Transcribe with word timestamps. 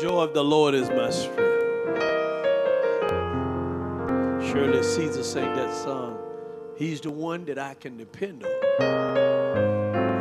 joy 0.00 0.22
of 0.22 0.32
the 0.32 0.42
Lord 0.42 0.74
is 0.74 0.88
my 0.88 1.10
strength. 1.10 1.38
Surely 4.48 4.82
Caesar 4.82 5.22
sang 5.22 5.54
that 5.54 5.74
song. 5.74 6.16
He's 6.74 7.02
the 7.02 7.10
one 7.10 7.44
that 7.44 7.58
I 7.58 7.74
can 7.74 7.98
depend 7.98 8.42
on. 8.42 8.50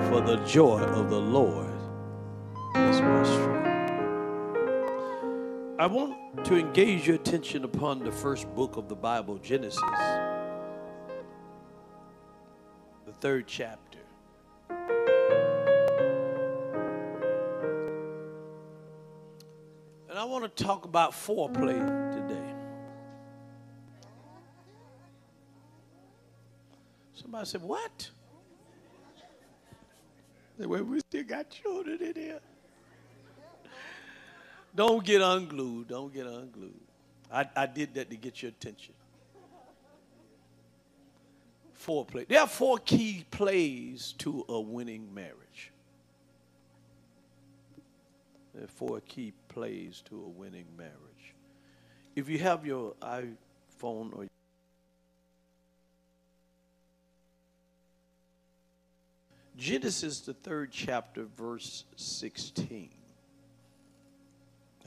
For 0.09 0.19
the 0.19 0.43
joy 0.45 0.81
of 0.81 1.09
the 1.09 1.19
Lord 1.19 1.73
is 2.75 2.99
my 2.99 3.23
strength. 3.23 3.69
I 5.79 5.85
want 5.85 6.43
to 6.43 6.57
engage 6.57 7.07
your 7.07 7.15
attention 7.15 7.63
upon 7.63 8.03
the 8.03 8.11
first 8.11 8.53
book 8.53 8.75
of 8.75 8.89
the 8.89 8.95
Bible, 8.95 9.37
Genesis, 9.37 9.79
the 13.05 13.13
third 13.21 13.47
chapter. 13.47 13.98
Talk 20.59 20.85
about 20.85 21.11
foreplay 21.13 21.79
today. 22.11 22.53
Somebody 27.13 27.45
said, 27.45 27.61
What? 27.61 28.09
Well, 30.57 30.83
we 30.83 30.99
still 30.99 31.23
got 31.23 31.49
children 31.49 32.01
in 32.01 32.13
here. 32.13 32.39
Don't 34.75 35.03
get 35.05 35.21
unglued. 35.21 35.87
Don't 35.87 36.13
get 36.13 36.25
unglued. 36.25 36.81
I, 37.31 37.47
I 37.55 37.65
did 37.65 37.93
that 37.93 38.09
to 38.09 38.17
get 38.17 38.41
your 38.41 38.49
attention. 38.49 38.93
Foreplay. 41.79 42.27
There 42.27 42.41
are 42.41 42.47
four 42.47 42.77
key 42.77 43.25
plays 43.31 44.13
to 44.17 44.43
a 44.49 44.59
winning 44.59 45.13
marriage. 45.13 45.71
There 48.59 48.65
are 48.65 48.67
four 48.67 48.99
key 48.99 49.31
plays 49.47 50.03
to 50.09 50.21
a 50.21 50.27
winning 50.27 50.65
marriage. 50.77 51.33
If 52.13 52.27
you 52.27 52.39
have 52.39 52.65
your 52.65 52.93
iPhone 53.01 54.13
or 54.13 54.27
Genesis, 59.55 60.19
the 60.19 60.33
third 60.33 60.71
chapter, 60.73 61.23
verse 61.37 61.85
16. 61.95 62.89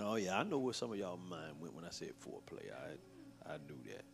Oh, 0.01 0.17
yeah, 0.17 0.39
I 0.39 0.43
know 0.43 0.59
where 0.59 0.75
some 0.75 0.93
of 0.93 0.99
y'all 0.99 1.17
mind 1.17 1.55
went 1.59 1.75
when 1.75 1.87
I 1.87 1.91
said 1.91 2.13
foreplay. 2.21 2.71
I, 2.71 3.55
I 3.55 3.57
knew 3.57 3.79
that. 3.87 4.05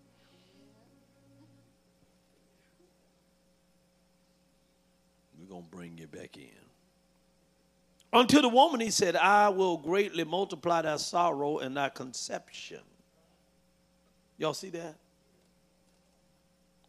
We're 5.37 5.49
going 5.49 5.65
to 5.65 5.69
bring 5.69 5.99
you 5.99 6.07
back 6.07 6.37
in. 6.37 6.68
Unto 8.13 8.41
the 8.41 8.49
woman, 8.49 8.81
he 8.81 8.91
said, 8.91 9.17
I 9.17 9.51
will 9.51 9.77
greatly 9.77 10.25
multiply 10.25 10.83
thy 10.83 10.97
sorrow 10.97 11.59
and 11.59 11.77
thy 11.77 11.91
conception. 11.91 12.81
Y'all 14.39 14.55
see 14.55 14.71
that? 14.71 14.97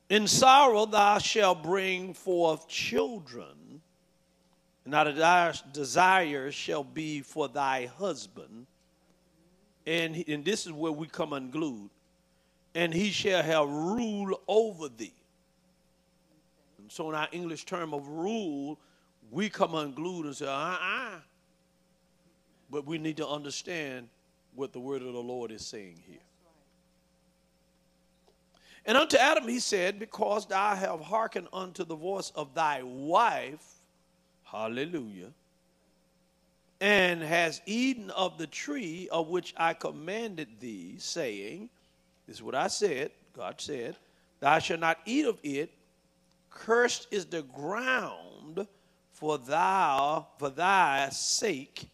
In 0.09 0.28
sorrow 0.28 0.86
thou 0.86 1.17
shalt 1.20 1.61
bring 1.61 2.14
forth 2.14 2.67
children, 2.67 3.81
and 4.86 4.94
thy 4.94 5.53
desire 5.73 6.52
shall 6.52 6.84
be 6.84 7.22
for 7.22 7.48
thy 7.48 7.86
husband. 7.86 8.66
And, 9.86 10.23
and 10.28 10.45
this 10.45 10.66
is 10.66 10.72
where 10.72 10.92
we 10.92 11.08
come 11.08 11.33
unglued. 11.33 11.89
And 12.76 12.94
he 12.94 13.09
shall 13.09 13.44
have 13.44 13.67
rule 13.67 14.39
over 14.48 14.88
thee. 14.88 15.14
And 16.78 16.92
so, 16.92 17.09
in 17.09 17.16
our 17.16 17.28
English 17.31 17.66
term 17.66 17.94
of 17.94 18.08
rule, 18.08 18.80
we 19.31 19.49
come 19.49 19.75
unglued 19.75 20.25
and 20.25 20.35
say, 20.35 20.47
uh 20.47 20.49
uh. 20.49 21.19
But 22.72 22.85
we 22.85 22.97
need 22.97 23.17
to 23.17 23.27
understand 23.27 24.08
what 24.55 24.73
the 24.73 24.80
word 24.80 25.02
of 25.02 25.14
the 25.14 25.20
Lord 25.20 25.52
is 25.52 25.65
saying 25.65 26.02
here. 26.08 26.20
And 28.86 28.98
unto 28.98 29.17
Adam 29.17 29.48
he 29.48 29.59
said, 29.59 29.99
Because 29.99 30.48
thou 30.48 30.76
have 30.76 30.99
hearkened 30.99 31.48
unto 31.54 31.83
the 31.83 31.95
voice 31.95 32.31
of 32.36 32.54
thy 32.54 32.81
wife, 32.83 33.64
hallelujah, 34.43 35.31
and 36.81 37.21
has 37.21 37.61
eaten 37.65 38.09
of 38.11 38.37
the 38.37 38.48
tree 38.48 39.09
of 39.11 39.27
which 39.27 39.54
I 39.58 39.73
commanded 39.73 40.48
thee, 40.59 40.95
saying, 40.98 41.70
This 42.25 42.37
is 42.37 42.43
what 42.43 42.55
I 42.55 42.67
said, 42.67 43.11
God 43.33 43.59
said, 43.59 43.95
Thou 44.39 44.59
shalt 44.59 44.80
not 44.80 44.99
eat 45.05 45.25
of 45.25 45.39
it, 45.43 45.71
cursed 46.49 47.08
is 47.11 47.25
the 47.25 47.43
ground 47.43 48.65
for 49.19 49.37
thou, 49.37 50.27
for 50.37 50.49
thy 50.49 51.09
sake, 51.09 51.89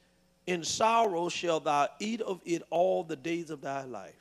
in 0.45 0.63
sorrow 0.63 1.27
shalt 1.27 1.63
thou 1.63 1.87
eat 1.99 2.21
of 2.21 2.39
it 2.45 2.61
all 2.69 3.03
the 3.03 3.15
days 3.15 3.49
of 3.49 3.61
thy 3.61 3.83
life. 3.83 4.13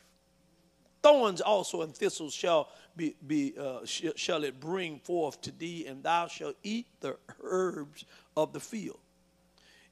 Thorns 1.03 1.42
also 1.42 1.82
and 1.82 1.94
thistles 1.94 2.32
shall 2.32 2.70
be, 2.97 3.15
be 3.26 3.53
uh, 3.60 3.84
sh- 3.84 4.06
shall 4.16 4.42
it 4.42 4.59
bring 4.59 4.98
forth 5.00 5.38
to 5.42 5.53
thee, 5.53 5.84
and 5.87 6.03
thou 6.03 6.28
shalt 6.28 6.56
eat 6.62 6.87
the 7.00 7.19
herbs 7.42 8.06
of 8.38 8.54
the 8.54 8.60
field. 8.60 8.98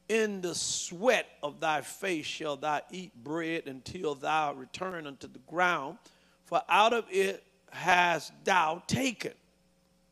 In 0.08 0.40
the 0.40 0.54
sweat 0.54 1.26
of 1.42 1.60
thy 1.60 1.82
face 1.82 2.24
shall 2.24 2.56
thou 2.56 2.80
eat 2.90 3.12
bread 3.22 3.64
until 3.66 4.14
thou 4.14 4.54
return 4.54 5.06
unto 5.06 5.28
the 5.28 5.38
ground, 5.40 5.98
for 6.46 6.62
out 6.66 6.94
of 6.94 7.04
it 7.10 7.44
hast 7.70 8.32
thou 8.44 8.82
taken. 8.86 9.32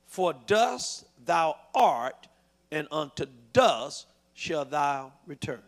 For 0.07 0.35
dust 0.47 1.07
thou 1.25 1.57
art, 1.75 2.29
and 2.71 2.87
unto 2.91 3.27
dust 3.53 4.07
shall 4.35 4.65
thou 4.65 5.13
return. 5.27 5.63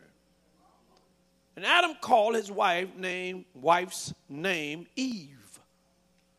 And 1.57 1.67
Adam 1.67 1.95
called 2.01 2.35
his 2.35 2.51
wife 2.51 2.95
name, 2.97 3.45
wife's 3.55 4.15
name 4.29 4.87
Eve, 4.97 5.61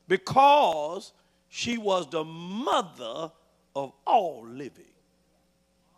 because 0.07 1.13
she 1.49 1.77
was 1.77 2.09
the 2.09 2.23
mother 2.23 3.31
of 3.75 3.93
all 4.05 4.45
living. 4.47 4.85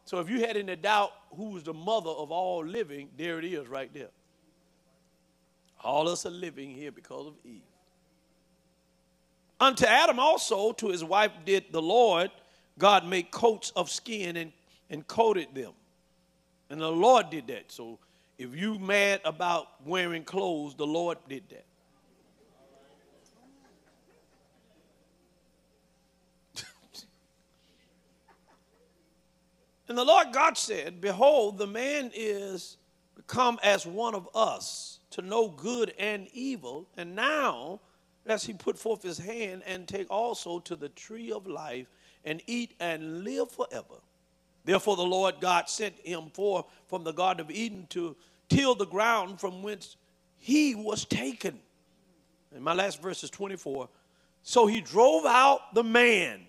So 0.04 0.20
if 0.20 0.30
you 0.30 0.40
had 0.42 0.58
any 0.58 0.75
doubt 0.75 1.12
who 1.36 1.52
was 1.52 1.64
the 1.64 1.74
mother 1.74 2.09
of 2.09 2.31
all 2.31 2.64
living, 2.64 3.09
there 3.18 3.40
it 3.40 3.46
is 3.46 3.68
right 3.68 3.92
there. 3.94 4.09
All 5.84 6.09
us 6.09 6.25
are 6.25 6.31
living 6.31 6.72
here 6.72 6.92
because 6.92 7.28
of 7.28 7.34
Eve. 7.44 7.62
Unto 9.59 9.86
Adam 9.86 10.20
also, 10.20 10.74
to 10.74 10.90
his 10.90 11.04
wife, 11.04 11.31
did 11.46 11.66
the 11.72 11.81
Lord 11.81 12.30
God 12.78 13.06
made 13.06 13.31
coats 13.31 13.72
of 13.75 13.90
skin 13.90 14.36
and, 14.38 14.52
and 14.90 15.08
coated 15.08 15.53
them. 15.53 15.72
And 16.69 16.81
the 16.81 16.91
Lord 16.91 17.30
did 17.30 17.47
that. 17.47 17.72
So 17.72 18.00
if 18.38 18.56
you 18.56 18.78
mad 18.80 19.22
about 19.24 19.68
wearing 19.86 20.24
clothes, 20.24 20.75
the 20.75 20.86
Lord 20.86 21.18
did 21.30 21.44
that. 21.50 21.66
and 29.88 29.97
the 29.97 30.03
Lord 30.03 30.34
God 30.34 30.57
said, 30.57 31.00
Behold, 31.00 31.57
the 31.57 31.68
man 31.68 32.12
is 32.13 32.75
become 33.16 33.57
as 33.63 33.86
one 33.86 34.16
of 34.16 34.28
us 34.36 35.00
to 35.12 35.22
know 35.22 35.47
good 35.47 35.94
and 35.97 36.28
evil. 36.34 36.90
And 36.97 37.16
now, 37.16 37.80
as 38.25 38.44
he 38.44 38.52
put 38.53 38.78
forth 38.78 39.02
his 39.02 39.18
hand 39.18 39.63
and 39.66 39.88
take 39.88 40.12
also 40.12 40.59
to 40.59 40.75
the 40.75 40.90
tree 40.90 41.31
of 41.31 41.47
life 41.47 41.88
and 42.25 42.41
eat 42.47 42.74
and 42.80 43.24
live 43.24 43.52
forever. 43.52 44.02
Therefore, 44.66 44.96
the 44.96 45.03
Lord 45.03 45.36
God 45.40 45.69
sent 45.69 45.96
him 46.03 46.31
forth 46.34 46.66
from 46.88 47.03
the 47.03 47.13
Garden 47.13 47.46
of 47.46 47.52
Eden 47.52 47.86
to 47.91 48.16
till 48.50 48.75
the 48.75 48.86
ground 48.86 49.40
from 49.40 49.63
whence 49.63 49.96
he 50.38 50.75
was 50.75 51.06
taken. 51.06 51.59
And 52.53 52.63
my 52.63 52.74
last 52.74 53.02
verse 53.02 53.24
is 53.24 53.30
24. 53.30 53.90
So 54.41 54.68
he 54.68 54.81
drove 54.81 55.25
out 55.25 55.74
the 55.74 55.84
man, 55.84 56.41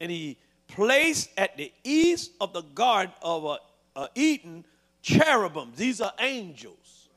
and 0.00 0.10
he 0.10 0.38
placed 0.68 1.30
at 1.36 1.56
the 1.56 1.72
east 1.84 2.32
of 2.40 2.52
the 2.52 2.62
garden 2.62 3.14
of 3.22 3.46
uh, 3.46 3.58
uh, 3.96 4.08
Eden 4.14 4.64
cherubim. 5.02 5.72
These 5.76 6.00
are 6.00 6.12
angels. 6.18 7.08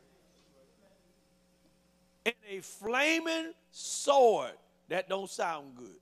And 2.26 2.36
a 2.50 2.60
flaming 2.60 3.54
sword. 3.72 4.52
That 4.90 5.10
don't 5.10 5.30
sound 5.30 5.76
good 5.76 6.00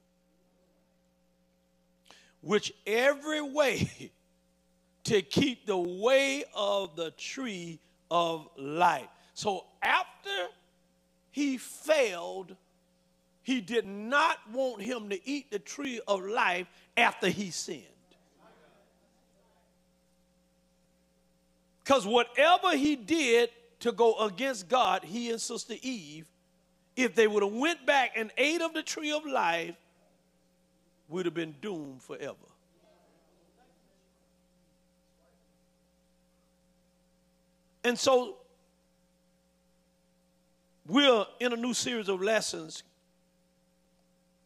which 2.45 2.71
every 2.85 3.41
way 3.41 4.11
to 5.03 5.21
keep 5.23 5.65
the 5.65 5.77
way 5.77 6.43
of 6.53 6.95
the 6.95 7.09
tree 7.11 7.79
of 8.11 8.47
life. 8.55 9.07
So 9.33 9.65
after 9.81 10.29
he 11.31 11.57
failed, 11.57 12.55
he 13.41 13.61
did 13.61 13.87
not 13.87 14.37
want 14.53 14.83
him 14.83 15.09
to 15.09 15.27
eat 15.27 15.49
the 15.49 15.59
tree 15.59 15.99
of 16.07 16.23
life 16.23 16.67
after 16.95 17.29
he 17.29 17.49
sinned. 17.49 17.83
Because 21.83 22.05
whatever 22.05 22.77
he 22.77 22.95
did 22.95 23.49
to 23.79 23.91
go 23.91 24.17
against 24.19 24.69
God, 24.69 25.03
he 25.03 25.31
and 25.31 25.41
Sister 25.41 25.75
Eve, 25.81 26.27
if 26.95 27.15
they 27.15 27.27
would 27.27 27.41
have 27.43 27.53
went 27.53 27.85
back 27.87 28.11
and 28.15 28.31
ate 28.37 28.61
of 28.61 28.73
the 28.73 28.83
tree 28.83 29.11
of 29.11 29.25
life, 29.25 29.75
would 31.07 31.25
have 31.25 31.33
been 31.33 31.55
doomed 31.61 32.01
forever. 32.01 32.35
And 37.83 37.97
so 37.99 38.37
we're 40.87 41.25
in 41.39 41.53
a 41.53 41.55
new 41.55 41.73
series 41.73 42.09
of 42.09 42.21
lessons 42.21 42.83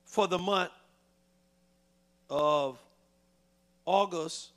for 0.04 0.28
the 0.28 0.38
month 0.38 0.72
of 2.30 2.78
August, 3.86 4.50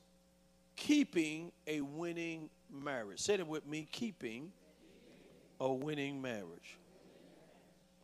keeping 0.76 1.52
a 1.66 1.80
winning 1.80 2.50
marriage. 2.70 3.20
Say 3.20 3.34
it 3.34 3.46
with 3.46 3.66
me 3.66 3.86
keeping 3.92 4.50
a 5.60 5.72
winning 5.72 6.20
marriage. 6.20 6.78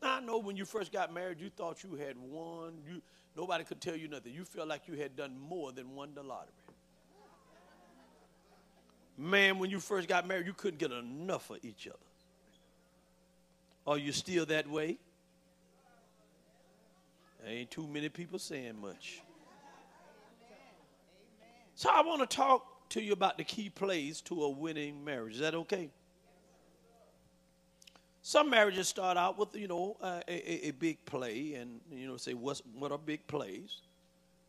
Now, 0.00 0.16
I 0.16 0.20
know 0.20 0.38
when 0.38 0.56
you 0.56 0.64
first 0.64 0.92
got 0.92 1.12
married, 1.12 1.40
you 1.40 1.50
thought 1.50 1.82
you 1.82 1.96
had 1.96 2.16
won. 2.16 2.74
You, 2.88 3.02
nobody 3.38 3.62
could 3.62 3.80
tell 3.80 3.94
you 3.96 4.08
nothing. 4.08 4.34
You 4.34 4.44
felt 4.44 4.68
like 4.68 4.88
you 4.88 4.94
had 4.94 5.16
done 5.16 5.38
more 5.38 5.70
than 5.70 5.94
won 5.94 6.10
the 6.14 6.22
lottery. 6.22 6.52
Man, 9.16 9.58
when 9.58 9.70
you 9.70 9.80
first 9.80 10.08
got 10.08 10.26
married, 10.26 10.46
you 10.46 10.52
couldn't 10.52 10.78
get 10.78 10.90
enough 10.90 11.48
of 11.50 11.58
each 11.64 11.86
other. 11.86 11.96
Are 13.86 13.96
you 13.96 14.12
still 14.12 14.44
that 14.46 14.68
way? 14.68 14.98
Ain't 17.46 17.70
too 17.70 17.86
many 17.86 18.08
people 18.08 18.38
saying 18.38 18.80
much. 18.80 19.22
So 21.76 21.88
I 21.92 22.02
want 22.02 22.28
to 22.28 22.36
talk 22.36 22.88
to 22.90 23.00
you 23.00 23.12
about 23.12 23.38
the 23.38 23.44
key 23.44 23.70
plays 23.70 24.20
to 24.22 24.42
a 24.42 24.50
winning 24.50 25.04
marriage. 25.04 25.34
Is 25.34 25.40
that 25.40 25.54
okay? 25.54 25.90
Some 28.22 28.50
marriages 28.50 28.88
start 28.88 29.16
out 29.16 29.38
with, 29.38 29.54
you 29.54 29.68
know, 29.68 29.96
uh, 30.02 30.20
a, 30.28 30.68
a, 30.68 30.70
big 30.72 31.04
play 31.04 31.54
and, 31.54 31.80
you 31.90 32.06
know, 32.06 32.16
say, 32.16 32.34
what's, 32.34 32.62
what 32.74 32.92
are 32.92 32.98
big 32.98 33.26
plays? 33.26 33.80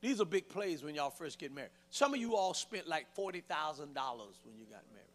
These 0.01 0.19
are 0.21 0.25
big 0.25 0.49
plays 0.49 0.83
when 0.83 0.95
y'all 0.95 1.09
first 1.09 1.39
get 1.39 1.53
married. 1.53 1.71
Some 1.89 2.13
of 2.13 2.19
you 2.19 2.35
all 2.35 2.53
spent 2.53 2.87
like 2.87 3.05
$40,000 3.15 3.43
when 3.85 4.57
you 4.57 4.65
got 4.69 4.83
married. 4.93 5.09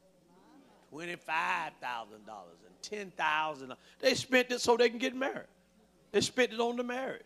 $25,000 0.92 2.12
and 2.12 2.82
10000 2.82 3.72
They 3.98 4.14
spent 4.14 4.50
it 4.52 4.60
so 4.60 4.76
they 4.76 4.88
can 4.88 4.98
get 4.98 5.14
married. 5.14 5.48
They 6.12 6.20
spent 6.20 6.52
it 6.52 6.60
on 6.60 6.76
the 6.76 6.84
marriage. 6.84 7.22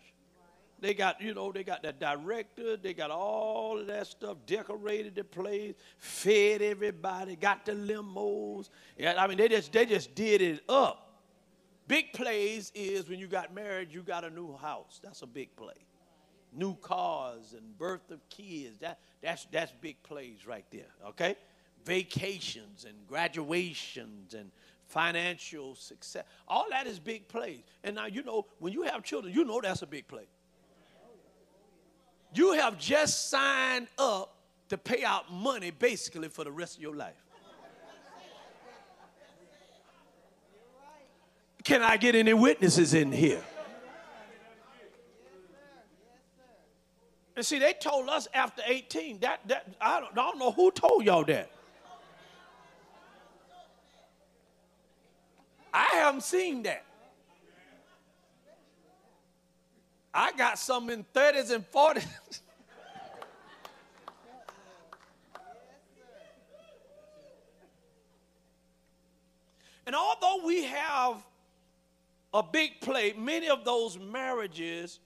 They 0.81 0.93
got, 0.93 1.21
you 1.21 1.33
know, 1.33 1.51
they 1.51 1.63
got 1.63 1.83
the 1.83 1.91
director, 1.91 2.77
they 2.77 2.93
got 2.93 3.11
all 3.11 3.77
of 3.79 3.87
that 3.87 4.07
stuff, 4.07 4.37
decorated 4.45 5.15
the 5.15 5.25
place, 5.25 5.75
fed 5.97 6.61
everybody, 6.61 7.35
got 7.35 7.65
the 7.65 7.73
limos. 7.73 8.69
Yeah, 8.97 9.15
I 9.17 9.27
mean, 9.27 9.37
they 9.37 9.49
just 9.49 9.73
they 9.73 9.85
just 9.85 10.15
did 10.15 10.41
it 10.41 10.63
up. 10.69 11.08
Big 11.89 12.13
plays 12.13 12.71
is 12.73 13.09
when 13.09 13.19
you 13.19 13.27
got 13.27 13.53
married, 13.53 13.89
you 13.91 14.01
got 14.01 14.23
a 14.23 14.29
new 14.29 14.55
house. 14.55 15.01
That's 15.03 15.23
a 15.23 15.27
big 15.27 15.53
play. 15.57 15.73
New 16.53 16.75
cars 16.75 17.53
and 17.53 17.77
birth 17.77 18.09
of 18.11 18.21
kids. 18.29 18.79
That 18.79 18.99
that's 19.21 19.45
that's 19.51 19.73
big 19.81 20.01
plays 20.03 20.47
right 20.47 20.65
there. 20.71 20.93
Okay? 21.09 21.35
vacations 21.85 22.85
and 22.85 22.95
graduations 23.07 24.33
and 24.33 24.51
financial 24.87 25.75
success. 25.75 26.23
All 26.47 26.65
that 26.69 26.87
is 26.87 26.99
big 26.99 27.27
plays. 27.27 27.61
And 27.83 27.95
now, 27.95 28.07
you 28.07 28.23
know, 28.23 28.45
when 28.59 28.73
you 28.73 28.83
have 28.83 29.03
children, 29.03 29.33
you 29.33 29.43
know 29.43 29.61
that's 29.61 29.81
a 29.81 29.87
big 29.87 30.07
play. 30.07 30.27
You 32.33 32.53
have 32.53 32.77
just 32.77 33.29
signed 33.29 33.87
up 33.97 34.35
to 34.69 34.77
pay 34.77 35.03
out 35.03 35.31
money 35.31 35.71
basically 35.71 36.29
for 36.29 36.43
the 36.43 36.51
rest 36.51 36.77
of 36.77 36.81
your 36.81 36.95
life. 36.95 37.25
Can 41.69 41.81
I 41.83 41.97
get 41.97 42.15
any 42.15 42.33
witnesses 42.33 42.95
in 42.95 43.11
here? 43.11 43.43
And 47.35 47.45
see, 47.45 47.59
they 47.59 47.73
told 47.73 48.09
us 48.09 48.27
after 48.33 48.63
18 48.65 49.19
that, 49.19 49.41
that 49.47 49.67
I, 49.79 49.99
don't, 49.99 50.13
I 50.13 50.15
don't 50.15 50.39
know 50.39 50.51
who 50.51 50.71
told 50.71 51.05
y'all 51.05 51.23
that. 51.25 51.51
I 55.71 55.89
haven't 55.93 56.23
seen 56.23 56.63
that. 56.63 56.83
I 60.11 60.31
got 60.31 60.57
some 60.57 60.89
in 60.89 61.05
30s 61.13 61.51
and 61.53 61.71
40s. 61.71 62.03
and 69.85 69.95
although 69.95 70.41
we 70.43 70.63
have 70.63 71.23
a 72.33 72.43
big 72.43 72.79
play, 72.81 73.13
many 73.17 73.49
of 73.49 73.65
those 73.65 73.97
marriages 73.97 74.99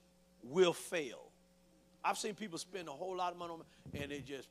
will 0.44 0.74
fail. 0.74 1.32
I've 2.04 2.18
seen 2.18 2.34
people 2.36 2.58
spend 2.58 2.88
a 2.88 2.92
whole 2.92 3.16
lot 3.16 3.32
of 3.32 3.40
money 3.40 3.54
on 3.54 3.62
it 3.62 4.02
and 4.02 4.12
they 4.12 4.20
just 4.20 4.50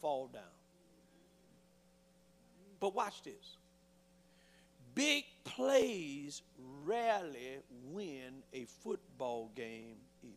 fall 0.00 0.28
down. 0.32 0.42
But 2.78 2.94
watch 2.94 3.22
this 3.22 3.56
big 4.94 5.24
plays 5.44 6.42
rarely 6.84 7.58
win 7.90 8.42
a 8.52 8.64
football 8.64 9.50
game 9.54 9.96
either. 10.22 10.36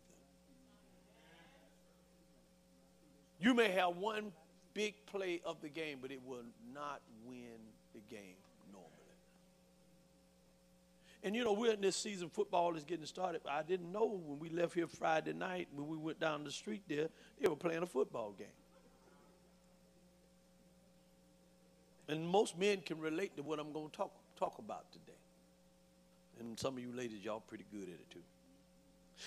You 3.38 3.54
may 3.54 3.70
have 3.70 3.96
one 3.96 4.32
big 4.74 4.94
play 5.06 5.40
of 5.44 5.60
the 5.60 5.68
game, 5.68 5.98
but 6.00 6.10
it 6.10 6.20
will 6.24 6.44
not 6.72 7.00
win 7.26 7.58
the 7.94 8.00
game. 8.08 8.36
And 11.26 11.34
you 11.34 11.42
know, 11.42 11.54
we're 11.54 11.72
in 11.72 11.80
this 11.80 11.96
season, 11.96 12.28
football 12.28 12.76
is 12.76 12.84
getting 12.84 13.04
started. 13.04 13.40
I 13.50 13.64
didn't 13.64 13.90
know 13.90 14.20
when 14.24 14.38
we 14.38 14.48
left 14.48 14.74
here 14.74 14.86
Friday 14.86 15.32
night, 15.32 15.66
when 15.74 15.88
we 15.88 15.96
went 15.96 16.20
down 16.20 16.44
the 16.44 16.52
street 16.52 16.82
there, 16.86 17.08
they 17.40 17.48
were 17.48 17.56
playing 17.56 17.82
a 17.82 17.86
football 17.86 18.32
game. 18.38 18.46
And 22.06 22.28
most 22.28 22.56
men 22.56 22.80
can 22.80 23.00
relate 23.00 23.36
to 23.38 23.42
what 23.42 23.58
I'm 23.58 23.72
going 23.72 23.90
to 23.90 23.96
talk 23.96 24.12
talk 24.38 24.60
about 24.60 24.92
today. 24.92 25.18
And 26.38 26.56
some 26.56 26.76
of 26.76 26.80
you 26.80 26.92
ladies, 26.94 27.24
y'all 27.24 27.40
pretty 27.40 27.64
good 27.72 27.88
at 27.88 27.94
it 27.94 28.08
too. 28.08 28.22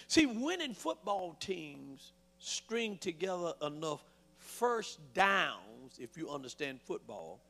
See, 0.07 0.25
winning 0.25 0.73
football 0.73 1.35
teams 1.41 2.13
string 2.39 2.97
together 3.01 3.51
enough 3.61 3.99
first 4.37 4.99
downs, 5.13 5.97
if 5.99 6.15
you 6.15 6.29
understand 6.29 6.79
football, 6.81 7.41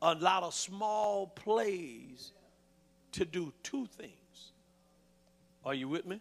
a 0.00 0.14
lot 0.14 0.42
of 0.42 0.54
small 0.54 1.26
plays 1.26 2.32
to 3.14 3.24
do 3.24 3.52
two 3.62 3.86
things. 3.86 4.52
Are 5.64 5.74
you 5.74 5.88
with 5.88 6.06
me? 6.06 6.20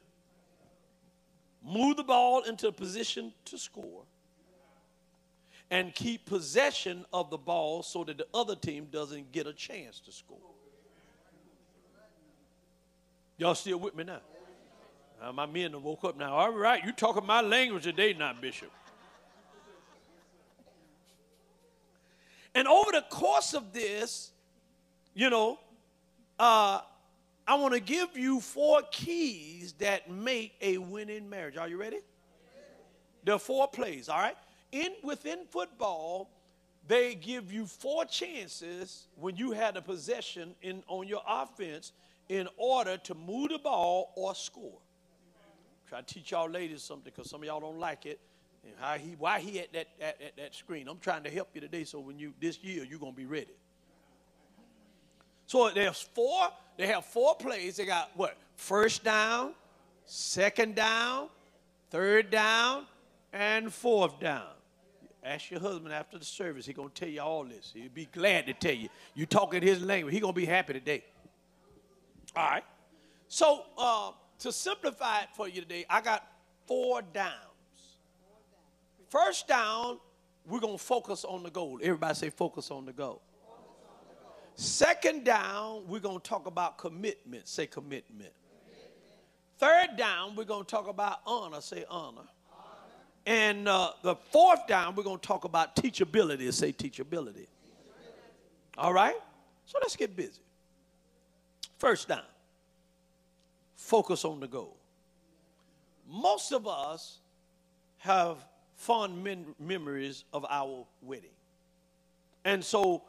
Move 1.65 1.97
the 1.97 2.03
ball 2.03 2.43
into 2.43 2.67
a 2.67 2.71
position 2.71 3.33
to 3.45 3.57
score 3.57 4.03
and 5.71 5.93
keep 5.95 6.25
possession 6.25 7.05
of 7.11 7.29
the 7.29 7.37
ball 7.37 7.81
so 7.81 8.03
that 8.03 8.17
the 8.17 8.27
other 8.33 8.55
team 8.55 8.87
doesn't 8.91 9.31
get 9.31 9.47
a 9.47 9.53
chance 9.53 9.99
to 10.01 10.11
score. 10.11 10.37
Y'all 13.37 13.55
still 13.55 13.79
with 13.79 13.95
me 13.95 14.03
now? 14.03 14.19
Uh, 15.21 15.31
my 15.31 15.45
men 15.45 15.81
woke 15.81 16.03
up 16.03 16.17
now. 16.17 16.35
All 16.35 16.51
right, 16.51 16.83
you 16.83 16.91
talking 16.91 17.25
my 17.25 17.41
language 17.41 17.83
today 17.83 18.13
now, 18.13 18.33
Bishop. 18.39 18.69
And 22.53 22.67
over 22.67 22.91
the 22.91 23.03
course 23.09 23.53
of 23.53 23.73
this, 23.73 24.31
you 25.15 25.29
know, 25.29 25.59
uh, 26.39 26.81
I 27.45 27.55
want 27.55 27.73
to 27.73 27.79
give 27.79 28.17
you 28.17 28.39
four 28.39 28.81
keys 28.91 29.73
that 29.79 30.09
make 30.09 30.53
a 30.61 30.77
winning 30.77 31.29
marriage. 31.29 31.57
Are 31.57 31.67
you 31.67 31.77
ready? 31.77 31.99
There 33.23 33.35
are 33.35 33.39
four 33.39 33.67
plays, 33.67 34.09
all 34.09 34.19
right? 34.19 34.35
In 34.71 34.93
within 35.03 35.45
football, 35.49 36.29
they 36.87 37.15
give 37.15 37.51
you 37.51 37.65
four 37.65 38.05
chances 38.05 39.07
when 39.15 39.35
you 39.35 39.51
had 39.51 39.77
a 39.77 39.81
possession 39.81 40.55
in 40.61 40.83
on 40.87 41.07
your 41.07 41.21
offense 41.27 41.93
in 42.29 42.47
order 42.57 42.97
to 42.97 43.13
move 43.13 43.49
the 43.49 43.59
ball 43.59 44.11
or 44.15 44.35
score. 44.35 44.79
Try 45.87 46.01
to 46.01 46.05
teach 46.05 46.31
y'all 46.31 46.49
ladies 46.49 46.81
something 46.81 47.11
because 47.15 47.29
some 47.29 47.41
of 47.41 47.47
y'all 47.47 47.59
don't 47.59 47.79
like 47.79 48.05
it. 48.05 48.19
And 48.63 48.73
how 48.79 48.93
he, 48.93 49.15
why 49.17 49.39
he 49.39 49.59
at 49.59 49.73
that, 49.73 49.87
at, 49.99 50.21
at 50.21 50.37
that 50.37 50.55
screen. 50.55 50.87
I'm 50.87 50.99
trying 50.99 51.23
to 51.23 51.29
help 51.29 51.49
you 51.53 51.61
today 51.61 51.83
so 51.83 51.99
when 51.99 52.17
you 52.17 52.33
this 52.39 52.63
year 52.63 52.83
you're 52.83 52.99
gonna 52.99 53.11
be 53.11 53.25
ready. 53.25 53.53
So 55.45 55.69
there's 55.69 56.01
four, 56.01 56.49
they 56.77 56.87
have 56.87 57.05
four 57.05 57.35
plays. 57.35 57.77
They 57.77 57.85
got 57.85 58.11
what? 58.15 58.37
First 58.55 59.03
down, 59.03 59.53
second 60.05 60.75
down, 60.75 61.29
third 61.89 62.29
down, 62.29 62.85
and 63.31 63.71
fourth 63.71 64.19
down. 64.19 64.47
Ask 65.23 65.51
your 65.51 65.61
husband 65.61 65.93
after 65.93 66.17
the 66.17 66.25
service. 66.25 66.65
He's 66.65 66.75
gonna 66.75 66.89
tell 66.89 67.07
you 67.07 67.21
all 67.21 67.45
this. 67.45 67.71
He'll 67.73 67.89
be 67.89 68.05
glad 68.11 68.45
to 68.47 68.53
tell 68.53 68.73
you. 68.73 68.89
You 69.15 69.25
talking 69.25 69.61
his 69.61 69.81
language. 69.81 70.13
He's 70.13 70.21
gonna 70.21 70.33
be 70.33 70.45
happy 70.45 70.73
today. 70.73 71.03
All 72.35 72.49
right. 72.49 72.63
So 73.27 73.63
uh, 73.77 74.11
to 74.39 74.51
simplify 74.51 75.21
it 75.21 75.29
for 75.33 75.47
you 75.47 75.61
today, 75.61 75.85
I 75.89 76.01
got 76.01 76.27
four 76.67 77.01
downs. 77.01 77.31
First 79.09 79.47
down, 79.47 79.99
we're 80.47 80.59
to 80.59 80.77
focus 80.77 81.23
on 81.23 81.43
the 81.43 81.49
goal. 81.49 81.79
Everybody 81.81 82.15
say 82.15 82.29
focus 82.29 82.71
on 82.71 82.85
the 82.85 82.93
goal. 82.93 83.21
Second 84.55 85.23
down, 85.23 85.87
we're 85.87 85.99
going 85.99 86.19
to 86.19 86.29
talk 86.29 86.47
about 86.47 86.77
commitment. 86.77 87.47
Say 87.47 87.65
commitment. 87.65 88.31
Third 89.57 89.97
down, 89.97 90.35
we're 90.35 90.43
going 90.43 90.65
to 90.65 90.69
talk 90.69 90.87
about 90.87 91.19
honor. 91.25 91.61
Say 91.61 91.85
honor. 91.89 92.21
And 93.25 93.67
uh, 93.67 93.91
the 94.03 94.15
fourth 94.15 94.67
down, 94.67 94.95
we're 94.95 95.03
going 95.03 95.19
to 95.19 95.27
talk 95.27 95.45
about 95.45 95.75
teachability. 95.75 96.51
Say 96.53 96.73
teachability. 96.73 97.47
All 98.77 98.93
right? 98.93 99.15
So 99.65 99.79
let's 99.81 99.95
get 99.95 100.15
busy. 100.15 100.41
First 101.77 102.07
down. 102.07 102.23
focus 103.75 104.25
on 104.25 104.39
the 104.39 104.47
goal. 104.47 104.77
Most 106.09 106.51
of 106.51 106.67
us 106.67 107.19
have 107.99 108.37
fond 108.75 109.51
memories 109.59 110.25
of 110.33 110.45
our 110.49 110.85
wedding. 111.01 111.29
And 112.45 112.63
so, 112.63 113.03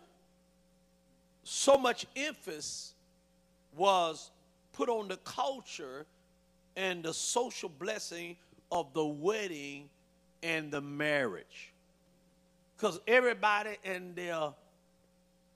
so 1.44 1.78
much 1.78 2.06
emphasis 2.16 2.94
was 3.76 4.30
put 4.72 4.88
on 4.88 5.08
the 5.08 5.16
culture 5.18 6.06
and 6.76 7.04
the 7.04 7.14
social 7.14 7.68
blessing 7.68 8.36
of 8.72 8.92
the 8.94 9.04
wedding 9.04 9.88
and 10.42 10.70
the 10.70 10.80
marriage. 10.80 11.72
Because 12.76 12.98
everybody 13.06 13.76
and 13.84 14.16
their 14.16 14.52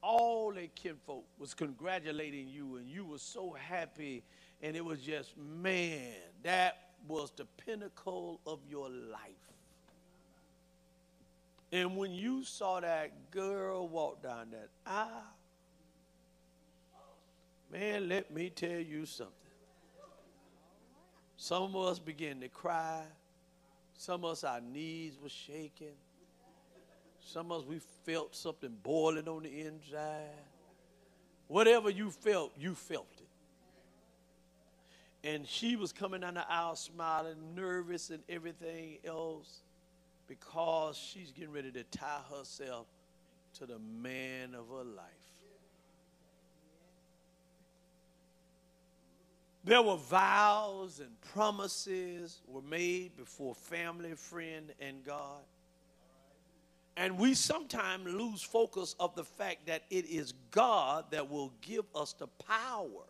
all 0.01 0.53
their 0.53 0.69
kinfolk 0.75 1.25
was 1.39 1.55
congratulating 1.55 2.49
you, 2.49 2.77
and 2.77 2.89
you 2.89 3.05
were 3.05 3.19
so 3.19 3.57
happy, 3.59 4.23
and 4.63 4.77
it 4.77 4.85
was 4.85 5.01
just, 5.01 5.37
man, 5.37 6.13
that 6.45 6.91
was 7.09 7.33
the 7.37 7.45
pinnacle 7.65 8.41
of 8.47 8.61
your 8.71 8.89
life. 8.89 9.21
And 11.73 11.97
when 11.97 12.13
you 12.13 12.45
saw 12.45 12.81
that 12.81 13.31
girl 13.31 13.89
walk 13.89 14.23
down 14.23 14.53
that 14.53 14.69
aisle, 14.87 15.09
man, 17.71 18.09
let 18.09 18.33
me 18.33 18.51
tell 18.51 18.81
you 18.81 19.07
something. 19.07 19.35
Some 21.37 21.63
of 21.63 21.77
us 21.77 21.99
began 21.99 22.41
to 22.41 22.49
cry. 22.49 23.03
Some 23.95 24.25
of 24.25 24.33
us, 24.33 24.45
our 24.45 24.61
knees 24.61 25.19
were 25.23 25.29
shaking. 25.29 25.95
Some 27.21 27.53
of 27.53 27.63
us, 27.63 27.69
we 27.69 27.81
felt 28.05 28.35
something 28.35 28.77
boiling 28.83 29.29
on 29.29 29.43
the 29.43 29.61
inside. 29.61 30.31
Whatever 31.47 31.91
you 31.91 32.11
felt, 32.11 32.53
you 32.59 32.75
felt 32.75 33.07
it. 33.19 33.29
And 35.29 35.47
she 35.47 35.77
was 35.77 35.93
coming 35.93 36.21
down 36.21 36.35
the 36.35 36.51
aisle 36.51 36.77
smiling, 36.77 37.55
nervous, 37.55 38.11
and 38.11 38.23
everything 38.29 38.99
else 39.05 39.63
because 40.27 40.97
she's 40.97 41.33
getting 41.33 41.53
ready 41.53 41.73
to 41.73 41.83
tie 41.85 42.21
herself 42.37 42.87
to 43.55 43.67
the 43.67 43.79
man 43.79 44.55
of 44.55 44.69
her 44.69 44.85
life. 44.85 45.38
There 49.69 49.83
were 49.83 49.97
vows 49.97 50.99
and 50.99 51.11
promises 51.35 52.41
were 52.47 52.63
made 52.63 53.15
before 53.19 53.55
family, 53.55 54.15
friend, 54.15 54.73
and 54.81 55.05
God. 55.05 55.43
And 56.97 57.19
we 57.19 57.35
sometimes 57.35 58.07
lose 58.07 58.43
focus 58.43 58.97
of 58.99 59.15
the 59.15 59.25
fact 59.25 59.67
that 59.67 59.83
it 59.91 60.07
is 60.07 60.33
God 60.53 61.05
that 61.11 61.31
will 61.31 61.53
give 61.61 61.85
us 61.95 62.15
the 62.15 62.29
power 62.29 63.05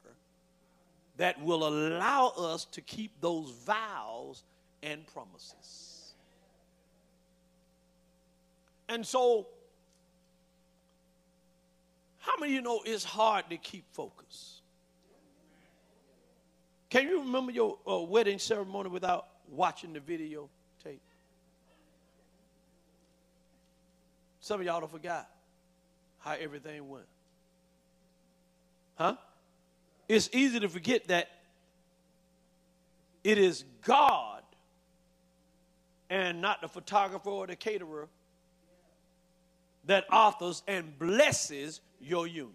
that 1.16 1.40
will 1.40 1.68
allow 1.68 2.32
us 2.36 2.64
to 2.72 2.80
keep 2.80 3.12
those 3.20 3.52
vows 3.64 4.42
and 4.82 5.06
promises. 5.06 6.14
And 8.88 9.06
so, 9.06 9.46
how 12.18 12.32
many 12.40 12.54
of 12.54 12.56
you 12.56 12.62
know 12.62 12.80
it's 12.84 13.04
hard 13.04 13.48
to 13.50 13.56
keep 13.58 13.84
focus? 13.92 14.57
Can 16.90 17.06
you 17.06 17.20
remember 17.20 17.52
your 17.52 17.78
uh, 17.86 17.98
wedding 17.98 18.38
ceremony 18.38 18.88
without 18.88 19.26
watching 19.50 19.92
the 19.92 20.00
video 20.00 20.48
tape? 20.82 21.02
Some 24.40 24.60
of 24.60 24.66
y'all 24.66 24.80
have 24.80 24.90
forgot 24.90 25.28
how 26.20 26.32
everything 26.32 26.88
went. 26.88 27.04
Huh? 28.94 29.16
It's 30.08 30.30
easy 30.32 30.60
to 30.60 30.68
forget 30.68 31.08
that 31.08 31.28
it 33.22 33.36
is 33.36 33.64
God 33.82 34.42
and 36.08 36.40
not 36.40 36.62
the 36.62 36.68
photographer 36.68 37.28
or 37.28 37.46
the 37.46 37.56
caterer 37.56 38.08
that 39.84 40.06
authors 40.10 40.62
and 40.66 40.98
blesses 40.98 41.80
your 42.00 42.26
union. 42.26 42.52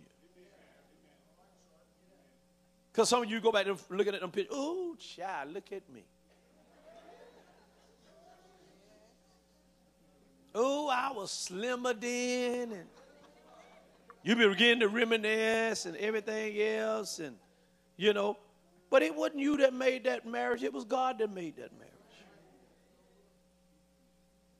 Because 2.93 3.09
some 3.09 3.23
of 3.23 3.29
you 3.29 3.41
go 3.41 3.51
back 3.51 3.65
and 3.65 3.75
looking 3.89 4.13
at 4.13 4.21
them 4.21 4.29
pictures. 4.29 4.55
Oh, 4.55 4.95
child, 4.99 5.51
look 5.51 5.71
at 5.71 5.81
me. 5.91 6.03
Oh, 10.53 10.87
I 10.87 11.11
was 11.11 11.31
slimmer 11.31 11.93
then, 11.93 12.71
and 12.71 12.85
you 14.21 14.35
begin 14.35 14.79
to 14.81 14.87
reminisce 14.87 15.87
and 15.87 15.97
everything 15.97 16.61
else, 16.61 17.17
and 17.17 17.35
you 17.97 18.13
know. 18.13 18.37
But 18.91 19.01
it 19.01 19.15
wasn't 19.15 19.39
you 19.39 19.57
that 19.57 19.73
made 19.73 20.03
that 20.03 20.27
marriage; 20.27 20.61
it 20.61 20.71
was 20.71 20.83
God 20.83 21.17
that 21.17 21.33
made 21.33 21.55
that 21.55 21.71
marriage. 21.79 21.91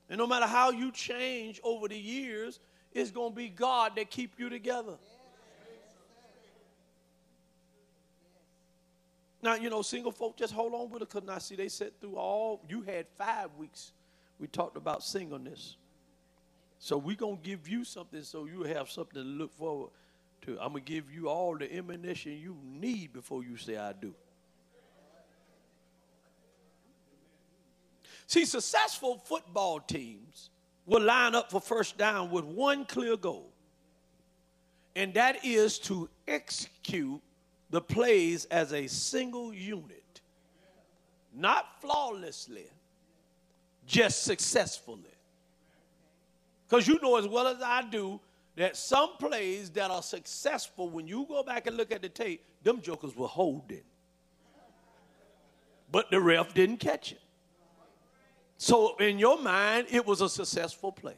And 0.10 0.18
no 0.18 0.26
matter 0.26 0.48
how 0.48 0.72
you 0.72 0.92
change 0.92 1.62
over 1.64 1.88
the 1.88 2.00
years, 2.00 2.60
it's 2.92 3.12
going 3.12 3.34
to 3.34 3.36
be 3.36 3.50
God 3.50 3.92
that 3.98 4.10
keep 4.10 4.40
you 4.40 4.50
together. 4.50 4.98
Now, 9.44 9.56
you 9.56 9.70
know, 9.70 9.82
single 9.82 10.14
folk 10.14 10.38
just 10.38 10.54
hold 10.54 10.74
on 10.74 10.90
with 10.90 11.02
it 11.02 11.10
because 11.10 11.28
now, 11.28 11.38
see, 11.38 11.56
they 11.56 11.68
said 11.68 12.00
through 12.00 12.16
all, 12.16 12.62
you 12.70 12.82
had 12.82 13.08
five 13.18 13.50
weeks. 13.58 13.92
We 14.40 14.48
talked 14.48 14.78
about 14.78 15.04
singleness. 15.04 15.76
So 16.80 16.98
we're 16.98 17.18
going 17.18 17.38
to 17.38 17.44
give 17.44 17.68
you 17.68 17.84
something 17.84 18.24
so 18.24 18.46
you 18.46 18.64
have 18.64 18.90
something 18.90 19.22
to 19.22 19.28
look 19.28 19.54
forward 19.54 19.90
to. 20.44 20.52
I'm 20.62 20.72
going 20.72 20.86
to 20.86 20.92
give 20.92 21.12
you 21.12 21.28
all 21.28 21.58
the 21.58 21.74
ammunition 21.76 22.38
you 22.38 22.56
need 22.64 23.12
before 23.12 23.44
you 23.44 23.58
say, 23.58 23.76
I 23.76 23.92
do. 23.92 24.16
See, 28.28 28.46
successful 28.46 29.18
football 29.26 29.82
teams 29.82 30.52
will 30.86 31.02
line 31.02 31.36
up 31.36 31.52
for 31.52 31.60
first 31.60 31.98
down 31.98 32.32
with 32.32 32.46
one 32.46 32.86
clear 32.86 33.18
goal, 33.18 33.52
and 34.96 35.14
that 35.16 35.44
is 35.44 35.80
to 35.80 36.10
execute 36.30 37.22
the 37.74 37.82
plays 37.82 38.46
as 38.52 38.72
a 38.72 38.86
single 38.86 39.52
unit, 39.52 40.22
not 41.34 41.82
flawlessly, 41.82 42.68
just 43.88 44.22
successfully. 44.22 45.18
Because 46.70 46.88
you 46.88 47.00
know 47.02 47.18
as 47.18 47.28
well 47.28 47.48
as 47.48 47.64
I 47.64 47.82
do 47.82 48.20
that 48.58 48.78
some 48.78 49.18
plays 49.18 49.72
that 49.72 49.90
are 49.90 50.04
successful, 50.04 50.88
when 50.88 51.08
you 51.08 51.26
go 51.28 51.42
back 51.42 51.66
and 51.66 51.76
look 51.76 51.92
at 51.92 52.04
the 52.04 52.10
tape, 52.10 52.46
them 52.62 52.80
jokers 52.80 53.16
were 53.16 53.28
holding. 53.28 53.82
But 55.92 56.12
the 56.12 56.22
ref 56.22 56.54
didn't 56.54 56.78
catch 56.78 57.14
it. 57.14 57.22
So 58.60 58.96
in 58.98 59.18
your 59.18 59.42
mind, 59.42 59.88
it 59.90 60.06
was 60.06 60.22
a 60.22 60.30
successful 60.30 60.92
play. 60.92 61.18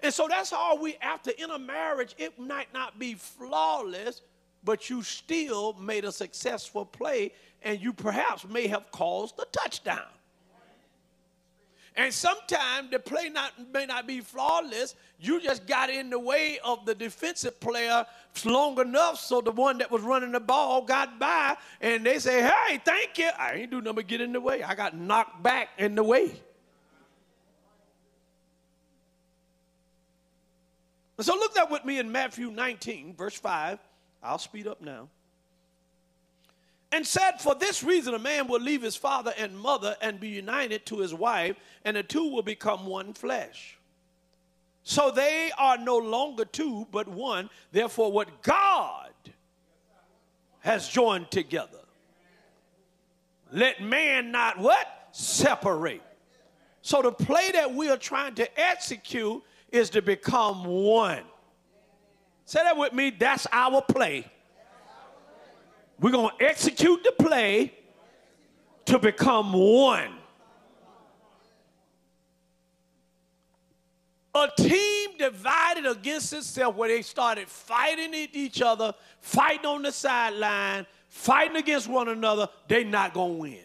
And 0.00 0.14
so 0.14 0.26
that's 0.26 0.54
all 0.54 0.78
we 0.78 0.96
after 1.02 1.32
in 1.32 1.50
a 1.50 1.58
marriage, 1.58 2.14
it 2.16 2.38
might 2.38 2.72
not 2.72 2.98
be 2.98 3.12
flawless, 3.12 4.22
but 4.64 4.90
you 4.90 5.02
still 5.02 5.74
made 5.74 6.04
a 6.04 6.12
successful 6.12 6.84
play 6.84 7.32
and 7.62 7.80
you 7.80 7.92
perhaps 7.92 8.46
may 8.46 8.66
have 8.66 8.90
caused 8.90 9.36
the 9.36 9.46
touchdown. 9.52 10.06
And 11.96 12.14
sometimes 12.14 12.92
the 12.92 13.00
play 13.00 13.28
not, 13.28 13.52
may 13.72 13.84
not 13.84 14.06
be 14.06 14.20
flawless. 14.20 14.94
You 15.18 15.42
just 15.42 15.66
got 15.66 15.90
in 15.90 16.10
the 16.10 16.18
way 16.18 16.60
of 16.62 16.86
the 16.86 16.94
defensive 16.94 17.58
player 17.58 18.06
long 18.44 18.78
enough 18.78 19.18
so 19.18 19.40
the 19.40 19.50
one 19.50 19.78
that 19.78 19.90
was 19.90 20.02
running 20.02 20.30
the 20.30 20.38
ball 20.38 20.82
got 20.82 21.18
by 21.18 21.56
and 21.80 22.06
they 22.06 22.20
say, 22.20 22.40
hey, 22.40 22.80
thank 22.84 23.18
you. 23.18 23.28
I 23.36 23.54
ain't 23.54 23.72
do 23.72 23.80
nothing 23.80 23.96
but 23.96 24.06
get 24.06 24.20
in 24.20 24.32
the 24.32 24.40
way. 24.40 24.62
I 24.62 24.76
got 24.76 24.96
knocked 24.96 25.42
back 25.42 25.70
in 25.76 25.96
the 25.96 26.04
way. 26.04 26.40
So 31.20 31.34
look 31.34 31.54
that 31.56 31.68
with 31.68 31.84
me 31.84 31.98
in 31.98 32.12
Matthew 32.12 32.52
19, 32.52 33.16
verse 33.16 33.34
5. 33.34 33.80
I'll 34.22 34.38
speed 34.38 34.66
up 34.66 34.80
now. 34.80 35.08
And 36.90 37.06
said, 37.06 37.40
For 37.40 37.54
this 37.54 37.82
reason, 37.82 38.14
a 38.14 38.18
man 38.18 38.48
will 38.48 38.60
leave 38.60 38.82
his 38.82 38.96
father 38.96 39.32
and 39.36 39.58
mother 39.58 39.96
and 40.00 40.18
be 40.18 40.28
united 40.28 40.86
to 40.86 40.98
his 40.98 41.12
wife, 41.12 41.56
and 41.84 41.96
the 41.96 42.02
two 42.02 42.30
will 42.30 42.42
become 42.42 42.86
one 42.86 43.12
flesh. 43.12 43.78
So 44.82 45.10
they 45.10 45.50
are 45.58 45.76
no 45.76 45.98
longer 45.98 46.46
two, 46.46 46.86
but 46.90 47.06
one. 47.06 47.50
Therefore, 47.72 48.10
what 48.10 48.42
God 48.42 49.10
has 50.60 50.88
joined 50.88 51.30
together, 51.30 51.80
let 53.52 53.82
man 53.82 54.32
not 54.32 54.58
what? 54.58 55.08
Separate. 55.12 56.02
So 56.80 57.02
the 57.02 57.12
play 57.12 57.50
that 57.52 57.74
we 57.74 57.90
are 57.90 57.98
trying 57.98 58.34
to 58.36 58.60
execute 58.60 59.42
is 59.70 59.90
to 59.90 60.00
become 60.00 60.64
one. 60.64 61.24
Say 62.48 62.62
that 62.62 62.78
with 62.78 62.94
me. 62.94 63.10
That's 63.10 63.46
our 63.52 63.82
play. 63.82 64.24
We're 66.00 66.12
going 66.12 66.30
to 66.38 66.44
execute 66.46 67.04
the 67.04 67.12
play 67.12 67.74
to 68.86 68.98
become 68.98 69.52
one. 69.52 70.14
A 74.34 74.48
team 74.56 75.10
divided 75.18 75.84
against 75.84 76.32
itself 76.32 76.74
where 76.74 76.88
they 76.88 77.02
started 77.02 77.48
fighting 77.48 78.14
each 78.32 78.62
other, 78.62 78.94
fighting 79.20 79.66
on 79.66 79.82
the 79.82 79.92
sideline, 79.92 80.86
fighting 81.06 81.56
against 81.56 81.86
one 81.86 82.08
another, 82.08 82.48
they 82.66 82.82
not 82.82 83.12
going 83.12 83.34
to 83.34 83.40
win. 83.40 83.64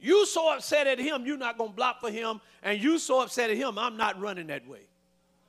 You 0.00 0.26
so 0.26 0.52
upset 0.52 0.88
at 0.88 0.98
him, 0.98 1.24
you're 1.26 1.36
not 1.36 1.56
going 1.56 1.70
to 1.70 1.76
block 1.76 2.00
for 2.00 2.10
him, 2.10 2.40
and 2.60 2.82
you 2.82 2.98
so 2.98 3.20
upset 3.20 3.50
at 3.50 3.56
him, 3.56 3.78
I'm 3.78 3.96
not 3.96 4.20
running 4.20 4.48
that 4.48 4.66
way. 4.66 4.80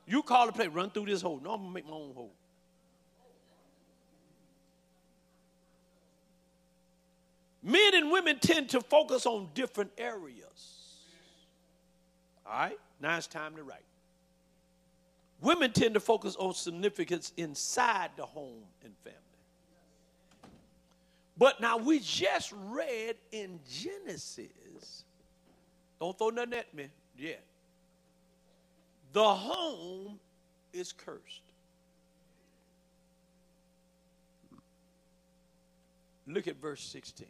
You 0.06 0.22
call 0.22 0.48
the 0.48 0.54
play, 0.54 0.68
run 0.68 0.90
through 0.90 1.06
this 1.06 1.22
hole. 1.22 1.40
No, 1.44 1.52
I'm 1.52 1.64
to 1.64 1.70
make 1.70 1.86
my 1.86 1.94
own 1.94 2.14
hole. 2.14 2.34
Men 7.62 7.96
and 7.96 8.12
women 8.12 8.40
tend 8.40 8.70
to 8.70 8.82
focus 8.82 9.26
on 9.26 9.50
different 9.54 9.92
areas. 9.98 10.84
All 12.46 12.52
right, 12.52 12.80
now 13.00 13.18
it's 13.18 13.28
time 13.28 13.56
to 13.56 13.64
write. 13.64 13.86
Women 15.40 15.72
tend 15.72 15.94
to 15.94 16.02
focus 16.02 16.36
on 16.38 16.54
significance 16.54 17.32
inside 17.38 18.12
the 18.18 18.26
home 18.26 18.64
and 18.84 18.94
family. 19.04 19.20
But 21.38 21.62
now 21.62 21.78
we 21.78 22.00
just 22.00 22.54
read 22.54 23.16
in 23.32 23.60
Genesis, 23.70 25.06
don't 26.00 26.18
throw 26.18 26.30
nothing 26.30 26.54
at 26.54 26.74
me 26.74 26.88
yet. 27.18 27.44
The 29.14 29.24
home 29.24 30.20
is 30.74 30.92
cursed. 30.92 31.42
Look 36.28 36.48
at 36.48 36.60
verse 36.60 36.82
16. 36.82 37.28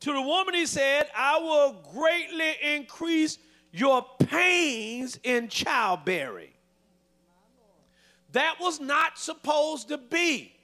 To 0.00 0.12
the 0.12 0.20
woman 0.20 0.54
he 0.54 0.66
said, 0.66 1.08
I 1.16 1.38
will 1.38 1.82
greatly 1.94 2.52
increase 2.62 3.38
your 3.72 4.04
pains 4.18 5.18
in 5.22 5.48
childbearing. 5.48 6.50
That 8.32 8.56
was 8.60 8.80
not 8.80 9.18
supposed 9.18 9.88
to 9.88 9.98
be. 9.98 10.54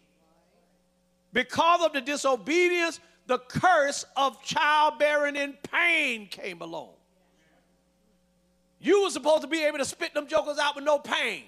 Because 1.32 1.84
of 1.84 1.92
the 1.92 2.00
disobedience, 2.00 3.00
the 3.26 3.38
curse 3.38 4.04
of 4.16 4.42
childbearing 4.42 5.36
and 5.36 5.54
pain 5.62 6.26
came 6.28 6.60
along. 6.60 6.95
You 8.80 9.02
were 9.02 9.10
supposed 9.10 9.42
to 9.42 9.48
be 9.48 9.64
able 9.64 9.78
to 9.78 9.84
spit 9.84 10.14
them 10.14 10.26
jokers 10.26 10.58
out 10.58 10.76
with 10.76 10.84
no 10.84 10.98
pain. 10.98 11.44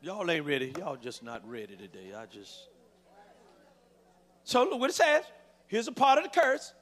Y'all 0.00 0.30
ain't 0.30 0.44
ready. 0.44 0.74
Y'all 0.78 0.96
just 0.96 1.22
not 1.22 1.48
ready 1.48 1.76
today. 1.76 2.12
I 2.14 2.26
just. 2.26 2.68
So 4.44 4.62
look 4.64 4.78
what 4.78 4.90
it 4.90 4.94
says. 4.94 5.24
Here's 5.66 5.88
a 5.88 5.92
part 5.92 6.18
of 6.18 6.24
the 6.24 6.30
curse. 6.30 6.74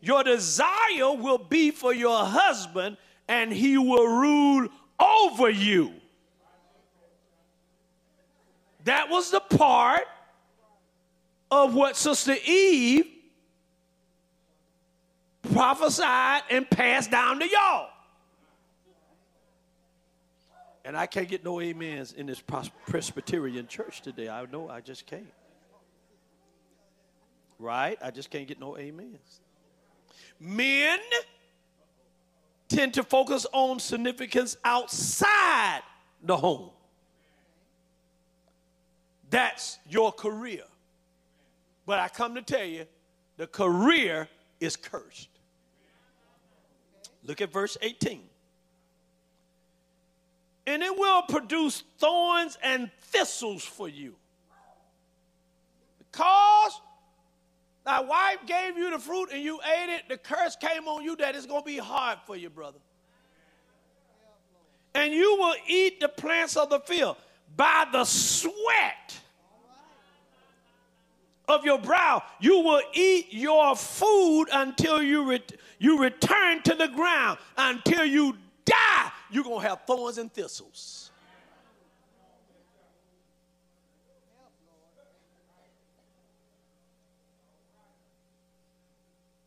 Your 0.00 0.24
desire 0.24 1.12
will 1.14 1.38
be 1.38 1.70
for 1.70 1.94
your 1.94 2.24
husband, 2.24 2.96
and 3.28 3.52
he 3.52 3.78
will 3.78 4.08
rule 4.08 4.68
over 4.98 5.48
you. 5.48 5.92
That 8.82 9.08
was 9.10 9.30
the 9.30 9.40
part 9.40 10.02
of 11.50 11.74
what 11.74 11.96
Sister 11.96 12.34
Eve 12.46 13.06
prophesied 15.52 16.42
and 16.50 16.68
passed 16.68 17.10
down 17.10 17.38
to 17.40 17.48
y'all. 17.48 17.88
And 20.84 20.96
I 20.96 21.06
can't 21.06 21.28
get 21.28 21.44
no 21.44 21.60
amens 21.60 22.12
in 22.12 22.26
this 22.26 22.40
Presbyterian 22.86 23.66
church 23.66 24.02
today. 24.02 24.28
I 24.28 24.46
know 24.46 24.68
I 24.68 24.80
just 24.80 25.04
can't. 25.06 25.26
Right? 27.58 27.98
I 28.00 28.10
just 28.10 28.30
can't 28.30 28.46
get 28.46 28.60
no 28.60 28.76
amens. 28.76 29.40
Men 30.38 31.00
tend 32.68 32.94
to 32.94 33.02
focus 33.02 33.46
on 33.52 33.80
significance 33.80 34.56
outside 34.64 35.80
the 36.22 36.36
home. 36.36 36.70
That's 39.30 39.78
your 39.88 40.12
career. 40.12 40.62
But 41.86 42.00
I 42.00 42.08
come 42.08 42.34
to 42.34 42.42
tell 42.42 42.64
you, 42.64 42.86
the 43.36 43.46
career 43.46 44.28
is 44.60 44.76
cursed. 44.76 45.28
Look 47.22 47.40
at 47.40 47.52
verse 47.52 47.76
18. 47.80 48.22
And 50.66 50.82
it 50.82 50.98
will 50.98 51.22
produce 51.22 51.84
thorns 51.98 52.58
and 52.62 52.90
thistles 53.00 53.64
for 53.64 53.88
you. 53.88 54.16
Because 55.98 56.80
Thy 57.86 58.00
wife 58.00 58.38
gave 58.46 58.76
you 58.76 58.90
the 58.90 58.98
fruit 58.98 59.28
and 59.32 59.40
you 59.40 59.60
ate 59.60 59.88
it. 59.88 60.08
The 60.08 60.16
curse 60.16 60.56
came 60.56 60.88
on 60.88 61.04
you 61.04 61.14
that 61.16 61.36
it's 61.36 61.46
going 61.46 61.62
to 61.62 61.66
be 61.66 61.78
hard 61.78 62.18
for 62.26 62.34
you, 62.34 62.50
brother. 62.50 62.80
And 64.92 65.14
you 65.14 65.36
will 65.38 65.54
eat 65.68 66.00
the 66.00 66.08
plants 66.08 66.56
of 66.56 66.68
the 66.68 66.80
field 66.80 67.16
by 67.56 67.86
the 67.92 68.04
sweat 68.04 69.20
of 71.48 71.64
your 71.64 71.78
brow. 71.78 72.22
You 72.40 72.60
will 72.60 72.82
eat 72.92 73.32
your 73.32 73.76
food 73.76 74.46
until 74.52 75.02
you, 75.02 75.30
re- 75.30 75.42
you 75.78 76.02
return 76.02 76.62
to 76.62 76.74
the 76.74 76.88
ground. 76.88 77.38
Until 77.56 78.04
you 78.04 78.36
die, 78.64 79.12
you're 79.30 79.44
going 79.44 79.62
to 79.62 79.68
have 79.68 79.82
thorns 79.86 80.18
and 80.18 80.32
thistles. 80.32 81.10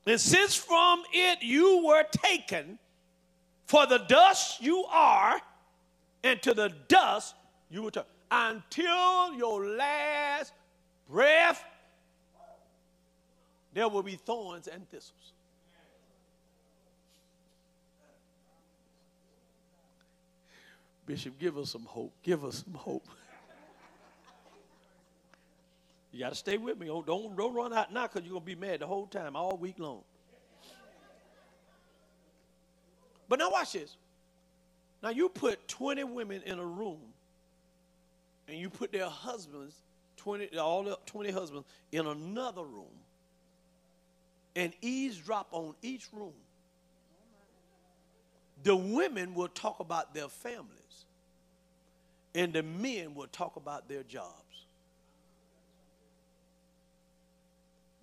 And 0.05 0.19
since 0.19 0.55
from 0.55 1.03
it 1.13 1.43
you 1.43 1.85
were 1.85 2.03
taken, 2.12 2.79
for 3.65 3.85
the 3.85 3.99
dust 3.99 4.59
you 4.59 4.83
are, 4.85 5.39
and 6.23 6.41
to 6.41 6.55
the 6.55 6.73
dust 6.88 7.35
you 7.69 7.83
will 7.83 7.91
turn, 7.91 8.05
until 8.31 9.33
your 9.35 9.67
last 9.67 10.53
breath, 11.07 11.63
there 13.79 13.87
will 13.87 14.03
be 14.03 14.17
thorns 14.17 14.67
and 14.67 14.85
thistles. 14.89 15.31
Bishop, 21.05 21.39
give 21.39 21.57
us 21.57 21.69
some 21.69 21.85
hope. 21.85 22.11
Give 22.21 22.43
us 22.43 22.65
some 22.65 22.73
hope. 22.73 23.07
You 26.11 26.19
got 26.19 26.31
to 26.31 26.35
stay 26.35 26.57
with 26.57 26.77
me. 26.77 26.87
Don't, 26.87 27.37
don't, 27.37 27.55
run 27.55 27.71
out 27.71 27.93
now 27.93 28.07
because 28.07 28.23
you're 28.23 28.33
going 28.33 28.41
to 28.41 28.45
be 28.45 28.55
mad 28.55 28.81
the 28.81 28.85
whole 28.85 29.07
time, 29.07 29.37
all 29.37 29.55
week 29.55 29.75
long. 29.79 30.01
But 33.29 33.39
now 33.39 33.49
watch 33.49 33.71
this. 33.71 33.95
Now 35.01 35.11
you 35.11 35.29
put 35.29 35.69
20 35.69 36.03
women 36.03 36.41
in 36.45 36.59
a 36.59 36.65
room 36.65 36.99
and 38.49 38.57
you 38.57 38.69
put 38.69 38.91
their 38.91 39.07
husbands, 39.07 39.73
20, 40.17 40.57
all 40.57 40.83
the 40.83 40.97
20 41.05 41.31
husbands, 41.31 41.65
in 41.93 42.07
another 42.07 42.63
room 42.63 42.98
and 44.55 44.73
eavesdrop 44.81 45.47
on 45.51 45.75
each 45.81 46.07
room. 46.13 46.33
The 48.63 48.75
women 48.75 49.35
will 49.35 49.47
talk 49.47 49.79
about 49.79 50.13
their 50.13 50.27
families 50.27 51.05
and 52.35 52.53
the 52.53 52.63
men 52.63 53.15
will 53.15 53.27
talk 53.27 53.55
about 53.55 53.88
their 53.89 54.03
jobs. 54.03 54.35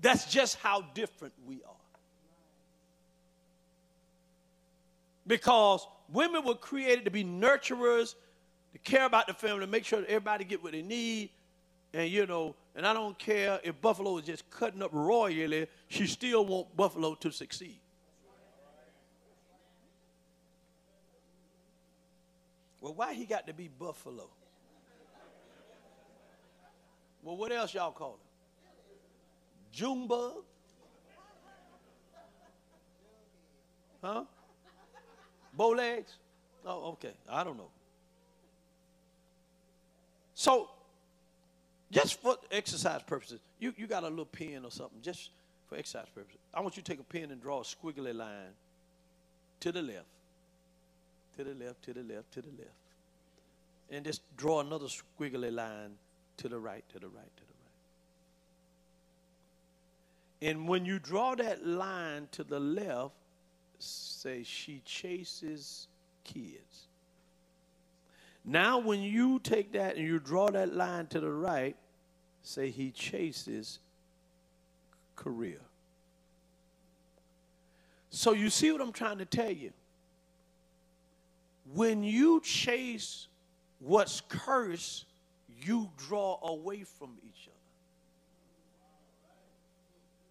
That's 0.01 0.27
just 0.27 0.57
how 0.57 0.83
different 0.95 1.35
we 1.47 1.63
are. 1.67 1.73
Because 5.27 5.87
women 6.13 6.45
were 6.45 6.55
created 6.55 7.05
to 7.07 7.11
be 7.11 7.25
nurturers, 7.25 8.15
to 8.73 8.79
care 8.79 9.07
about 9.07 9.27
the 9.27 9.35
family, 9.35 9.61
to 9.61 9.67
make 9.67 9.85
sure 9.85 10.01
that 10.01 10.09
everybody 10.09 10.45
get 10.45 10.63
what 10.63 10.73
they 10.73 10.83
need. 10.83 11.31
And 11.93 12.11
you 12.11 12.27
know, 12.27 12.55
and 12.77 12.87
I 12.87 12.93
don't 12.93 13.19
care 13.19 13.59
if 13.65 13.81
Buffalo 13.81 14.19
is 14.19 14.27
just 14.27 14.49
cutting 14.51 14.83
up 14.83 14.91
royally, 14.93 15.67
she 15.89 16.07
still 16.07 16.45
want 16.45 16.77
Buffalo 16.77 17.15
to 17.15 17.33
succeed. 17.33 17.81
Well, 22.83 22.93
why 22.93 23.15
he 23.15 23.25
got 23.25 23.47
to 23.47 23.55
be 23.55 23.69
Buffalo? 23.69 24.29
Well, 27.23 27.39
what 27.39 27.51
else 27.51 27.73
y'all 27.73 27.93
call 27.93 28.13
him? 28.13 28.19
Junebug? 29.73 30.45
Huh? 34.05 34.25
Bow 35.55 35.71
legs? 35.71 36.13
Oh, 36.65 36.91
okay. 36.91 37.15
I 37.29 37.43
don't 37.43 37.57
know. 37.57 37.71
So, 40.35 40.69
just 41.91 42.21
for 42.21 42.37
exercise 42.51 43.03
purposes, 43.03 43.41
you, 43.59 43.73
you 43.77 43.87
got 43.87 44.03
a 44.03 44.09
little 44.09 44.25
pen 44.25 44.65
or 44.65 44.71
something, 44.71 45.01
just 45.03 45.31
for 45.69 45.77
exercise 45.77 46.07
purposes. 46.15 46.41
I 46.53 46.61
want 46.61 46.77
you 46.77 46.83
to 46.83 46.91
take 46.91 47.01
a 47.01 47.05
pen 47.05 47.31
and 47.31 47.41
draw 47.41 47.61
a 47.61 47.65
squiggly 47.65 48.15
line 48.15 48.55
to 49.61 49.73
the 49.73 49.83
left, 49.83 50.07
to 51.37 51.45
the 51.45 51.55
left, 51.55 51.83
to 51.85 51.93
the 51.93 52.03
left, 52.03 52.33
to 52.33 52.43
the 52.43 52.51
left. 52.51 52.71
And 53.91 54.05
just 54.05 54.23
draw 54.37 54.61
another 54.61 54.87
squiggly 54.87 55.53
line 55.53 55.93
to 56.39 56.49
the 56.49 56.59
right, 56.59 56.85
to 56.93 56.99
the 56.99 57.09
right, 57.09 57.37
to 57.37 57.43
the 57.43 57.53
right. 60.43 60.51
And 60.51 60.69
when 60.69 60.85
you 60.85 60.99
draw 60.99 61.35
that 61.37 61.65
line 61.67 62.29
to 62.33 62.45
the 62.45 62.61
left, 62.61 63.15
say 63.79 64.43
she 64.43 64.83
chases 64.85 65.87
kids. 66.25 66.89
Now, 68.49 68.79
when 68.79 69.03
you 69.03 69.41
take 69.41 69.73
that 69.73 69.97
and 69.97 70.07
you 70.07 70.21
draw 70.21 70.49
that 70.53 70.73
line 70.73 71.09
to 71.09 71.19
the 71.19 71.31
right, 71.31 71.77
say 72.43 72.71
he 72.71 72.93
chases 72.93 73.81
career. 75.17 75.61
So, 78.11 78.33
you 78.33 78.49
see 78.49 78.71
what 78.71 78.81
I'm 78.81 78.93
trying 78.93 79.19
to 79.19 79.25
tell 79.25 79.51
you? 79.51 79.73
When 81.75 82.05
you 82.05 82.41
chase 82.41 83.27
what's 83.81 84.23
cursed, 84.29 85.07
you 85.61 85.91
draw 85.97 86.39
away 86.43 86.85
from 86.85 87.19
each 87.27 87.49
other. 87.49 87.57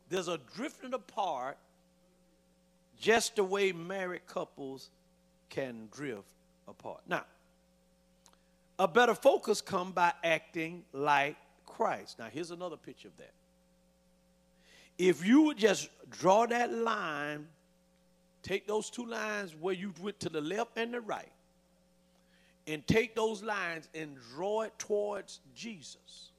There's 0.08 0.30
a 0.30 0.40
drifting 0.56 0.94
apart 0.94 1.58
just 2.98 3.36
the 3.36 3.44
way 3.44 3.74
married 3.74 4.26
couples 4.26 4.90
can 5.50 5.90
drift 5.92 6.30
apart. 6.66 7.02
Now, 7.08 7.26
a 8.78 8.88
better 8.88 9.16
focus 9.16 9.62
come 9.62 9.92
by 9.92 10.14
acting 10.24 10.84
like 10.92 11.38
Christ. 11.66 12.20
Now, 12.20 12.28
here's 12.32 12.52
another 12.52 12.78
picture 12.78 13.08
of 13.08 13.18
that. 13.18 13.34
If 14.98 15.26
you 15.26 15.44
would 15.44 15.58
just 15.58 15.90
draw 16.10 16.46
that 16.48 16.74
line, 16.74 17.48
take 18.44 18.68
those 18.68 18.90
two 18.90 19.06
lines 19.06 19.56
where 19.60 19.74
you 19.74 19.94
went 20.02 20.20
to 20.22 20.30
the 20.30 20.42
left 20.42 20.78
and 20.78 20.94
the 20.94 21.02
right, 21.02 21.32
and 22.68 22.86
take 22.88 23.16
those 23.16 23.44
lines 23.44 23.88
and 23.94 24.18
draw 24.34 24.62
it 24.62 24.78
towards 24.80 25.40
Jesus. 25.54 26.32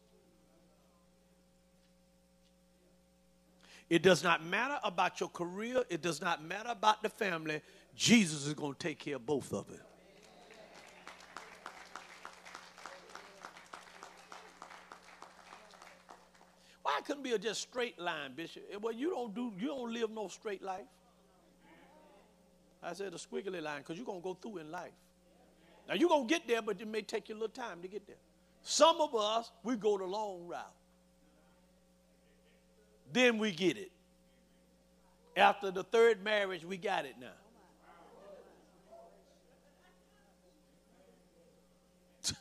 It 3.88 4.02
does 4.02 4.24
not 4.24 4.44
matter 4.44 4.78
about 4.82 5.20
your 5.20 5.28
career, 5.28 5.84
it 5.88 6.02
does 6.02 6.20
not 6.20 6.44
matter 6.44 6.70
about 6.70 7.02
the 7.02 7.08
family. 7.08 7.60
Jesus 7.94 8.46
is 8.46 8.54
going 8.54 8.72
to 8.72 8.78
take 8.78 8.98
care 8.98 9.16
of 9.16 9.24
both 9.24 9.52
of 9.52 9.70
it. 9.70 9.80
Why 16.96 17.02
couldn't 17.02 17.24
be 17.24 17.32
a 17.32 17.38
just 17.38 17.60
straight 17.60 17.98
line, 17.98 18.32
Bishop? 18.34 18.62
Eh, 18.72 18.76
well, 18.80 18.94
you 18.94 19.10
don't 19.10 19.34
do 19.34 19.52
you 19.58 19.66
don't 19.66 19.92
live 19.92 20.10
no 20.10 20.28
straight 20.28 20.62
life. 20.62 20.86
I 22.82 22.94
said 22.94 23.12
a 23.12 23.18
squiggly 23.18 23.62
line 23.62 23.80
because 23.82 23.98
you're 23.98 24.06
gonna 24.06 24.20
go 24.20 24.32
through 24.32 24.58
in 24.58 24.70
life. 24.70 24.94
Now 25.86 25.94
you're 25.94 26.08
gonna 26.08 26.24
get 26.24 26.48
there, 26.48 26.62
but 26.62 26.80
it 26.80 26.88
may 26.88 27.02
take 27.02 27.28
you 27.28 27.34
a 27.34 27.36
little 27.36 27.48
time 27.48 27.82
to 27.82 27.88
get 27.88 28.06
there. 28.06 28.16
Some 28.62 29.02
of 29.02 29.14
us, 29.14 29.52
we 29.62 29.76
go 29.76 29.98
the 29.98 30.06
long 30.06 30.46
route. 30.46 30.72
Then 33.12 33.36
we 33.36 33.50
get 33.52 33.76
it. 33.76 33.92
After 35.36 35.70
the 35.70 35.84
third 35.84 36.24
marriage, 36.24 36.64
we 36.64 36.78
got 36.78 37.04
it 37.04 37.16
now. 37.20 37.26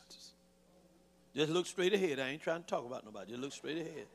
Just 1.36 1.50
look 1.50 1.66
straight 1.66 1.92
ahead. 1.92 2.18
I 2.18 2.30
ain't 2.30 2.40
trying 2.40 2.62
to 2.62 2.66
talk 2.66 2.86
about 2.86 3.04
nobody. 3.04 3.32
Just 3.32 3.42
look 3.42 3.52
straight 3.52 3.76
ahead. 3.76 4.06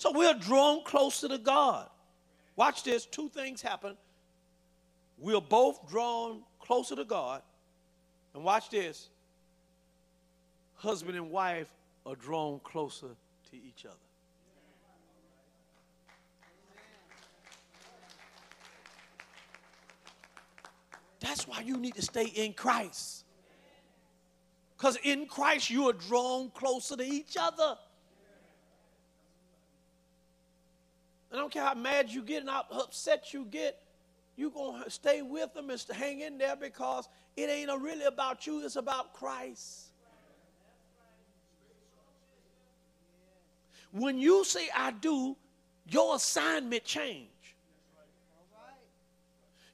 So 0.00 0.12
we're 0.12 0.32
drawn 0.32 0.82
closer 0.82 1.28
to 1.28 1.36
God. 1.36 1.86
Watch 2.56 2.84
this. 2.84 3.04
Two 3.04 3.28
things 3.28 3.60
happen. 3.60 3.98
We're 5.18 5.42
both 5.42 5.90
drawn 5.90 6.40
closer 6.58 6.96
to 6.96 7.04
God. 7.04 7.42
And 8.32 8.42
watch 8.42 8.70
this. 8.70 9.10
Husband 10.76 11.18
and 11.18 11.30
wife 11.30 11.68
are 12.06 12.14
drawn 12.14 12.60
closer 12.60 13.08
to 13.50 13.56
each 13.56 13.84
other. 13.84 13.94
That's 21.20 21.46
why 21.46 21.60
you 21.60 21.76
need 21.76 21.96
to 21.96 22.02
stay 22.02 22.24
in 22.24 22.54
Christ. 22.54 23.26
Because 24.78 24.96
in 25.04 25.26
Christ, 25.26 25.68
you 25.68 25.90
are 25.90 25.92
drawn 25.92 26.48
closer 26.52 26.96
to 26.96 27.04
each 27.04 27.36
other. 27.38 27.76
I 31.32 31.36
don't 31.36 31.52
care 31.52 31.64
how 31.64 31.74
mad 31.74 32.10
you 32.10 32.22
get 32.22 32.40
and 32.40 32.50
how 32.50 32.64
upset 32.72 33.32
you 33.32 33.44
get, 33.44 33.80
you're 34.36 34.50
going 34.50 34.82
to 34.82 34.90
stay 34.90 35.22
with 35.22 35.54
them 35.54 35.70
and 35.70 35.84
hang 35.92 36.20
in 36.20 36.38
there 36.38 36.56
because 36.56 37.08
it 37.36 37.48
ain't 37.48 37.70
really 37.80 38.04
about 38.04 38.46
you, 38.46 38.64
it's 38.64 38.76
about 38.76 39.12
Christ. 39.12 39.86
When 43.92 44.18
you 44.18 44.44
say 44.44 44.68
I 44.74 44.92
do, 44.92 45.36
your 45.88 46.16
assignment 46.16 46.84
change. 46.84 47.28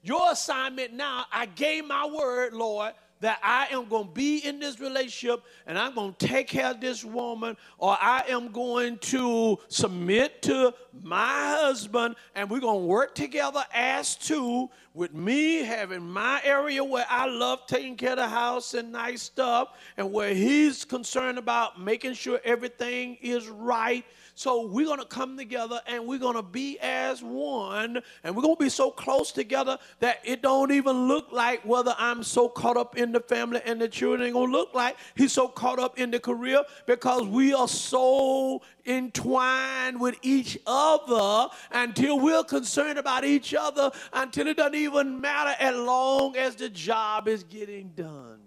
Your 0.03 0.31
assignment 0.31 0.93
now, 0.93 1.25
I 1.31 1.47
gave 1.47 1.85
my 1.85 2.05
word, 2.07 2.53
Lord, 2.53 2.93
that 3.19 3.39
I 3.43 3.67
am 3.71 3.87
going 3.87 4.07
to 4.07 4.13
be 4.13 4.39
in 4.39 4.59
this 4.59 4.79
relationship 4.79 5.43
and 5.65 5.77
I'm 5.77 5.95
going 5.95 6.13
to 6.13 6.27
take 6.27 6.47
care 6.47 6.71
of 6.71 6.81
this 6.81 7.03
woman, 7.03 7.57
or 7.77 7.97
I 7.99 8.23
am 8.29 8.51
going 8.51 8.97
to 8.99 9.57
submit 9.67 10.41
to 10.43 10.73
my 11.01 11.55
husband 11.59 12.15
and 12.35 12.49
we're 12.49 12.59
going 12.59 12.81
to 12.81 12.85
work 12.87 13.15
together 13.15 13.63
as 13.73 14.15
two 14.15 14.69
with 14.93 15.13
me 15.13 15.57
having 15.57 16.01
my 16.01 16.41
area 16.43 16.83
where 16.83 17.05
I 17.07 17.27
love 17.27 17.67
taking 17.67 17.95
care 17.95 18.11
of 18.11 18.17
the 18.17 18.27
house 18.27 18.73
and 18.73 18.91
nice 18.91 19.21
stuff, 19.21 19.69
and 19.95 20.11
where 20.11 20.33
he's 20.33 20.83
concerned 20.85 21.37
about 21.37 21.79
making 21.79 22.13
sure 22.13 22.39
everything 22.43 23.17
is 23.21 23.47
right 23.47 24.03
so 24.37 24.67
we're 24.67 24.85
going 24.85 24.99
to 24.99 25.05
come 25.05 25.35
together 25.35 25.81
and 25.87 26.05
we're 26.05 26.19
going 26.19 26.35
to 26.35 26.43
be 26.43 26.77
as 26.79 27.23
one 27.23 27.99
and 28.23 28.35
we're 28.35 28.43
going 28.43 28.55
to 28.55 28.63
be 28.63 28.69
so 28.69 28.91
close 28.91 29.31
together 29.31 29.79
that 29.99 30.19
it 30.23 30.43
don't 30.43 30.71
even 30.71 31.07
look 31.07 31.31
like 31.31 31.65
whether 31.65 31.95
I'm 31.97 32.21
so 32.21 32.47
caught 32.47 32.77
up 32.77 32.95
in 32.97 33.11
the 33.11 33.19
family 33.19 33.61
and 33.65 33.81
the 33.81 33.87
children 33.87 34.21
ain't 34.21 34.35
going 34.35 34.51
to 34.51 34.55
look 34.55 34.75
like 34.75 34.95
he's 35.15 35.33
so 35.33 35.47
caught 35.47 35.79
up 35.79 35.97
in 35.97 36.11
the 36.11 36.19
career 36.19 36.61
because 36.85 37.23
we 37.23 37.51
are 37.51 37.67
so 37.67 38.61
entwined 38.85 39.99
with 39.99 40.15
each 40.21 40.55
other 40.67 41.49
until 41.71 42.19
we're 42.19 42.43
concerned 42.43 42.99
about 42.99 43.25
each 43.25 43.55
other 43.55 43.89
until 44.13 44.45
it 44.45 44.57
doesn't 44.57 44.75
even 44.75 45.19
matter 45.19 45.55
as 45.59 45.75
long 45.75 46.37
as 46.37 46.55
the 46.55 46.69
job 46.69 47.27
is 47.27 47.43
getting 47.43 47.89
done. 47.95 48.46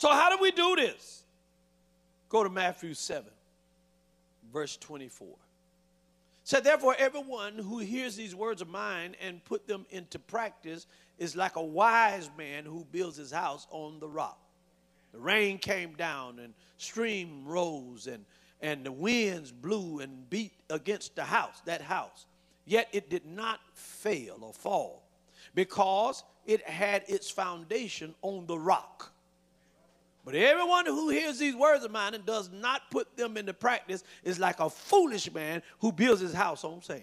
So, 0.00 0.08
how 0.08 0.34
do 0.34 0.40
we 0.40 0.50
do 0.50 0.76
this? 0.76 1.24
Go 2.30 2.42
to 2.42 2.48
Matthew 2.48 2.94
7, 2.94 3.30
verse 4.50 4.78
24. 4.78 5.28
Said, 6.42 6.64
therefore, 6.64 6.96
everyone 6.98 7.58
who 7.58 7.80
hears 7.80 8.16
these 8.16 8.34
words 8.34 8.62
of 8.62 8.70
mine 8.70 9.14
and 9.20 9.44
put 9.44 9.68
them 9.68 9.84
into 9.90 10.18
practice 10.18 10.86
is 11.18 11.36
like 11.36 11.56
a 11.56 11.62
wise 11.62 12.30
man 12.38 12.64
who 12.64 12.86
builds 12.90 13.18
his 13.18 13.30
house 13.30 13.66
on 13.70 14.00
the 14.00 14.08
rock. 14.08 14.40
The 15.12 15.18
rain 15.18 15.58
came 15.58 15.92
down 15.92 16.38
and 16.38 16.54
stream 16.78 17.44
rose 17.44 18.06
and, 18.06 18.24
and 18.62 18.86
the 18.86 18.92
winds 18.92 19.52
blew 19.52 20.00
and 20.00 20.30
beat 20.30 20.54
against 20.70 21.14
the 21.14 21.24
house, 21.24 21.60
that 21.66 21.82
house. 21.82 22.24
Yet 22.64 22.88
it 22.92 23.10
did 23.10 23.26
not 23.26 23.60
fail 23.74 24.38
or 24.40 24.54
fall 24.54 25.02
because 25.54 26.24
it 26.46 26.66
had 26.66 27.04
its 27.06 27.28
foundation 27.28 28.14
on 28.22 28.46
the 28.46 28.58
rock. 28.58 29.09
But 30.24 30.34
everyone 30.34 30.86
who 30.86 31.08
hears 31.08 31.38
these 31.38 31.54
words 31.54 31.84
of 31.84 31.90
mine 31.90 32.14
and 32.14 32.26
does 32.26 32.50
not 32.52 32.90
put 32.90 33.16
them 33.16 33.36
into 33.36 33.54
practice 33.54 34.04
is 34.22 34.38
like 34.38 34.60
a 34.60 34.68
foolish 34.68 35.32
man 35.32 35.62
who 35.78 35.92
builds 35.92 36.20
his 36.20 36.34
house 36.34 36.62
on 36.62 36.82
sand. 36.82 37.02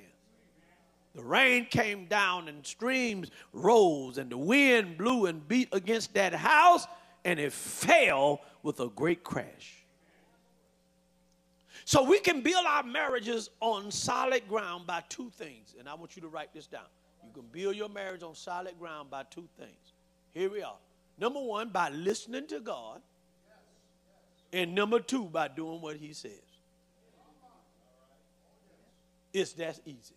The 1.16 1.24
rain 1.24 1.66
came 1.66 2.06
down 2.06 2.48
and 2.48 2.64
streams 2.64 3.32
rose, 3.52 4.20
and 4.20 4.30
the 4.30 4.38
wind 4.38 5.00
blew 5.00 5.26
and 5.26 5.46
beat 5.48 5.70
against 5.72 6.14
that 6.14 6.32
house, 6.32 6.86
and 7.26 7.40
it 7.40 7.52
fell 7.54 8.42
with 8.62 8.80
a 8.82 8.90
great 8.90 9.24
crash. 9.24 9.74
So 11.86 12.04
we 12.04 12.20
can 12.20 12.42
build 12.42 12.66
our 12.68 12.84
marriages 12.84 13.50
on 13.62 13.90
solid 13.90 14.48
ground 14.48 14.86
by 14.86 15.04
two 15.10 15.32
things, 15.32 15.74
and 15.80 15.90
I 15.90 15.96
want 15.96 16.16
you 16.16 16.22
to 16.22 16.28
write 16.28 16.54
this 16.54 16.68
down. 16.68 16.82
You 17.26 17.32
can 17.34 17.46
build 17.52 17.76
your 17.76 17.90
marriage 17.90 18.22
on 18.22 18.36
solid 18.36 18.78
ground 18.78 19.10
by 19.10 19.24
two 19.24 19.48
things. 19.58 19.94
Here 20.34 20.52
we 20.52 20.62
are. 20.62 20.78
Number 21.18 21.42
one, 21.42 21.70
by 21.70 21.90
listening 21.90 22.48
to 22.48 22.60
God. 22.60 23.02
And 24.54 24.76
number 24.76 25.00
two, 25.00 25.26
by 25.26 25.48
doing 25.48 25.82
what 25.82 25.98
he 25.98 26.14
says. 26.14 26.32
It's 29.34 29.54
that 29.54 29.80
easy. 29.86 30.16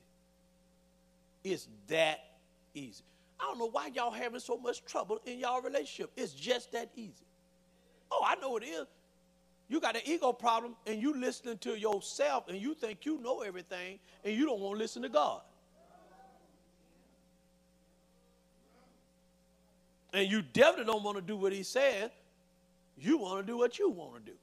It's 1.43 1.67
that 1.89 2.21
easy. 2.75 3.03
I 3.41 3.45
don't 3.45 3.59
know 3.59 3.71
why 3.71 3.91
y'all 3.95 4.11
having 4.11 4.41
so 4.41 4.57
much 4.57 4.85
trouble 4.85 5.21
in 5.25 5.39
y'all 5.39 5.63
relationship. 5.63 6.11
It's 6.17 6.33
just 6.33 6.73
that 6.73 6.91
easy. 6.95 7.27
Oh, 8.11 8.23
I 8.27 8.37
know 8.37 8.57
it 8.57 8.65
is. 8.65 8.87
You 9.69 9.81
got 9.81 9.97
an 9.97 10.03
ego 10.05 10.33
problem 10.33 10.75
and 10.87 11.01
you 11.01 11.15
listening 11.15 11.59
to 11.59 11.79
yourself 11.79 12.49
and 12.49 12.59
you 12.59 12.75
think 12.75 13.07
you 13.07 13.21
know 13.21 13.41
everything 13.41 13.99
and 14.25 14.35
you 14.35 14.45
don't 14.45 14.61
want 14.61 14.77
to 14.77 14.79
listen 14.83 15.03
to 15.03 15.09
God. 15.09 15.43
And 20.13 20.31
you 20.31 20.43
definitely 20.43 20.93
don't 20.93 21.03
want 21.03 21.17
to 21.17 21.23
do 21.23 21.37
what 21.37 21.53
he 21.53 21.63
said. 21.63 22.11
You 22.99 23.19
want 23.19 23.47
to 23.47 23.53
do 23.53 23.57
what 23.57 23.79
you 23.79 23.91
want 23.91 24.25
to 24.25 24.33
do. 24.33 24.37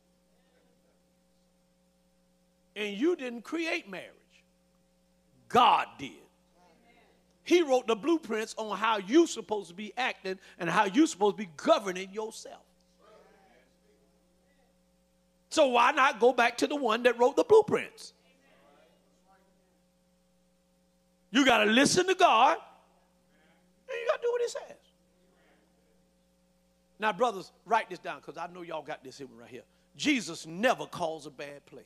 And 2.75 2.95
you 2.95 3.15
didn't 3.15 3.41
create 3.41 3.89
marriage, 3.89 4.07
God 5.49 5.87
did. 5.97 6.11
He 7.43 7.61
wrote 7.61 7.87
the 7.87 7.95
blueprints 7.95 8.53
on 8.57 8.77
how 8.77 8.97
you're 8.97 9.25
supposed 9.25 9.69
to 9.69 9.73
be 9.73 9.93
acting 9.97 10.37
and 10.59 10.69
how 10.69 10.85
you're 10.85 11.07
supposed 11.07 11.37
to 11.37 11.43
be 11.43 11.49
governing 11.55 12.11
yourself. 12.11 12.61
So 15.49 15.67
why 15.67 15.91
not 15.91 16.19
go 16.19 16.33
back 16.33 16.57
to 16.57 16.67
the 16.67 16.75
one 16.75 17.03
that 17.03 17.17
wrote 17.17 17.35
the 17.35 17.45
blueprints? 17.45 18.13
You 21.31 21.45
got 21.45 21.63
to 21.63 21.71
listen 21.71 22.05
to 22.07 22.15
God 22.15 22.57
and 22.57 23.97
you 23.97 24.07
got 24.07 24.15
to 24.17 24.21
do 24.21 24.31
what 24.31 24.41
He 24.41 24.49
says. 24.49 24.86
Now, 26.99 27.13
brothers, 27.13 27.51
write 27.65 27.89
this 27.89 27.99
down 27.99 28.19
because 28.19 28.37
I 28.37 28.47
know 28.47 28.61
y'all 28.63 28.81
got 28.81 29.03
this 29.03 29.21
right 29.21 29.49
here. 29.49 29.61
Jesus 29.95 30.45
never 30.45 30.85
calls 30.85 31.25
a 31.25 31.31
bad 31.31 31.65
play. 31.65 31.85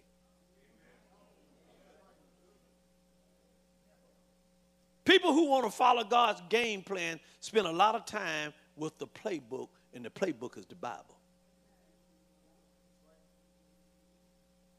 People 5.04 5.34
who 5.34 5.50
want 5.50 5.66
to 5.66 5.72
follow 5.72 6.04
God's 6.04 6.42
game 6.50 6.82
plan 6.82 7.20
spend 7.40 7.66
a 7.68 7.72
lot 7.72 7.96
of 7.96 8.06
time 8.06 8.54
with 8.76 8.98
the 8.98 9.08
playbook, 9.08 9.70
and 9.94 10.06
the 10.06 10.10
playbook 10.10 10.58
is 10.58 10.66
the 10.66 10.76
Bible. 10.76 11.18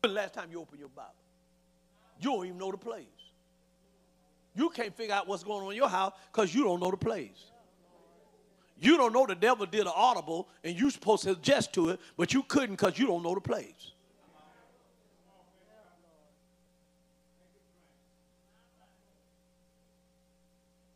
When 0.01 0.15
the 0.15 0.21
last 0.21 0.35
time 0.35 0.49
you 0.51 0.61
opened 0.61 0.81
your 0.81 0.89
Bible? 0.89 1.11
You 2.21 2.31
don't 2.31 2.47
even 2.47 2.59
know 2.59 2.71
the 2.71 2.79
plays. 2.79 3.07
You 4.55 4.71
can't 4.71 4.95
figure 4.97 5.15
out 5.15 5.27
what's 5.27 5.43
going 5.43 5.65
on 5.65 5.73
in 5.73 5.77
your 5.77 5.89
house 5.89 6.13
because 6.33 6.55
you 6.55 6.65
don't 6.65 6.81
know 6.81 6.91
the 6.91 6.97
plays. 6.97 7.52
You 8.83 8.97
don't 8.97 9.13
know 9.13 9.27
the 9.27 9.37
devil 9.37 9.65
did 9.65 9.83
an 9.83 9.93
audible 9.95 10.49
and 10.65 10.77
you're 10.77 10.91
supposed 10.91 11.23
to 11.23 11.35
suggest 11.35 11.73
to 11.75 11.91
it, 11.91 12.01
but 12.17 12.35
you 12.35 12.43
couldn't 12.43 12.75
because 12.75 12.99
you 12.99 13.07
don't 13.07 13.23
know 13.23 13.33
the 13.33 13.41
plays. 13.41 13.93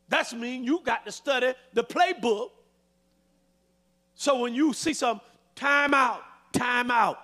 That's 0.09 0.35
mean 0.35 0.65
you 0.65 0.81
got 0.85 1.07
to 1.07 1.13
study 1.13 1.53
the 1.75 1.85
playbook. 1.85 2.51
So 4.17 4.41
when 4.41 4.53
you 4.53 4.73
see 4.73 4.93
some 4.93 5.21
time 5.55 5.95
out, 5.95 6.23
time 6.53 6.91
out, 6.91 7.21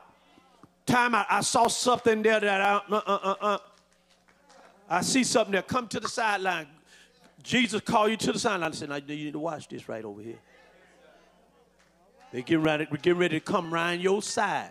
time 0.86 1.16
out, 1.16 1.26
I 1.28 1.40
saw 1.40 1.66
something 1.66 2.22
there 2.22 2.38
that 2.38 2.60
I, 2.60 2.74
uh, 2.74 2.80
uh, 2.88 3.18
uh, 3.22 3.34
uh. 3.40 3.58
I 4.88 5.00
see 5.00 5.24
something 5.24 5.52
there. 5.52 5.62
Come 5.62 5.88
to 5.88 5.98
the 5.98 6.08
sideline. 6.08 6.68
Jesus 7.42 7.80
called 7.80 8.12
you 8.12 8.16
to 8.18 8.32
the 8.32 8.38
sideline. 8.38 8.70
I 8.70 8.74
said, 8.76 8.90
now 8.90 8.96
you 8.96 9.24
need 9.24 9.32
to 9.32 9.40
watch 9.40 9.66
this 9.66 9.88
right 9.88 10.04
over 10.04 10.22
here. 10.22 10.38
They 12.32 12.40
getting 12.40 12.64
ready, 12.64 12.86
getting 12.86 13.18
ready 13.18 13.38
to 13.38 13.44
come 13.44 13.72
round 13.72 14.00
your 14.00 14.22
side. 14.22 14.70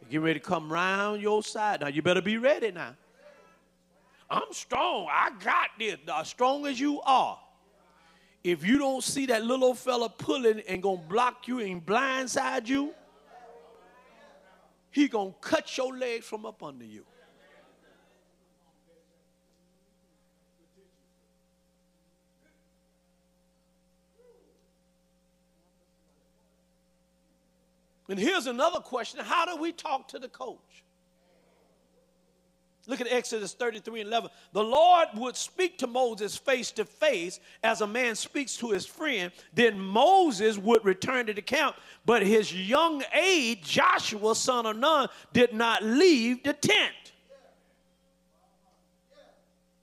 They 0.00 0.06
getting 0.06 0.22
ready 0.22 0.40
to 0.40 0.44
come 0.44 0.72
round 0.72 1.22
your 1.22 1.42
side. 1.42 1.80
Now 1.80 1.86
you 1.86 2.02
better 2.02 2.20
be 2.20 2.36
ready 2.36 2.72
now. 2.72 2.96
I'm 4.28 4.52
strong. 4.52 5.06
I 5.10 5.30
got 5.42 5.70
this. 5.78 5.98
As 6.12 6.28
strong 6.28 6.66
as 6.66 6.80
you 6.80 7.00
are. 7.02 7.38
If 8.42 8.66
you 8.66 8.76
don't 8.76 9.04
see 9.04 9.26
that 9.26 9.44
little 9.44 9.74
fella 9.74 10.08
pulling 10.08 10.60
and 10.66 10.82
gonna 10.82 10.96
block 10.96 11.46
you 11.46 11.60
and 11.60 11.84
blindside 11.84 12.66
you, 12.66 12.92
he 14.90 15.06
gonna 15.06 15.34
cut 15.40 15.76
your 15.76 15.96
legs 15.96 16.26
from 16.26 16.44
up 16.44 16.60
under 16.62 16.84
you. 16.84 17.04
And 28.12 28.20
here's 28.20 28.46
another 28.46 28.78
question 28.78 29.20
How 29.24 29.46
do 29.46 29.56
we 29.56 29.72
talk 29.72 30.08
to 30.08 30.18
the 30.18 30.28
coach? 30.28 30.84
Look 32.86 33.00
at 33.00 33.06
Exodus 33.10 33.54
33 33.54 34.02
and 34.02 34.08
11. 34.08 34.28
The 34.52 34.62
Lord 34.62 35.08
would 35.14 35.34
speak 35.34 35.78
to 35.78 35.86
Moses 35.86 36.36
face 36.36 36.70
to 36.72 36.84
face 36.84 37.40
as 37.62 37.80
a 37.80 37.86
man 37.86 38.14
speaks 38.14 38.58
to 38.58 38.70
his 38.70 38.84
friend. 38.84 39.32
Then 39.54 39.80
Moses 39.80 40.58
would 40.58 40.84
return 40.84 41.24
to 41.24 41.32
the 41.32 41.40
camp, 41.40 41.76
but 42.04 42.22
his 42.22 42.52
young 42.52 43.02
aide, 43.14 43.64
Joshua, 43.64 44.34
son 44.34 44.66
of 44.66 44.76
Nun, 44.76 45.08
did 45.32 45.54
not 45.54 45.82
leave 45.82 46.42
the 46.42 46.52
tent. 46.52 47.12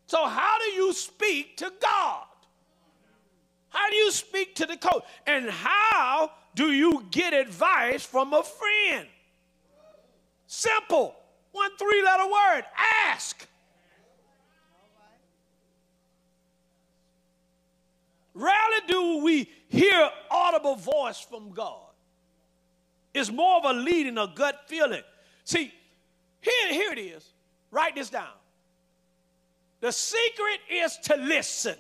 So, 0.06 0.28
how 0.28 0.60
do 0.60 0.66
you 0.66 0.94
speak 0.94 1.58
to 1.58 1.74
God? 1.82 2.26
How 3.70 3.90
do 3.90 3.96
you 3.96 4.12
speak 4.12 4.54
to 4.58 4.68
the 4.68 4.78
coach? 4.78 5.04
And 5.26 5.50
how 5.50 6.30
do 6.60 6.74
you 6.74 7.06
get 7.10 7.34
advice 7.34 8.04
from 8.06 8.34
a 8.34 8.44
friend? 8.44 9.08
Simple. 10.46 11.16
One 11.54 11.72
three 11.78 12.04
letter 12.04 12.26
word 12.26 12.64
ask. 13.06 13.48
Rarely 18.34 18.88
do 18.90 19.24
we 19.24 19.50
hear 19.70 20.10
audible 20.30 20.76
voice 20.76 21.22
from 21.22 21.52
God. 21.52 21.94
It's 23.14 23.32
more 23.32 23.60
of 23.60 23.64
a 23.64 23.80
leading, 23.80 24.18
a 24.18 24.28
gut 24.28 24.64
feeling. 24.68 25.04
See, 25.46 25.74
here, 26.42 26.74
here 26.74 26.92
it 26.92 27.00
is. 27.00 27.26
Write 27.72 27.96
this 27.96 28.10
down. 28.10 28.36
The 29.80 29.94
secret 29.94 30.60
is 30.70 30.98
to 31.04 31.16
listen. 31.16 31.78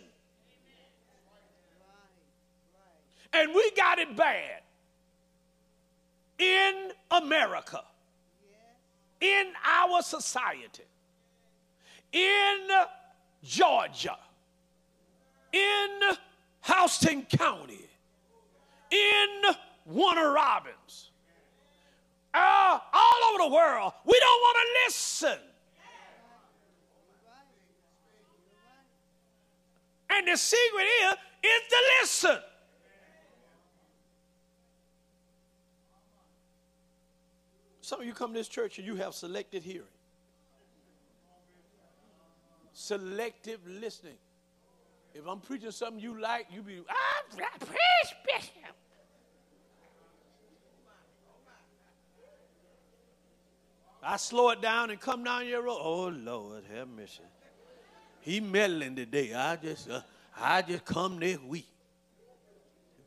And 3.34 3.54
we 3.54 3.72
got 3.76 4.00
it 4.00 4.16
bad 4.16 4.62
in 6.40 6.92
America, 7.12 7.84
in 9.22 9.48
our 9.66 10.02
society, 10.02 10.84
in 12.14 12.68
Georgia, 13.44 14.18
in 15.52 16.00
Houston 16.64 17.24
County, 17.24 17.88
in 18.90 19.54
Warner 19.86 20.32
Robins, 20.32 21.12
uh, 22.34 22.80
all 22.94 23.34
over 23.34 23.50
the 23.50 23.54
world. 23.54 23.94
We 24.06 24.20
don't 24.20 24.42
want 24.42 24.58
to 24.58 24.74
listen. 24.86 25.40
And 30.12 30.28
the 30.28 30.38
secret 30.38 30.86
is, 31.04 31.14
is 31.44 31.62
to 31.70 31.78
listen. 32.02 32.49
Some 37.90 38.02
of 38.02 38.06
you 38.06 38.14
come 38.14 38.34
to 38.34 38.38
this 38.38 38.48
church 38.48 38.78
and 38.78 38.86
you 38.86 38.98
have 38.98 39.16
selected 39.16 39.64
hearing, 39.64 39.88
selective 42.72 43.60
listening. 43.66 44.20
If 45.16 45.26
I'm 45.26 45.40
preaching 45.40 45.72
something 45.72 46.00
you 46.00 46.22
like, 46.22 46.46
you 46.52 46.62
be, 46.62 46.82
ah, 46.88 47.46
praise 47.60 48.14
Bishop. 48.28 48.76
I 54.04 54.18
slow 54.18 54.52
it 54.52 54.62
down 54.62 54.92
and 54.92 55.00
come 55.00 55.24
down 55.24 55.48
your 55.48 55.64
road. 55.64 55.80
Oh 55.82 56.10
Lord, 56.10 56.66
have 56.72 56.90
mercy. 56.90 57.24
He 58.22 58.40
meddling 58.40 58.98
today. 58.98 59.34
I 59.34 59.56
just, 59.56 59.90
uh, 59.90 60.02
I 60.40 60.62
just 60.62 60.86
come 60.86 61.18
next 61.18 61.42
week. 61.42 61.66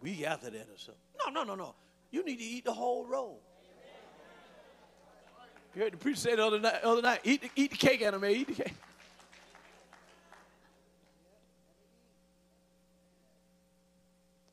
Week 0.00 0.26
after 0.26 0.50
that 0.50 0.62
or 0.68 0.76
something. 0.76 1.00
No, 1.24 1.30
no, 1.30 1.44
no, 1.44 1.54
no. 1.54 1.76
You 2.10 2.24
need 2.24 2.38
to 2.38 2.44
eat 2.44 2.64
the 2.64 2.72
whole 2.72 3.06
roll. 3.06 3.44
You 5.74 5.82
heard 5.82 5.92
the 5.94 5.96
preacher 5.96 6.20
say 6.20 6.36
the 6.36 6.44
other 6.44 6.60
night, 6.60 6.82
other 6.82 7.02
night 7.02 7.20
eat, 7.24 7.42
the, 7.42 7.50
eat 7.56 7.70
the 7.70 7.76
cake, 7.76 8.02
Anna 8.02 8.18
Mae, 8.18 8.34
eat 8.34 8.48
the 8.48 8.62
cake. 8.62 8.74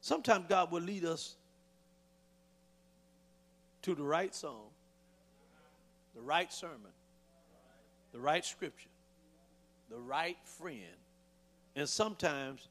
Sometimes 0.02 0.46
God 0.48 0.72
will 0.72 0.82
lead 0.82 1.06
us 1.06 1.36
to 3.84 3.94
the 3.94 4.04
right 4.04 4.34
song, 4.34 4.70
the 6.16 6.22
right 6.22 6.52
sermon, 6.52 6.92
the 8.12 8.20
right 8.20 8.44
scripture, 8.44 8.90
the 9.90 10.00
right 10.00 10.38
friend, 10.58 10.98
and 11.76 11.88
sometimes 11.88 12.70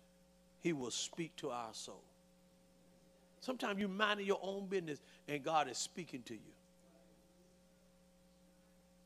He 0.61 0.73
will 0.73 0.91
speak 0.91 1.37
to 1.37 1.51
our 1.51 1.73
soul. 1.73 2.03
Sometimes 3.41 3.79
you're 3.79 3.89
minding 3.89 4.27
your 4.27 4.41
own 4.43 4.67
business 4.67 4.99
and 5.29 5.43
God 5.45 5.71
is 5.71 5.79
speaking 5.79 6.23
to 6.23 6.35
you. 6.35 6.58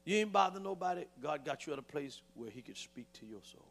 You 0.05 0.17
ain't 0.17 0.33
bother 0.33 0.59
nobody. 0.59 1.05
God 1.23 1.45
got 1.45 1.67
you 1.67 1.73
at 1.73 1.79
a 1.79 1.83
place 1.83 2.21
where 2.35 2.51
He 2.51 2.63
could 2.63 2.77
speak 2.77 3.07
to 3.15 3.27
your 3.27 3.41
soul. 3.43 3.67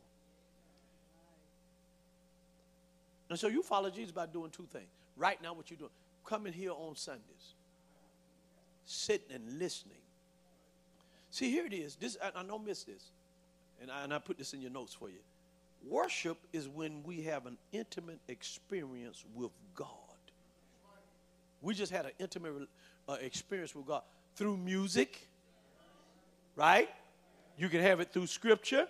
And 3.29 3.39
so 3.39 3.47
you 3.47 3.63
follow 3.63 3.89
Jesus 3.89 4.11
by 4.11 4.25
doing 4.25 4.51
two 4.51 4.67
things. 4.71 4.89
Right 5.15 5.41
now, 5.41 5.53
what 5.53 5.69
you're 5.69 5.77
doing, 5.77 5.91
coming 6.25 6.53
here 6.53 6.71
on 6.71 6.95
Sundays, 6.95 7.55
sitting 8.85 9.33
and 9.33 9.59
listening. 9.59 9.95
See, 11.29 11.49
here 11.49 11.65
it 11.65 11.73
is. 11.73 11.95
This 11.95 12.17
I, 12.21 12.39
I 12.39 12.43
don't 12.43 12.65
miss 12.65 12.83
this, 12.83 13.11
and 13.81 13.89
I, 13.89 14.03
and 14.03 14.13
I 14.13 14.19
put 14.19 14.37
this 14.37 14.53
in 14.53 14.61
your 14.61 14.71
notes 14.71 14.93
for 14.93 15.09
you. 15.09 15.19
Worship 15.87 16.37
is 16.53 16.67
when 16.67 17.03
we 17.03 17.21
have 17.23 17.45
an 17.45 17.57
intimate 17.71 18.19
experience 18.27 19.23
with 19.33 19.51
God. 19.75 19.87
We 21.61 21.73
just 21.73 21.91
had 21.91 22.05
an 22.05 22.11
intimate 22.19 22.67
uh, 23.07 23.13
experience 23.21 23.73
with 23.73 23.85
God 23.85 24.03
through 24.35 24.57
music, 24.57 25.27
right? 26.55 26.89
You 27.57 27.69
can 27.69 27.81
have 27.81 27.99
it 27.99 28.11
through 28.11 28.27
scripture, 28.27 28.87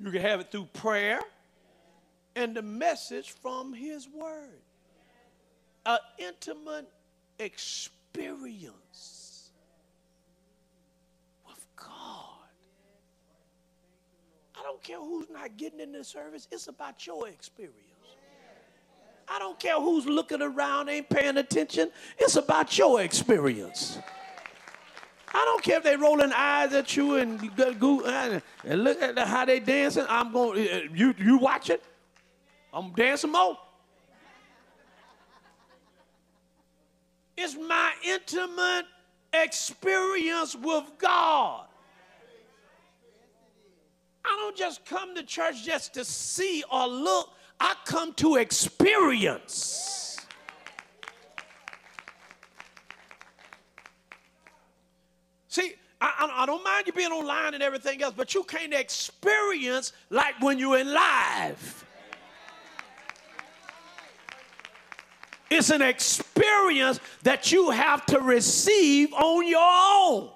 you 0.00 0.10
can 0.10 0.22
have 0.22 0.40
it 0.40 0.50
through 0.50 0.68
prayer, 0.72 1.20
and 2.36 2.56
the 2.56 2.62
message 2.62 3.32
from 3.32 3.72
His 3.72 4.08
Word. 4.08 4.60
An 5.86 5.98
intimate 6.18 6.88
experience 7.38 9.50
with 11.46 11.64
God. 11.76 12.48
I 14.58 14.62
don't 14.62 14.82
care 14.82 14.98
who's 14.98 15.30
not 15.30 15.56
getting 15.56 15.80
in 15.80 15.92
the 15.92 16.04
service, 16.04 16.48
it's 16.50 16.68
about 16.68 17.06
your 17.06 17.28
experience. 17.28 17.74
I 19.30 19.38
don't 19.38 19.60
care 19.60 19.74
who's 19.74 20.06
looking 20.06 20.40
around, 20.40 20.88
ain't 20.88 21.08
paying 21.08 21.36
attention. 21.36 21.90
It's 22.18 22.36
about 22.36 22.76
your 22.78 23.02
experience. 23.02 23.98
I 25.34 25.44
don't 25.44 25.62
care 25.62 25.78
if 25.78 25.84
they 25.84 25.96
rolling 25.96 26.32
eyes 26.32 26.72
at 26.72 26.96
you 26.96 27.16
and 27.16 27.54
go 27.78 28.02
and 28.04 28.42
look 28.64 29.00
at 29.02 29.18
how 29.18 29.44
they 29.44 29.60
dancing. 29.60 30.06
I'm 30.08 30.32
going. 30.32 30.68
Uh, 30.68 30.80
you 30.94 31.14
you 31.18 31.38
watch 31.38 31.70
it. 31.70 31.82
I'm 32.72 32.92
dancing 32.92 33.32
more. 33.32 33.58
It's 37.36 37.56
my 37.56 37.92
intimate 38.04 38.86
experience 39.32 40.56
with 40.56 40.84
God. 40.98 41.66
I 44.24 44.28
don't 44.40 44.56
just 44.56 44.84
come 44.84 45.14
to 45.14 45.22
church 45.22 45.64
just 45.64 45.94
to 45.94 46.04
see 46.04 46.64
or 46.70 46.86
look. 46.86 47.30
I 47.60 47.74
come 47.84 48.12
to 48.14 48.36
experience. 48.36 49.97
See, 55.48 55.74
I, 56.00 56.30
I, 56.32 56.46
don't 56.46 56.62
mind 56.62 56.86
you 56.86 56.92
being 56.92 57.10
online 57.10 57.54
and 57.54 57.62
everything 57.62 58.02
else, 58.02 58.14
but 58.16 58.34
you 58.34 58.44
can't 58.44 58.72
experience 58.72 59.92
like 60.10 60.40
when 60.40 60.58
you're 60.58 60.78
in 60.78 60.92
live. 60.92 61.86
It's 65.50 65.70
an 65.70 65.82
experience 65.82 67.00
that 67.22 67.50
you 67.50 67.70
have 67.70 68.04
to 68.06 68.20
receive 68.20 69.12
on 69.14 69.48
your 69.48 69.58
own. 69.60 70.30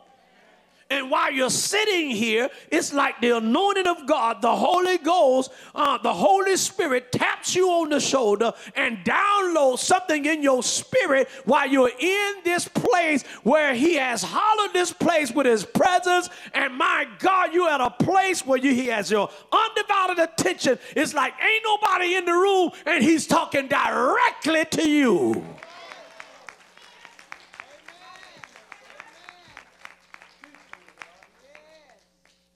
And 0.92 1.10
while 1.10 1.32
you're 1.32 1.48
sitting 1.48 2.10
here, 2.10 2.50
it's 2.70 2.92
like 2.92 3.18
the 3.22 3.38
anointing 3.38 3.86
of 3.86 4.06
God, 4.06 4.42
the 4.42 4.54
Holy 4.54 4.98
Ghost, 4.98 5.50
uh, 5.74 5.96
the 5.96 6.12
Holy 6.12 6.54
Spirit 6.58 7.10
taps 7.10 7.54
you 7.54 7.70
on 7.70 7.88
the 7.88 7.98
shoulder 7.98 8.52
and 8.76 8.98
downloads 8.98 9.78
something 9.78 10.26
in 10.26 10.42
your 10.42 10.62
spirit 10.62 11.30
while 11.46 11.66
you're 11.66 11.90
in 11.98 12.34
this 12.44 12.68
place 12.68 13.22
where 13.42 13.74
He 13.74 13.94
has 13.94 14.22
hollowed 14.22 14.74
this 14.74 14.92
place 14.92 15.32
with 15.32 15.46
His 15.46 15.64
presence. 15.64 16.28
And 16.52 16.76
my 16.76 17.06
God, 17.20 17.54
you're 17.54 17.70
at 17.70 17.80
a 17.80 17.88
place 17.88 18.44
where 18.44 18.58
you, 18.58 18.74
He 18.74 18.88
has 18.88 19.10
your 19.10 19.30
undivided 19.50 20.18
attention. 20.18 20.78
It's 20.94 21.14
like 21.14 21.32
ain't 21.42 21.64
nobody 21.64 22.16
in 22.16 22.26
the 22.26 22.32
room 22.32 22.70
and 22.84 23.02
He's 23.02 23.26
talking 23.26 23.66
directly 23.66 24.66
to 24.72 24.86
you. 24.86 25.42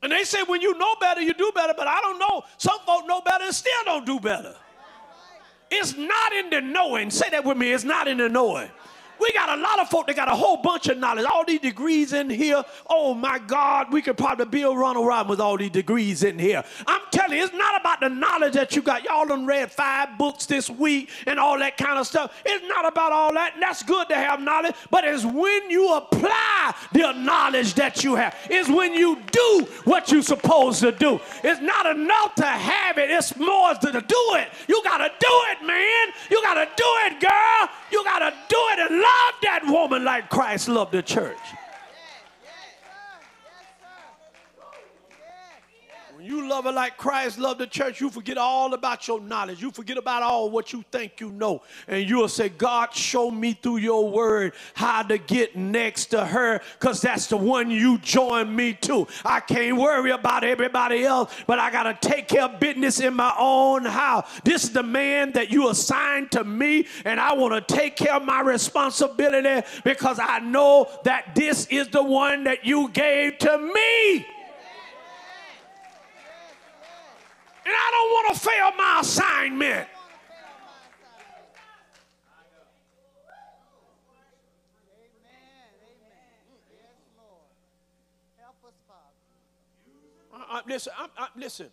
And 0.06 0.12
they 0.12 0.22
say 0.22 0.44
when 0.44 0.60
you 0.60 0.78
know 0.78 0.94
better, 1.00 1.20
you 1.20 1.34
do 1.34 1.50
better, 1.52 1.74
but 1.76 1.88
I 1.88 2.00
don't 2.00 2.20
know. 2.20 2.44
Some 2.58 2.78
folk 2.86 3.08
know 3.08 3.22
better 3.22 3.42
and 3.42 3.52
still 3.52 3.72
don't 3.84 4.06
do 4.06 4.20
better. 4.20 4.54
It's 5.68 5.96
not 5.96 6.32
in 6.32 6.48
the 6.48 6.60
knowing. 6.60 7.10
Say 7.10 7.28
that 7.30 7.44
with 7.44 7.56
me. 7.56 7.72
It's 7.72 7.82
not 7.82 8.06
in 8.06 8.18
the 8.18 8.28
knowing. 8.28 8.70
We 9.20 9.32
got 9.32 9.58
a 9.58 9.60
lot 9.60 9.80
of 9.80 9.88
folk 9.88 10.06
that 10.06 10.16
got 10.16 10.28
a 10.28 10.34
whole 10.34 10.58
bunch 10.58 10.88
of 10.88 10.98
knowledge, 10.98 11.24
all 11.24 11.44
these 11.44 11.60
degrees 11.60 12.12
in 12.12 12.28
here. 12.28 12.64
Oh 12.88 13.14
my 13.14 13.38
God, 13.38 13.92
we 13.92 14.02
could 14.02 14.16
probably 14.16 14.46
build 14.46 14.78
Ronald 14.78 15.06
Reagan 15.06 15.28
with 15.28 15.40
all 15.40 15.56
these 15.56 15.70
degrees 15.70 16.22
in 16.22 16.38
here. 16.38 16.64
I'm 16.86 17.00
telling 17.10 17.38
you, 17.38 17.44
it's 17.44 17.54
not 17.54 17.80
about 17.80 18.00
the 18.00 18.08
knowledge 18.08 18.54
that 18.54 18.76
you 18.76 18.82
got. 18.82 19.04
Y'all 19.04 19.26
done 19.26 19.46
read 19.46 19.70
five 19.70 20.18
books 20.18 20.46
this 20.46 20.68
week 20.68 21.10
and 21.26 21.38
all 21.38 21.58
that 21.58 21.76
kind 21.76 21.98
of 21.98 22.06
stuff. 22.06 22.34
It's 22.44 22.66
not 22.68 22.86
about 22.86 23.12
all 23.12 23.32
that. 23.34 23.54
That's 23.60 23.82
good 23.82 24.08
to 24.08 24.14
have 24.14 24.40
knowledge, 24.40 24.74
but 24.90 25.04
it's 25.04 25.24
when 25.24 25.70
you 25.70 25.94
apply 25.94 26.74
the 26.92 27.12
knowledge 27.12 27.74
that 27.74 28.04
you 28.04 28.14
have. 28.14 28.36
It's 28.50 28.68
when 28.68 28.94
you 28.94 29.18
do 29.30 29.66
what 29.84 30.10
you're 30.10 30.22
supposed 30.22 30.80
to 30.80 30.92
do. 30.92 31.20
It's 31.42 31.60
not 31.60 31.86
enough 31.86 32.34
to 32.36 32.46
have 32.46 32.98
it, 32.98 33.10
it's 33.10 33.36
more 33.36 33.74
than 33.74 33.92
to 33.92 34.00
do 34.00 34.24
it. 34.34 34.48
You 34.68 34.82
got 34.84 34.98
to 34.98 35.08
do 35.08 35.40
it, 35.50 35.66
man. 35.66 36.08
You 36.30 36.42
got 36.42 36.54
to 36.54 36.68
do 36.76 36.90
it, 37.06 37.20
girl. 37.20 37.70
You 37.90 38.04
got 38.04 38.18
to 38.18 38.34
do 38.48 38.56
it 38.72 38.90
and 38.90 39.00
love 39.06 39.34
that 39.42 39.62
woman 39.66 40.04
like 40.04 40.28
Christ 40.28 40.68
loved 40.68 40.92
the 40.92 41.02
church. 41.02 41.38
You 46.26 46.48
love 46.48 46.64
her 46.64 46.72
like 46.72 46.96
Christ 46.96 47.38
loved 47.38 47.60
the 47.60 47.66
church, 47.66 48.00
you 48.00 48.10
forget 48.10 48.38
all 48.38 48.74
about 48.74 49.06
your 49.06 49.20
knowledge. 49.20 49.60
You 49.60 49.70
forget 49.70 49.96
about 49.96 50.22
all 50.22 50.50
what 50.50 50.72
you 50.72 50.84
think 50.90 51.20
you 51.20 51.30
know. 51.30 51.62
And 51.88 52.08
you'll 52.08 52.28
say, 52.28 52.48
God, 52.48 52.94
show 52.94 53.30
me 53.30 53.54
through 53.54 53.78
your 53.78 54.10
word 54.10 54.52
how 54.74 55.02
to 55.02 55.18
get 55.18 55.56
next 55.56 56.06
to 56.06 56.24
her 56.24 56.60
because 56.78 57.00
that's 57.00 57.26
the 57.26 57.36
one 57.36 57.70
you 57.70 57.98
join 57.98 58.54
me 58.54 58.74
to. 58.82 59.06
I 59.24 59.40
can't 59.40 59.76
worry 59.76 60.10
about 60.10 60.44
everybody 60.44 61.04
else, 61.04 61.32
but 61.46 61.58
I 61.58 61.70
got 61.70 61.84
to 62.00 62.08
take 62.08 62.28
care 62.28 62.44
of 62.44 62.60
business 62.60 63.00
in 63.00 63.14
my 63.14 63.34
own 63.38 63.84
house. 63.84 64.28
This 64.44 64.64
is 64.64 64.72
the 64.72 64.82
man 64.82 65.32
that 65.32 65.50
you 65.50 65.70
assigned 65.70 66.32
to 66.32 66.44
me, 66.44 66.86
and 67.04 67.20
I 67.20 67.34
want 67.34 67.54
to 67.66 67.74
take 67.74 67.96
care 67.96 68.14
of 68.14 68.24
my 68.24 68.40
responsibility 68.40 69.66
because 69.84 70.18
I 70.20 70.40
know 70.40 70.88
that 71.04 71.34
this 71.34 71.66
is 71.66 71.88
the 71.88 72.02
one 72.02 72.44
that 72.44 72.64
you 72.64 72.88
gave 72.88 73.38
to 73.38 73.58
me. 73.58 74.26
And 77.66 77.74
I 77.74 77.90
don't 77.90 78.10
want 78.12 78.34
to 78.34 78.40
fail 78.40 78.72
my 78.78 78.98
assignment. 79.00 79.88
Listen, 90.64 90.92
listen. 91.36 91.66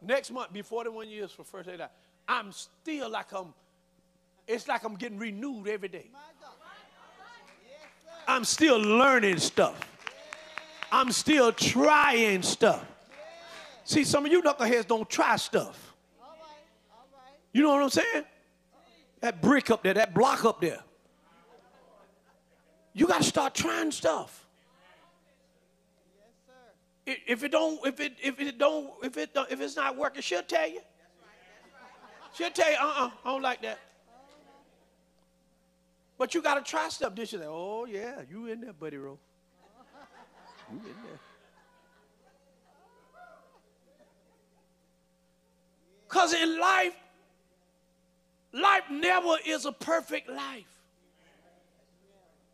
Next 0.00 0.30
month, 0.30 0.52
be 0.54 0.62
41 0.62 1.10
years 1.10 1.32
for 1.32 1.44
first 1.44 1.68
aid. 1.68 1.82
I'm 2.26 2.50
still 2.52 3.10
like 3.10 3.30
I'm. 3.32 3.52
It's 4.46 4.66
like 4.66 4.84
I'm 4.84 4.94
getting 4.94 5.18
renewed 5.18 5.68
every 5.68 5.88
day. 5.88 6.06
I'm 8.26 8.44
still 8.44 8.78
learning 8.78 9.38
stuff. 9.38 9.78
I'm 10.90 11.12
still 11.12 11.52
trying 11.52 12.42
stuff. 12.42 12.89
See, 13.90 14.04
some 14.04 14.24
of 14.24 14.30
you 14.30 14.40
knuckleheads 14.40 14.86
don't 14.86 15.10
try 15.10 15.34
stuff. 15.34 15.96
You 17.52 17.62
know 17.62 17.72
what 17.72 17.82
I'm 17.82 17.90
saying? 17.90 18.24
That 19.20 19.42
brick 19.42 19.68
up 19.68 19.82
there, 19.82 19.94
that 19.94 20.14
block 20.14 20.44
up 20.44 20.60
there. 20.60 20.78
You 22.92 23.08
got 23.08 23.18
to 23.18 23.24
start 23.24 23.52
trying 23.52 23.90
stuff. 23.90 24.46
If 27.04 27.42
it 27.42 27.50
don't, 27.50 27.84
if 27.84 27.98
it, 27.98 28.12
if 28.22 28.38
it 28.38 28.58
don't, 28.58 28.92
if 29.02 29.16
it, 29.16 29.34
don't, 29.34 29.50
if 29.50 29.60
it's 29.60 29.74
not 29.74 29.96
working, 29.96 30.22
she'll 30.22 30.44
tell 30.44 30.70
you. 30.70 30.82
She'll 32.34 32.52
tell 32.52 32.70
you, 32.70 32.76
uh-uh, 32.80 33.10
I 33.24 33.28
don't 33.28 33.42
like 33.42 33.60
that. 33.62 33.80
But 36.16 36.32
you 36.32 36.42
got 36.42 36.64
to 36.64 36.70
try 36.70 36.88
stuff. 36.90 37.16
Then 37.16 37.26
she'll 37.26 37.40
say, 37.40 37.46
oh 37.48 37.86
yeah, 37.86 38.20
you 38.30 38.46
in 38.46 38.60
there, 38.60 38.72
buddy, 38.72 38.98
Rowe. 38.98 39.18
You 40.70 40.78
in 40.78 40.84
there. 40.84 41.18
Because 46.10 46.34
in 46.34 46.58
life, 46.58 46.94
life 48.52 48.82
never 48.90 49.36
is 49.46 49.64
a 49.64 49.70
perfect 49.70 50.28
life. 50.28 50.66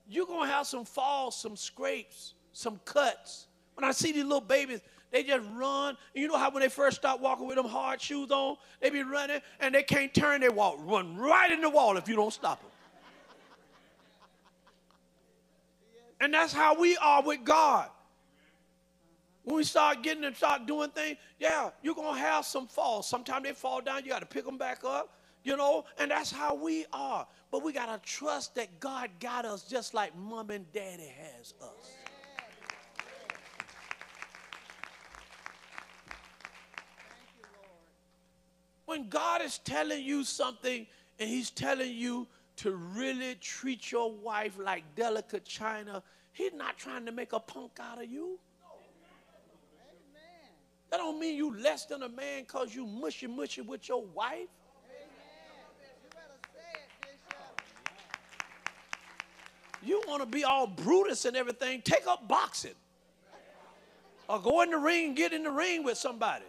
You're 0.06 0.26
going 0.26 0.46
to 0.46 0.54
have 0.54 0.66
some 0.66 0.84
falls, 0.84 1.40
some 1.40 1.56
scrapes, 1.56 2.34
some 2.52 2.78
cuts. 2.84 3.46
When 3.74 3.84
I 3.84 3.92
see 3.92 4.12
these 4.12 4.24
little 4.24 4.42
babies, 4.42 4.80
they 5.10 5.22
just 5.22 5.48
run. 5.54 5.96
You 6.14 6.28
know 6.28 6.36
how 6.36 6.50
when 6.50 6.62
they 6.62 6.68
first 6.68 6.98
start 6.98 7.20
walking 7.20 7.46
with 7.46 7.56
them 7.56 7.66
hard 7.66 8.00
shoes 8.00 8.30
on, 8.30 8.56
they 8.80 8.90
be 8.90 9.02
running 9.02 9.40
and 9.58 9.74
they 9.74 9.82
can't 9.82 10.12
turn, 10.12 10.42
they 10.42 10.50
walk, 10.50 10.76
run 10.80 11.16
right 11.16 11.50
in 11.50 11.62
the 11.62 11.70
wall 11.70 11.96
if 11.96 12.08
you 12.08 12.14
don't 12.14 12.32
stop 12.32 12.60
them. 12.60 12.70
And 16.20 16.34
that's 16.34 16.52
how 16.52 16.78
we 16.78 16.96
are 16.98 17.22
with 17.22 17.42
God. 17.44 17.88
When 19.46 19.54
we 19.54 19.62
start 19.62 20.02
getting 20.02 20.24
and 20.24 20.34
start 20.34 20.66
doing 20.66 20.90
things, 20.90 21.18
yeah, 21.38 21.70
you're 21.80 21.94
going 21.94 22.16
to 22.16 22.20
have 22.20 22.44
some 22.44 22.66
falls. 22.66 23.08
Sometimes 23.08 23.44
they 23.44 23.52
fall 23.52 23.80
down, 23.80 24.02
you 24.02 24.10
got 24.10 24.18
to 24.18 24.26
pick 24.26 24.44
them 24.44 24.58
back 24.58 24.82
up, 24.84 25.20
you 25.44 25.56
know, 25.56 25.84
and 26.00 26.10
that's 26.10 26.32
how 26.32 26.56
we 26.56 26.84
are. 26.92 27.24
But 27.52 27.62
we 27.62 27.72
got 27.72 27.86
to 27.86 28.10
trust 28.10 28.56
that 28.56 28.80
God 28.80 29.08
got 29.20 29.44
us 29.44 29.62
just 29.62 29.94
like 29.94 30.16
mom 30.16 30.50
and 30.50 30.70
daddy 30.72 31.14
has 31.16 31.54
us. 31.62 31.92
when 38.86 39.08
God 39.08 39.42
is 39.42 39.58
telling 39.58 40.04
you 40.04 40.24
something 40.24 40.86
and 41.20 41.28
He's 41.28 41.50
telling 41.50 41.94
you 41.94 42.26
to 42.56 42.74
really 42.74 43.36
treat 43.36 43.92
your 43.92 44.10
wife 44.10 44.58
like 44.58 44.82
delicate 44.96 45.44
china, 45.44 46.02
he's 46.32 46.54
not 46.54 46.78
trying 46.78 47.06
to 47.06 47.12
make 47.12 47.32
a 47.32 47.40
punk 47.40 47.72
out 47.78 48.02
of 48.02 48.10
you. 48.10 48.40
That 50.90 50.98
don't 50.98 51.18
mean 51.18 51.36
you 51.36 51.56
less 51.58 51.86
than 51.86 52.02
a 52.02 52.08
man 52.08 52.42
because 52.42 52.74
you 52.74 52.86
mushy 52.86 53.26
mushy 53.26 53.60
with 53.60 53.88
your 53.88 54.04
wife. 54.04 54.48
You 59.82 60.02
want 60.08 60.22
to 60.22 60.26
be 60.26 60.42
all 60.42 60.66
Brutus 60.66 61.24
and 61.26 61.36
everything, 61.36 61.82
take 61.82 62.06
up 62.06 62.26
boxing. 62.26 62.74
Or 64.28 64.40
go 64.40 64.62
in 64.62 64.70
the 64.70 64.78
ring, 64.78 65.14
get 65.14 65.32
in 65.32 65.44
the 65.44 65.50
ring 65.50 65.84
with 65.84 65.96
somebody. 65.96 66.44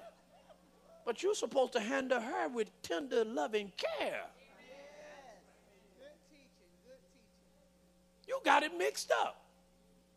But 1.06 1.22
you're 1.22 1.36
supposed 1.36 1.74
to 1.74 1.80
handle 1.80 2.20
her 2.20 2.50
with 2.50 2.70
tender, 2.82 3.24
loving 3.24 3.72
care. 3.78 4.24
You 8.28 8.40
got 8.44 8.64
it 8.64 8.72
mixed 8.78 9.12
up. 9.12 9.46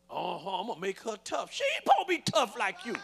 Uh-huh, 0.09 0.59
I'm 0.59 0.67
gonna 0.67 0.81
make 0.81 0.99
her 1.01 1.15
tough. 1.23 1.53
She 1.53 1.63
ain't 1.75 1.85
going 1.85 2.05
to 2.05 2.09
be 2.09 2.31
tough 2.31 2.57
like 2.59 2.85
you. 2.85 2.95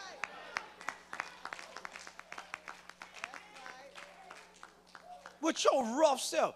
With 5.48 5.64
your 5.64 5.82
rough 5.98 6.20
self. 6.20 6.56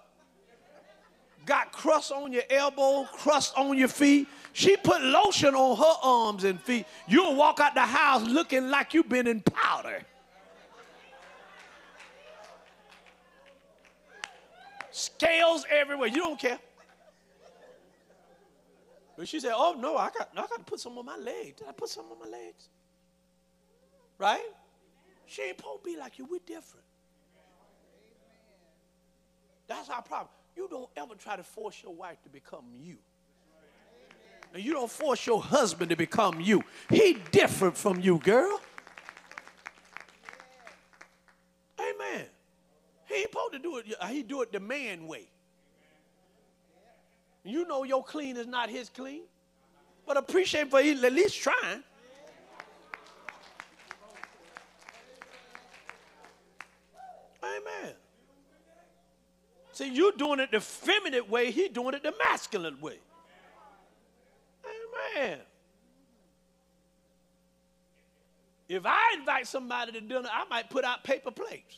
Got 1.45 1.71
crust 1.71 2.11
on 2.11 2.33
your 2.33 2.43
elbow, 2.49 3.05
crust 3.05 3.53
on 3.55 3.77
your 3.77 3.87
feet. 3.87 4.27
She 4.51 4.75
put 4.75 5.01
lotion 5.01 5.55
on 5.55 5.77
her 5.77 5.93
arms 6.03 6.43
and 6.43 6.59
feet. 6.59 6.85
You'll 7.07 7.35
walk 7.37 7.61
out 7.61 7.73
the 7.73 7.79
house 7.79 8.21
looking 8.27 8.69
like 8.69 8.93
you've 8.93 9.07
been 9.07 9.27
in 9.27 9.39
powder. 9.39 10.01
Scales 14.91 15.65
everywhere. 15.69 16.09
You 16.09 16.17
don't 16.17 16.37
care. 16.37 16.59
But 19.17 19.25
she 19.29 19.39
said, 19.39 19.53
Oh 19.55 19.73
no, 19.79 19.95
I 19.95 20.09
got 20.09 20.31
I 20.33 20.41
got 20.41 20.57
to 20.57 20.63
put 20.65 20.81
some 20.81 20.97
on 20.97 21.05
my 21.05 21.15
legs. 21.15 21.59
Did 21.59 21.67
I 21.69 21.71
put 21.71 21.87
some 21.87 22.07
on 22.11 22.19
my 22.19 22.27
legs? 22.27 22.67
Right? 24.17 24.43
She 25.27 25.43
ain't 25.43 25.57
supposed 25.57 25.85
to 25.85 25.89
be 25.89 25.97
like 25.97 26.19
you. 26.19 26.27
We're 26.29 26.41
different. 26.45 26.85
That's 29.71 29.89
our 29.89 30.01
problem. 30.01 30.27
You 30.57 30.67
don't 30.69 30.89
ever 30.97 31.15
try 31.15 31.37
to 31.37 31.43
force 31.43 31.81
your 31.81 31.93
wife 31.93 32.21
to 32.23 32.29
become 32.29 32.65
you. 32.77 32.97
And 34.53 34.61
you 34.61 34.73
don't 34.73 34.91
force 34.91 35.25
your 35.25 35.41
husband 35.41 35.91
to 35.91 35.95
become 35.95 36.41
you. 36.41 36.61
He 36.89 37.17
different 37.31 37.77
from 37.77 38.01
you, 38.01 38.19
girl. 38.19 38.59
Amen. 41.79 42.25
He 43.05 43.15
ain't 43.15 43.29
supposed 43.31 43.53
to 43.53 43.59
do 43.59 43.77
it. 43.77 43.85
Uh, 43.97 44.07
he 44.07 44.23
do 44.23 44.41
it 44.41 44.51
the 44.51 44.59
man 44.59 45.07
way. 45.07 45.29
You 47.45 47.65
know 47.65 47.83
your 47.85 48.03
clean 48.03 48.35
is 48.35 48.47
not 48.47 48.69
his 48.69 48.89
clean. 48.89 49.21
But 50.05 50.17
appreciate 50.17 50.69
for 50.69 50.79
at 50.79 51.13
least 51.13 51.41
trying. 51.41 51.83
Amen. 57.41 57.95
See, 59.73 59.89
you 59.89 60.13
doing 60.17 60.39
it 60.39 60.51
the 60.51 60.59
feminine 60.59 61.29
way, 61.29 61.51
he 61.51 61.69
doing 61.69 61.93
it 61.93 62.03
the 62.03 62.13
masculine 62.23 62.79
way. 62.81 62.97
Amen. 65.17 65.39
If 68.67 68.85
I 68.85 69.15
invite 69.17 69.47
somebody 69.47 69.93
to 69.93 70.01
dinner, 70.01 70.29
I 70.31 70.45
might 70.49 70.69
put 70.69 70.83
out 70.83 71.03
paper 71.03 71.31
plates. 71.31 71.77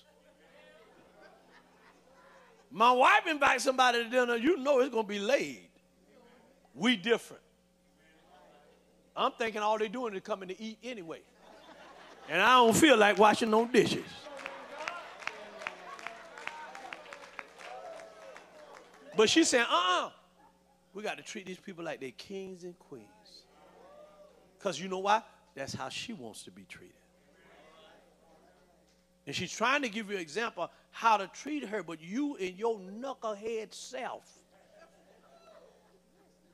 My 2.72 2.92
wife 2.92 3.28
invites 3.28 3.64
somebody 3.64 4.04
to 4.04 4.10
dinner, 4.10 4.36
you 4.36 4.58
know 4.58 4.80
it's 4.80 4.90
going 4.90 5.06
to 5.06 5.10
be 5.10 5.20
laid. 5.20 5.70
We 6.74 6.96
different. 6.96 7.44
I'm 9.16 9.32
thinking 9.34 9.62
all 9.62 9.78
they're 9.78 9.88
doing 9.88 10.16
is 10.16 10.22
coming 10.22 10.50
to 10.50 10.60
eat 10.60 10.80
anyway. 10.84 11.20
And 12.30 12.42
I 12.42 12.56
don't 12.56 12.76
feel 12.76 12.98
like 12.98 13.20
washing 13.20 13.52
no 13.52 13.66
dishes. 13.66 14.06
But 19.16 19.30
she's 19.30 19.50
saying, 19.50 19.66
uh 19.70 20.08
uh 20.08 20.10
we 20.94 21.02
got 21.02 21.18
to 21.18 21.24
treat 21.24 21.46
these 21.46 21.58
people 21.58 21.84
like 21.84 22.00
they're 22.00 22.12
kings 22.12 22.64
and 22.64 22.78
queens. 22.78 23.08
Because 24.58 24.80
you 24.80 24.88
know 24.88 25.00
why? 25.00 25.24
That's 25.56 25.74
how 25.74 25.90
she 25.90 26.14
wants 26.14 26.44
to 26.44 26.52
be 26.52 26.64
treated. 26.64 26.96
And 29.26 29.36
she's 29.36 29.52
trying 29.52 29.82
to 29.84 29.90
give 29.90 30.10
you 30.10 30.16
an 30.16 30.22
example 30.22 30.70
how 30.92 31.18
to 31.18 31.28
treat 31.28 31.66
her, 31.66 31.82
but 31.82 32.02
you 32.02 32.36
and 32.38 32.58
your 32.58 32.78
knucklehead 32.78 33.74
self. 33.74 34.40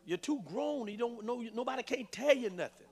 You're 0.05 0.17
too 0.17 0.41
grown. 0.45 0.87
You 0.87 0.97
don't 0.97 1.25
know. 1.25 1.43
Nobody 1.53 1.83
can't 1.83 2.11
tell 2.11 2.35
you 2.35 2.49
nothing. 2.49 2.87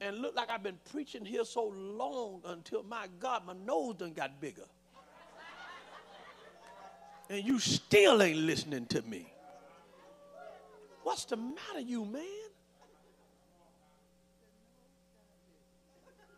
And 0.00 0.18
look 0.18 0.36
like 0.36 0.50
I've 0.50 0.62
been 0.62 0.78
preaching 0.92 1.24
here 1.24 1.44
so 1.44 1.72
long 1.74 2.42
until 2.44 2.82
my 2.82 3.06
God, 3.18 3.46
my 3.46 3.54
nose 3.64 3.96
done 3.96 4.12
got 4.12 4.40
bigger. 4.40 4.66
And 7.28 7.44
you 7.44 7.58
still 7.58 8.22
ain't 8.22 8.38
listening 8.38 8.86
to 8.86 9.02
me. 9.02 9.32
What's 11.02 11.24
the 11.24 11.36
matter, 11.36 11.80
you 11.80 12.04
man? 12.04 12.22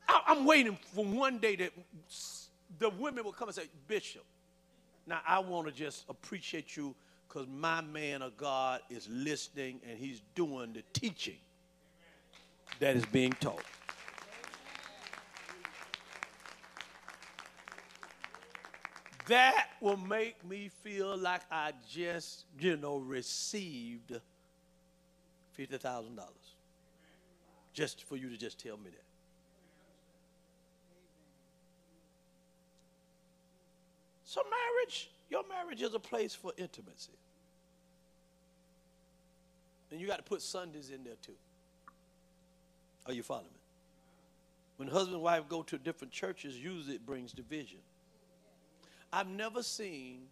I, 0.09 0.23
I'm 0.29 0.45
waiting 0.45 0.79
for 0.95 1.05
one 1.05 1.39
day 1.39 1.57
that 1.57 1.73
the 2.79 2.91
women 2.91 3.25
will 3.25 3.33
come 3.33 3.49
and 3.49 3.55
say, 3.55 3.65
Bishop, 3.87 4.25
now 5.07 5.21
I 5.27 5.39
want 5.39 5.67
to 5.67 5.73
just 5.73 6.05
appreciate 6.09 6.77
you 6.77 6.95
because 7.27 7.47
my 7.49 7.81
man 7.81 8.23
of 8.23 8.37
God 8.37 8.81
is 8.89 9.09
listening 9.11 9.81
and 9.89 9.99
he's 9.99 10.23
doing 10.35 10.73
the 10.73 10.83
teaching 10.93 11.37
that 12.81 12.97
is 12.97 13.05
being 13.07 13.33
taught. 13.35 13.65
That 19.29 19.69
will 19.81 19.97
make 19.97 20.45
me 20.45 20.71
feel 20.83 21.17
like 21.17 21.43
I 21.51 21.73
just, 21.89 22.47
you 22.59 22.77
know, 22.77 22.97
received 22.97 24.13
$50,000. 25.59 26.19
Just 27.75 28.05
for 28.05 28.17
you 28.17 28.31
to 28.31 28.37
just 28.37 28.59
tell 28.59 28.77
me 28.79 28.91
that. 28.91 29.05
So, 34.25 34.43
marriage, 34.45 35.11
your 35.31 35.43
marriage 35.49 35.83
is 35.83 35.95
a 35.95 35.99
place 35.99 36.35
for 36.35 36.53
intimacy. 36.57 37.13
And 39.91 40.01
you 40.01 40.07
got 40.07 40.19
to 40.19 40.23
put 40.23 40.43
Sundays 40.43 40.91
in 40.91 41.05
there 41.05 41.15
too. 41.23 41.33
Are 43.07 43.13
you 43.13 43.23
following 43.23 43.47
me? 43.47 43.61
When 44.77 44.89
husband 44.89 45.15
and 45.15 45.23
wife 45.23 45.49
go 45.49 45.63
to 45.63 45.79
different 45.79 46.13
churches, 46.13 46.57
usually 46.57 46.95
it 46.95 47.07
brings 47.07 47.33
division. 47.33 47.79
I've 49.13 49.29
never 49.29 49.63
seen 49.63 50.23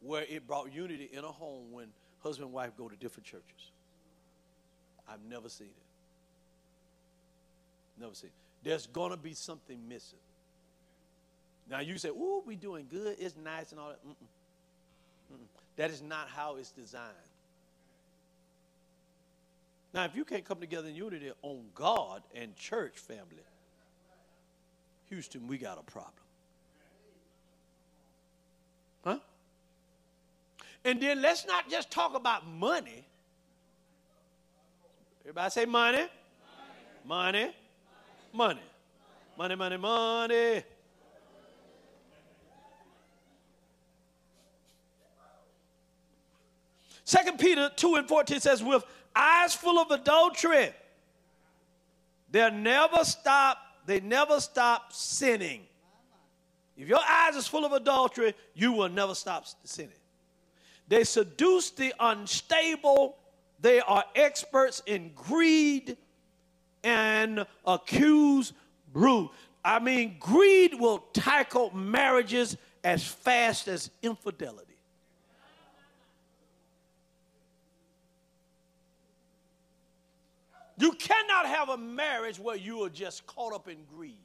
where 0.00 0.22
it 0.22 0.46
brought 0.46 0.72
unity 0.72 1.10
in 1.12 1.24
a 1.24 1.32
home 1.32 1.70
when 1.72 1.88
husband 2.20 2.46
and 2.46 2.54
wife 2.54 2.70
go 2.76 2.88
to 2.88 2.96
different 2.96 3.26
churches. 3.26 3.70
I've 5.08 5.22
never 5.28 5.48
seen 5.48 5.68
it. 5.68 5.74
Never 8.00 8.14
seen. 8.14 8.30
There's 8.62 8.86
going 8.86 9.10
to 9.10 9.16
be 9.16 9.34
something 9.34 9.78
missing. 9.88 10.18
Now 11.68 11.80
you 11.80 11.98
say, 11.98 12.08
"Ooh, 12.08 12.42
we 12.46 12.56
doing 12.56 12.86
good. 12.90 13.16
It's 13.18 13.36
nice 13.36 13.72
and 13.72 13.80
all 13.80 13.90
that." 13.90 14.04
Mm-mm. 14.06 14.14
Mm-mm. 15.32 15.46
That 15.76 15.90
is 15.90 16.02
not 16.02 16.28
how 16.28 16.56
it's 16.56 16.70
designed. 16.70 17.12
Now, 19.94 20.04
if 20.04 20.16
you 20.16 20.24
can't 20.24 20.44
come 20.44 20.58
together 20.58 20.88
in 20.88 20.94
unity 20.94 21.32
on 21.42 21.64
God 21.74 22.22
and 22.34 22.56
church 22.56 22.98
family, 22.98 23.44
Houston, 25.10 25.46
we 25.46 25.58
got 25.58 25.78
a 25.78 25.82
problem. 25.82 26.14
Huh? 29.04 29.18
And 30.84 31.00
then 31.00 31.22
let's 31.22 31.46
not 31.46 31.70
just 31.70 31.90
talk 31.90 32.16
about 32.16 32.46
money. 32.46 33.04
Everybody 35.22 35.50
say 35.50 35.64
money. 35.64 36.06
Money. 37.04 37.50
Money. 38.32 38.60
Money, 39.38 39.54
money, 39.54 39.76
money. 39.76 40.62
Second 47.04 47.38
Peter 47.38 47.70
2 47.74 47.96
and 47.96 48.08
14 48.08 48.40
says, 48.40 48.62
with 48.62 48.84
eyes 49.14 49.54
full 49.54 49.78
of 49.78 49.90
adultery, 49.90 50.70
they'll 52.30 52.50
never 52.50 53.04
stop, 53.04 53.58
they 53.86 54.00
never 54.00 54.40
stop 54.40 54.92
sinning. 54.92 55.62
If 56.76 56.88
your 56.88 57.00
eyes 57.06 57.36
is 57.36 57.46
full 57.46 57.64
of 57.64 57.72
adultery, 57.72 58.34
you 58.54 58.72
will 58.72 58.88
never 58.88 59.14
stop 59.14 59.44
sinning. 59.64 59.92
They 60.92 61.04
seduce 61.04 61.70
the 61.70 61.94
unstable. 61.98 63.16
They 63.62 63.80
are 63.80 64.04
experts 64.14 64.82
in 64.84 65.12
greed 65.14 65.96
and 66.84 67.46
accuse 67.66 68.52
brute. 68.92 69.30
I 69.64 69.78
mean, 69.78 70.16
greed 70.20 70.74
will 70.78 70.98
tackle 71.14 71.74
marriages 71.74 72.58
as 72.84 73.06
fast 73.06 73.68
as 73.68 73.88
infidelity. 74.02 74.76
You 80.76 80.92
cannot 80.92 81.46
have 81.46 81.70
a 81.70 81.78
marriage 81.78 82.38
where 82.38 82.56
you 82.56 82.84
are 82.84 82.90
just 82.90 83.26
caught 83.26 83.54
up 83.54 83.66
in 83.66 83.78
greed. 83.96 84.18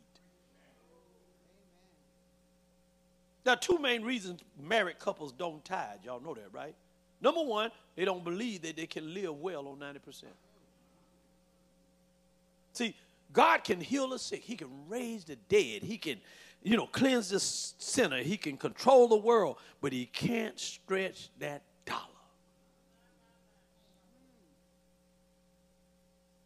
There 3.48 3.54
are 3.54 3.58
two 3.58 3.80
main 3.80 4.04
reasons 4.04 4.42
married 4.62 5.00
couples 5.00 5.32
don't 5.32 5.64
tithe. 5.64 6.00
Y'all 6.04 6.20
know 6.20 6.34
that, 6.34 6.52
right? 6.52 6.76
Number 7.22 7.42
one, 7.42 7.72
they 7.96 8.04
don't 8.04 8.22
believe 8.22 8.62
that 8.64 8.76
they 8.76 8.88
can 8.88 9.14
live 9.14 9.40
well 9.40 9.70
on 9.70 9.78
90%. 9.78 10.26
See, 12.74 12.94
God 13.32 13.64
can 13.64 13.80
heal 13.80 14.10
the 14.10 14.20
sick. 14.20 14.42
He 14.44 14.58
can 14.58 14.68
raise 14.90 15.24
the 15.24 15.38
dead. 15.48 15.82
He 15.82 15.98
can, 15.98 16.18
you 16.62 16.76
know, 16.76 16.88
cleanse 16.88 17.30
the 17.30 17.40
sinner. 17.40 18.18
He 18.18 18.36
can 18.36 18.58
control 18.58 19.08
the 19.08 19.16
world, 19.16 19.56
but 19.80 19.94
he 19.94 20.08
can't 20.08 20.60
stretch 20.60 21.30
that 21.40 21.62
dollar. 21.86 22.02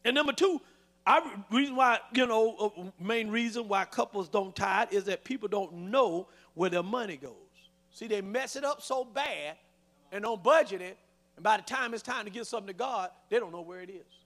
And 0.06 0.14
number 0.14 0.34
two, 0.34 0.62
I 1.06 1.36
reason 1.50 1.76
why, 1.76 2.00
you 2.14 2.28
know, 2.28 2.74
uh, 2.78 3.04
main 3.04 3.30
reason 3.32 3.68
why 3.68 3.86
couples 3.86 4.30
don't 4.30 4.56
tithe 4.56 4.94
is 4.94 5.06
that 5.06 5.24
people 5.24 5.48
don't 5.48 5.74
know 5.90 6.28
where 6.54 6.70
their 6.70 6.84
money 6.84 7.18
goes. 7.18 7.34
See, 7.92 8.08
they 8.08 8.22
mess 8.22 8.56
it 8.56 8.64
up 8.64 8.82
so 8.82 9.04
bad 9.04 9.56
and 10.12 10.24
don't 10.24 10.42
budget 10.44 10.82
it, 10.82 10.98
and 11.36 11.44
by 11.44 11.58
the 11.58 11.64
time 11.64 11.94
it's 11.94 12.04
time 12.04 12.26
to 12.26 12.32
give 12.32 12.48
something 12.48 12.68
to 12.68 12.74
God, 12.74 13.10
they 13.30 13.40
don't 13.40 13.52
know 13.52 13.62
where 13.62 13.82
it 13.82 13.90
is. 13.90 14.22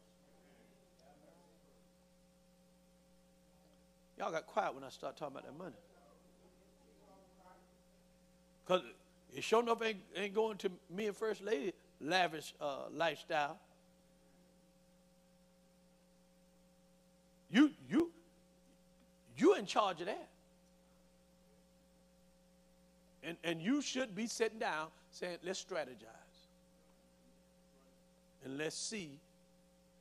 Y'all 4.18 4.32
got 4.32 4.48
quiet 4.48 4.74
when 4.74 4.84
I 4.84 4.90
start 4.90 5.18
talking 5.18 5.36
about 5.36 5.46
that 5.46 5.58
money. 5.58 5.76
Because 8.66 8.82
it 9.36 9.44
sure 9.44 9.62
enough 9.62 9.82
ain't, 9.84 10.00
ain't 10.16 10.34
going 10.34 10.58
to 10.58 10.72
me 10.90 11.08
and 11.08 11.16
First 11.16 11.44
Lady 11.44 11.74
lavish 12.00 12.54
uh, 12.62 12.84
lifestyle. 12.94 13.60
You, 17.52 17.72
you, 17.90 18.12
you 19.38 19.56
in 19.56 19.66
charge 19.66 20.00
of 20.00 20.08
that. 20.08 20.30
And, 23.26 23.38
and 23.44 23.62
you 23.62 23.82
should 23.82 24.16
be 24.16 24.28
sitting 24.28 24.60
down 24.60 24.88
saying, 25.12 25.38
let's 25.44 25.64
strategize. 25.64 26.06
And 28.44 28.58
let's 28.58 28.78
see 28.78 29.20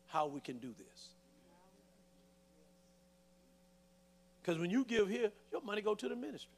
how 0.08 0.26
we 0.26 0.40
can 0.40 0.58
do 0.58 0.74
this. 0.76 1.08
Because 4.42 4.60
when 4.60 4.70
you 4.70 4.84
give 4.84 5.08
here, 5.08 5.30
your 5.50 5.62
money 5.62 5.80
go 5.80 5.94
to 5.94 6.08
the 6.08 6.14
ministry. 6.14 6.50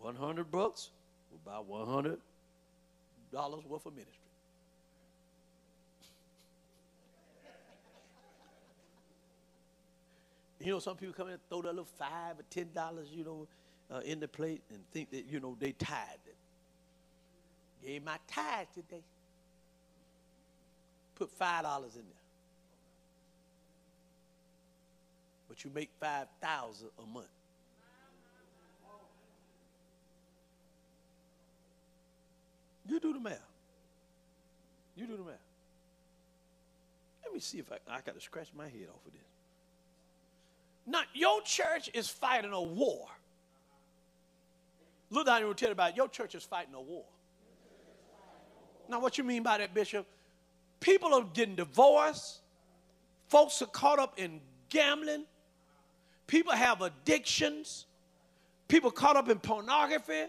100 0.00 0.50
bucks, 0.50 0.90
about 1.46 1.66
100 1.66 2.18
dollars 3.32 3.64
worth 3.68 3.86
of 3.86 3.92
ministry. 3.92 4.29
You 10.60 10.72
know, 10.72 10.78
some 10.78 10.96
people 10.96 11.14
come 11.14 11.28
in 11.28 11.34
and 11.34 11.42
throw 11.48 11.62
that 11.62 11.68
little 11.68 11.84
five 11.84 12.38
or 12.38 12.44
ten 12.50 12.68
dollars, 12.74 13.08
you 13.10 13.24
know, 13.24 13.48
uh, 13.90 14.00
in 14.00 14.20
the 14.20 14.28
plate 14.28 14.62
and 14.70 14.78
think 14.92 15.10
that, 15.10 15.24
you 15.24 15.40
know, 15.40 15.56
they 15.58 15.72
tithed 15.72 16.26
it. 16.26 16.36
Gave 17.84 18.04
my 18.04 18.18
tithe 18.28 18.66
today. 18.74 19.02
Put 21.14 21.30
five 21.30 21.62
dollars 21.64 21.94
in 21.94 22.02
there. 22.02 22.14
But 25.48 25.64
you 25.64 25.70
make 25.74 25.88
five 25.98 26.26
thousand 26.42 26.90
a 26.98 27.06
month. 27.06 27.26
You 32.86 33.00
do 33.00 33.12
the 33.14 33.20
math. 33.20 33.38
You 34.96 35.06
do 35.06 35.16
the 35.16 35.22
math. 35.22 35.36
Let 37.24 37.32
me 37.32 37.40
see 37.40 37.58
if 37.58 37.70
I, 37.72 37.76
I 37.88 38.00
got 38.00 38.14
to 38.14 38.20
scratch 38.20 38.48
my 38.54 38.64
head 38.64 38.88
off 38.92 39.06
of 39.06 39.12
this. 39.12 39.29
Now, 40.90 41.02
your 41.14 41.40
church 41.42 41.88
is 41.94 42.08
fighting 42.08 42.52
a 42.52 42.60
war. 42.60 43.06
Look 45.08 45.26
down 45.26 45.44
and 45.44 45.56
tell 45.56 45.70
about 45.70 45.90
it. 45.90 45.96
Your 45.96 46.08
church 46.08 46.34
is 46.34 46.42
fighting 46.42 46.74
a 46.74 46.80
war. 46.80 47.04
Now, 48.88 48.98
what 48.98 49.16
you 49.16 49.22
mean 49.22 49.44
by 49.44 49.58
that, 49.58 49.72
Bishop? 49.72 50.04
People 50.80 51.14
are 51.14 51.22
getting 51.32 51.54
divorced. 51.54 52.40
Folks 53.28 53.62
are 53.62 53.66
caught 53.66 54.00
up 54.00 54.18
in 54.18 54.40
gambling. 54.68 55.26
People 56.26 56.52
have 56.54 56.82
addictions. 56.82 57.86
People 58.66 58.90
caught 58.90 59.16
up 59.16 59.28
in 59.28 59.38
pornography, 59.38 60.24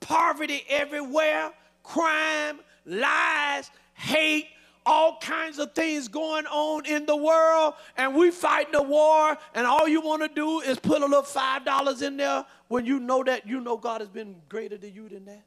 poverty 0.00 0.64
everywhere, 0.68 1.50
crime, 1.82 2.60
lies, 2.84 3.70
hate, 3.94 4.48
all 4.86 5.18
kinds 5.20 5.58
of 5.58 5.74
things 5.74 6.08
going 6.08 6.46
on 6.46 6.84
in 6.86 7.06
the 7.06 7.16
world, 7.16 7.74
and 7.96 8.14
we 8.14 8.30
fighting 8.30 8.74
a 8.74 8.82
war, 8.82 9.36
and 9.54 9.66
all 9.66 9.88
you 9.88 10.00
want 10.00 10.22
to 10.22 10.28
do 10.28 10.60
is 10.60 10.78
put 10.78 11.02
a 11.02 11.06
little 11.06 11.22
five 11.22 11.64
dollars 11.64 12.02
in 12.02 12.16
there 12.16 12.44
when 12.68 12.84
you 12.84 13.00
know 13.00 13.22
that 13.24 13.46
you 13.46 13.60
know 13.60 13.76
God 13.76 14.00
has 14.00 14.10
been 14.10 14.36
greater 14.48 14.76
to 14.76 14.90
you 14.90 15.08
than 15.08 15.24
that. 15.24 15.44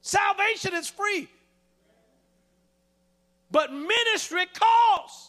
Salvation 0.00 0.74
is 0.74 0.88
free, 0.88 1.28
but 3.50 3.72
ministry 3.72 4.46
costs. 4.52 5.28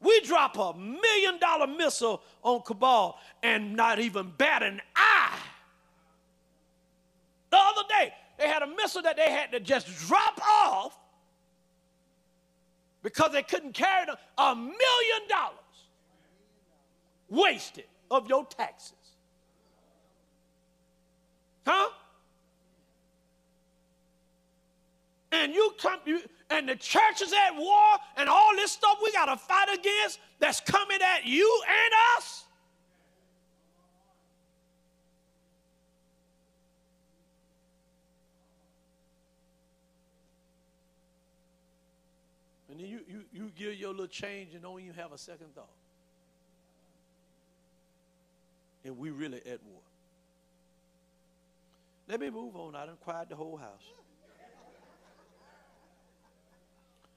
We 0.00 0.20
drop 0.22 0.58
a 0.58 0.76
million 0.76 1.38
dollar 1.38 1.68
missile 1.68 2.22
on 2.42 2.62
Kabul 2.62 3.16
and 3.44 3.76
not 3.76 4.00
even 4.00 4.32
bat 4.36 4.64
an 4.64 4.80
eye 4.96 5.38
the 7.52 7.58
other 7.58 7.82
day, 7.88 8.12
they 8.38 8.48
had 8.48 8.62
a 8.62 8.66
missile 8.66 9.02
that 9.02 9.16
they 9.16 9.30
had 9.30 9.52
to 9.52 9.60
just 9.60 9.86
drop 10.08 10.40
off 10.42 10.98
because 13.02 13.30
they 13.32 13.42
couldn't 13.42 13.74
carry 13.74 14.06
them. 14.06 14.16
A 14.38 14.56
million 14.56 15.28
dollars 15.28 15.58
wasted 17.28 17.84
of 18.10 18.26
your 18.26 18.46
taxes. 18.46 18.94
Huh? 21.66 21.90
And 25.30 25.54
you 25.54 25.72
come, 25.78 26.00
you, 26.06 26.20
and 26.50 26.68
the 26.68 26.76
church 26.76 27.20
is 27.22 27.32
at 27.32 27.56
war, 27.56 27.96
and 28.16 28.28
all 28.28 28.56
this 28.56 28.72
stuff 28.72 28.98
we 29.02 29.12
got 29.12 29.26
to 29.26 29.36
fight 29.36 29.68
against 29.72 30.18
that's 30.38 30.60
coming 30.60 30.98
at 31.02 31.26
you 31.26 31.62
and 31.68 31.94
us. 32.16 32.44
And 42.72 42.80
then 42.80 42.86
you, 42.88 43.00
you, 43.06 43.22
you 43.34 43.51
give 43.62 43.74
your 43.78 43.90
little 43.90 44.06
change 44.06 44.54
and 44.54 44.62
don't 44.62 44.80
even 44.80 44.94
have 44.94 45.12
a 45.12 45.18
second 45.18 45.54
thought. 45.54 45.68
And 48.84 48.98
we 48.98 49.10
really 49.10 49.38
at 49.38 49.62
war. 49.64 49.80
Let 52.08 52.20
me 52.20 52.30
move 52.30 52.56
on. 52.56 52.74
I 52.74 52.86
done 52.86 52.96
quiet 53.00 53.28
the 53.28 53.36
whole 53.36 53.56
house. 53.56 53.84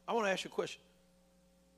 I 0.08 0.14
want 0.14 0.28
to 0.28 0.32
ask 0.32 0.44
you 0.44 0.50
a 0.50 0.54
question. 0.54 0.82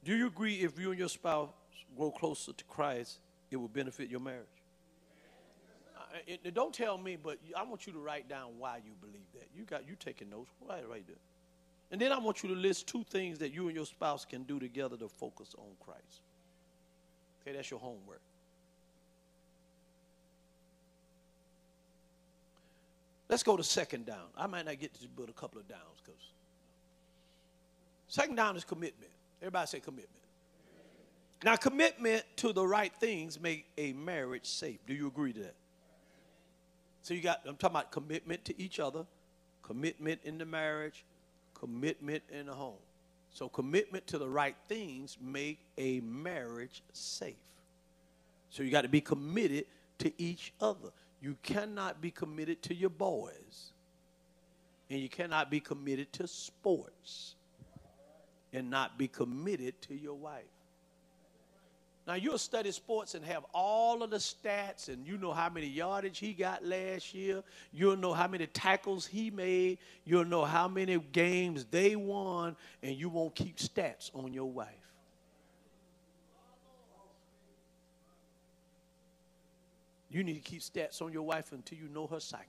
Do 0.03 0.15
you 0.15 0.27
agree 0.27 0.55
if 0.55 0.77
you 0.77 0.89
and 0.89 0.99
your 0.99 1.07
spouse 1.07 1.49
grow 1.95 2.11
closer 2.11 2.51
to 2.51 2.63
Christ, 2.65 3.19
it 3.49 3.55
will 3.55 3.69
benefit 3.69 4.09
your 4.09 4.19
marriage? 4.19 4.45
Uh, 5.95 6.01
it, 6.27 6.41
it, 6.43 6.53
don't 6.53 6.73
tell 6.73 6.97
me, 6.97 7.15
but 7.15 7.37
I 7.55 7.63
want 7.63 7.87
you 7.87 7.93
to 7.93 7.99
write 7.99 8.27
down 8.27 8.49
why 8.57 8.77
you 8.85 8.91
believe 8.99 9.25
that. 9.33 9.47
You 9.55 9.63
got 9.63 9.87
you 9.87 9.95
taking 9.97 10.29
notes. 10.29 10.49
Write 10.67 10.83
it 10.83 10.89
right 10.89 11.07
there. 11.07 11.15
And 11.91 12.01
then 12.01 12.11
I 12.11 12.19
want 12.19 12.43
you 12.43 12.49
to 12.49 12.55
list 12.55 12.87
two 12.87 13.03
things 13.09 13.39
that 13.39 13.53
you 13.53 13.67
and 13.67 13.75
your 13.75 13.85
spouse 13.85 14.25
can 14.25 14.43
do 14.43 14.59
together 14.59 14.97
to 14.97 15.07
focus 15.07 15.55
on 15.57 15.67
Christ. 15.79 16.21
Okay, 17.41 17.55
that's 17.55 17.71
your 17.71 17.79
homework. 17.79 18.21
Let's 23.29 23.43
go 23.43 23.57
to 23.57 23.63
second 23.63 24.05
down. 24.05 24.27
I 24.37 24.47
might 24.47 24.65
not 24.65 24.79
get 24.79 24.93
to 24.95 25.07
but 25.15 25.29
a 25.29 25.33
couple 25.33 25.59
of 25.59 25.67
downs 25.67 26.01
because 26.03 26.21
second 28.07 28.35
down 28.35 28.55
is 28.55 28.63
commitment. 28.63 29.11
Everybody 29.41 29.67
say 29.67 29.79
commitment. 29.79 30.09
Now, 31.43 31.55
commitment 31.55 32.23
to 32.37 32.51
the 32.51 32.65
right 32.65 32.91
things 32.95 33.39
make 33.39 33.65
a 33.77 33.93
marriage 33.93 34.47
safe. 34.47 34.79
Do 34.87 34.93
you 34.93 35.07
agree 35.07 35.33
to 35.33 35.39
that? 35.41 35.55
So 37.03 37.13
you 37.13 37.21
got 37.21 37.41
I'm 37.45 37.55
talking 37.55 37.75
about 37.75 37.91
commitment 37.91 38.43
to 38.45 38.59
each 38.59 38.79
other, 38.79 39.05
commitment 39.61 40.21
in 40.23 40.37
the 40.37 40.45
marriage, 40.45 41.05
commitment 41.59 42.23
in 42.31 42.47
the 42.47 42.53
home. 42.53 42.79
So 43.29 43.49
commitment 43.49 44.07
to 44.07 44.17
the 44.17 44.27
right 44.27 44.55
things 44.67 45.17
make 45.21 45.59
a 45.77 45.99
marriage 46.01 46.81
safe. 46.93 47.35
So 48.49 48.63
you 48.63 48.71
got 48.71 48.81
to 48.81 48.89
be 48.89 49.01
committed 49.01 49.65
to 49.99 50.11
each 50.17 50.53
other. 50.61 50.89
You 51.21 51.35
cannot 51.43 52.01
be 52.01 52.11
committed 52.11 52.61
to 52.63 52.73
your 52.73 52.89
boys. 52.89 53.73
And 54.89 54.99
you 54.99 55.09
cannot 55.09 55.51
be 55.51 55.59
committed 55.59 56.13
to 56.13 56.27
sports 56.27 57.35
and 58.53 58.69
not 58.69 58.97
be 58.97 59.07
committed 59.07 59.79
to 59.83 59.95
your 59.95 60.15
wife. 60.15 60.43
Now 62.07 62.13
you'll 62.13 62.37
study 62.37 62.71
sports 62.71 63.15
and 63.15 63.25
have 63.25 63.43
all 63.53 64.01
of 64.01 64.09
the 64.11 64.17
stats, 64.17 64.87
and 64.87 65.05
you 65.05 65.17
know 65.17 65.33
how 65.33 65.49
many 65.49 65.67
yardage 65.67 66.19
he 66.19 66.31
got 66.31 66.63
last 66.63 67.13
year. 67.13 67.43
You'll 67.73 67.97
know 67.97 68.13
how 68.13 68.29
many 68.29 68.47
tackles 68.47 69.05
he 69.05 69.29
made. 69.29 69.79
You'll 70.05 70.23
know 70.23 70.45
how 70.45 70.69
many 70.69 70.97
games 71.11 71.65
they 71.65 71.97
won, 71.97 72.55
and 72.81 72.95
you 72.95 73.09
won't 73.09 73.35
keep 73.35 73.57
stats 73.57 74.09
on 74.15 74.31
your 74.31 74.49
wife. 74.49 74.69
You 80.09 80.23
need 80.23 80.35
to 80.35 80.39
keep 80.39 80.61
stats 80.61 81.01
on 81.01 81.11
your 81.11 81.23
wife 81.23 81.51
until 81.51 81.77
you 81.77 81.89
know 81.89 82.07
her 82.07 82.21
cycle. 82.21 82.45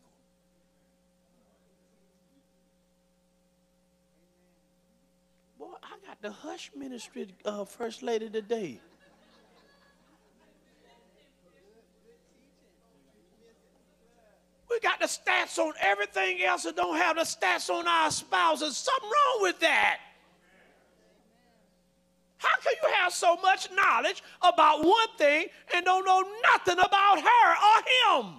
Boy, 5.58 5.74
I 5.82 6.06
got 6.06 6.22
the 6.22 6.30
hush 6.30 6.70
ministry 6.76 7.26
uh, 7.44 7.64
first 7.64 8.04
lady 8.04 8.30
today. 8.30 8.80
We 14.70 14.80
got 14.80 15.00
the 15.00 15.06
stats 15.06 15.58
on 15.58 15.72
everything 15.80 16.42
else 16.42 16.64
and 16.64 16.76
don't 16.76 16.96
have 16.96 17.16
the 17.16 17.22
stats 17.22 17.70
on 17.70 17.86
our 17.86 18.10
spouses. 18.10 18.76
Something 18.76 19.08
wrong 19.08 19.42
with 19.42 19.60
that. 19.60 19.98
How 22.38 22.56
can 22.62 22.74
you 22.82 22.88
have 22.94 23.12
so 23.12 23.36
much 23.36 23.68
knowledge 23.72 24.22
about 24.42 24.84
one 24.84 25.08
thing 25.16 25.46
and 25.74 25.84
don't 25.84 26.04
know 26.04 26.22
nothing 26.52 26.78
about 26.78 27.20
her 27.20 27.52
or 27.52 28.22
him? 28.22 28.34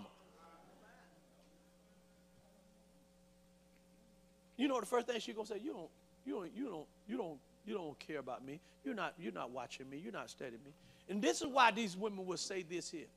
You 4.56 4.68
know 4.68 4.80
the 4.80 4.86
first 4.86 5.08
thing 5.08 5.20
she's 5.20 5.36
gonna 5.36 5.48
say, 5.48 5.60
you 5.64 5.72
don't, 5.74 5.90
you 6.26 6.34
don't, 6.34 6.52
you 6.56 6.66
don't, 6.66 6.88
you 7.08 7.18
don't, 7.18 7.40
you 7.66 7.74
don't 7.74 8.00
care 8.00 8.20
about 8.20 8.46
me. 8.46 8.60
You're 8.84 8.96
not, 8.96 9.14
you're 9.18 9.34
not 9.34 9.52
watching 9.52 9.90
me, 9.90 9.98
you're 9.98 10.14
not 10.14 10.30
studying 10.30 10.64
me. 10.66 10.72
And 11.10 11.22
this 11.22 11.42
is 11.42 11.48
why 11.48 11.72
these 11.72 11.98
women 11.98 12.26
will 12.26 12.38
say 12.38 12.64
this 12.64 12.90
here. 12.90 13.08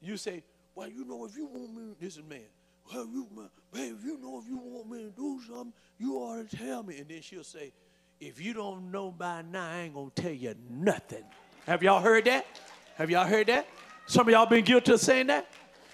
You 0.00 0.16
say, 0.16 0.42
well, 0.74 0.88
you 0.88 1.04
know, 1.04 1.24
if 1.26 1.36
you 1.36 1.46
want 1.46 1.74
me, 1.74 1.94
this 2.00 2.16
is 2.16 2.22
man. 2.24 2.40
Well, 2.92 3.06
you, 3.06 3.26
babe, 3.72 3.96
you 4.04 4.18
know, 4.18 4.40
if 4.40 4.48
you 4.48 4.58
want 4.58 4.90
me 4.90 5.04
to 5.04 5.10
do 5.10 5.40
something, 5.46 5.72
you 5.98 6.16
ought 6.16 6.48
to 6.48 6.56
tell 6.56 6.82
me. 6.82 6.98
And 6.98 7.08
then 7.08 7.20
she'll 7.20 7.44
say, 7.44 7.72
if 8.20 8.40
you 8.40 8.52
don't 8.52 8.90
know 8.90 9.10
by 9.10 9.42
now, 9.42 9.68
I 9.68 9.80
ain't 9.82 9.94
gonna 9.94 10.10
tell 10.14 10.32
you 10.32 10.54
nothing. 10.68 11.24
Have 11.66 11.82
y'all 11.82 12.00
heard 12.00 12.24
that? 12.24 12.46
Have 12.96 13.10
y'all 13.10 13.26
heard 13.26 13.46
that? 13.46 13.66
Some 14.06 14.26
of 14.28 14.32
y'all 14.32 14.46
been 14.46 14.64
guilty 14.64 14.92
of 14.92 15.00
saying 15.00 15.28
that? 15.28 15.48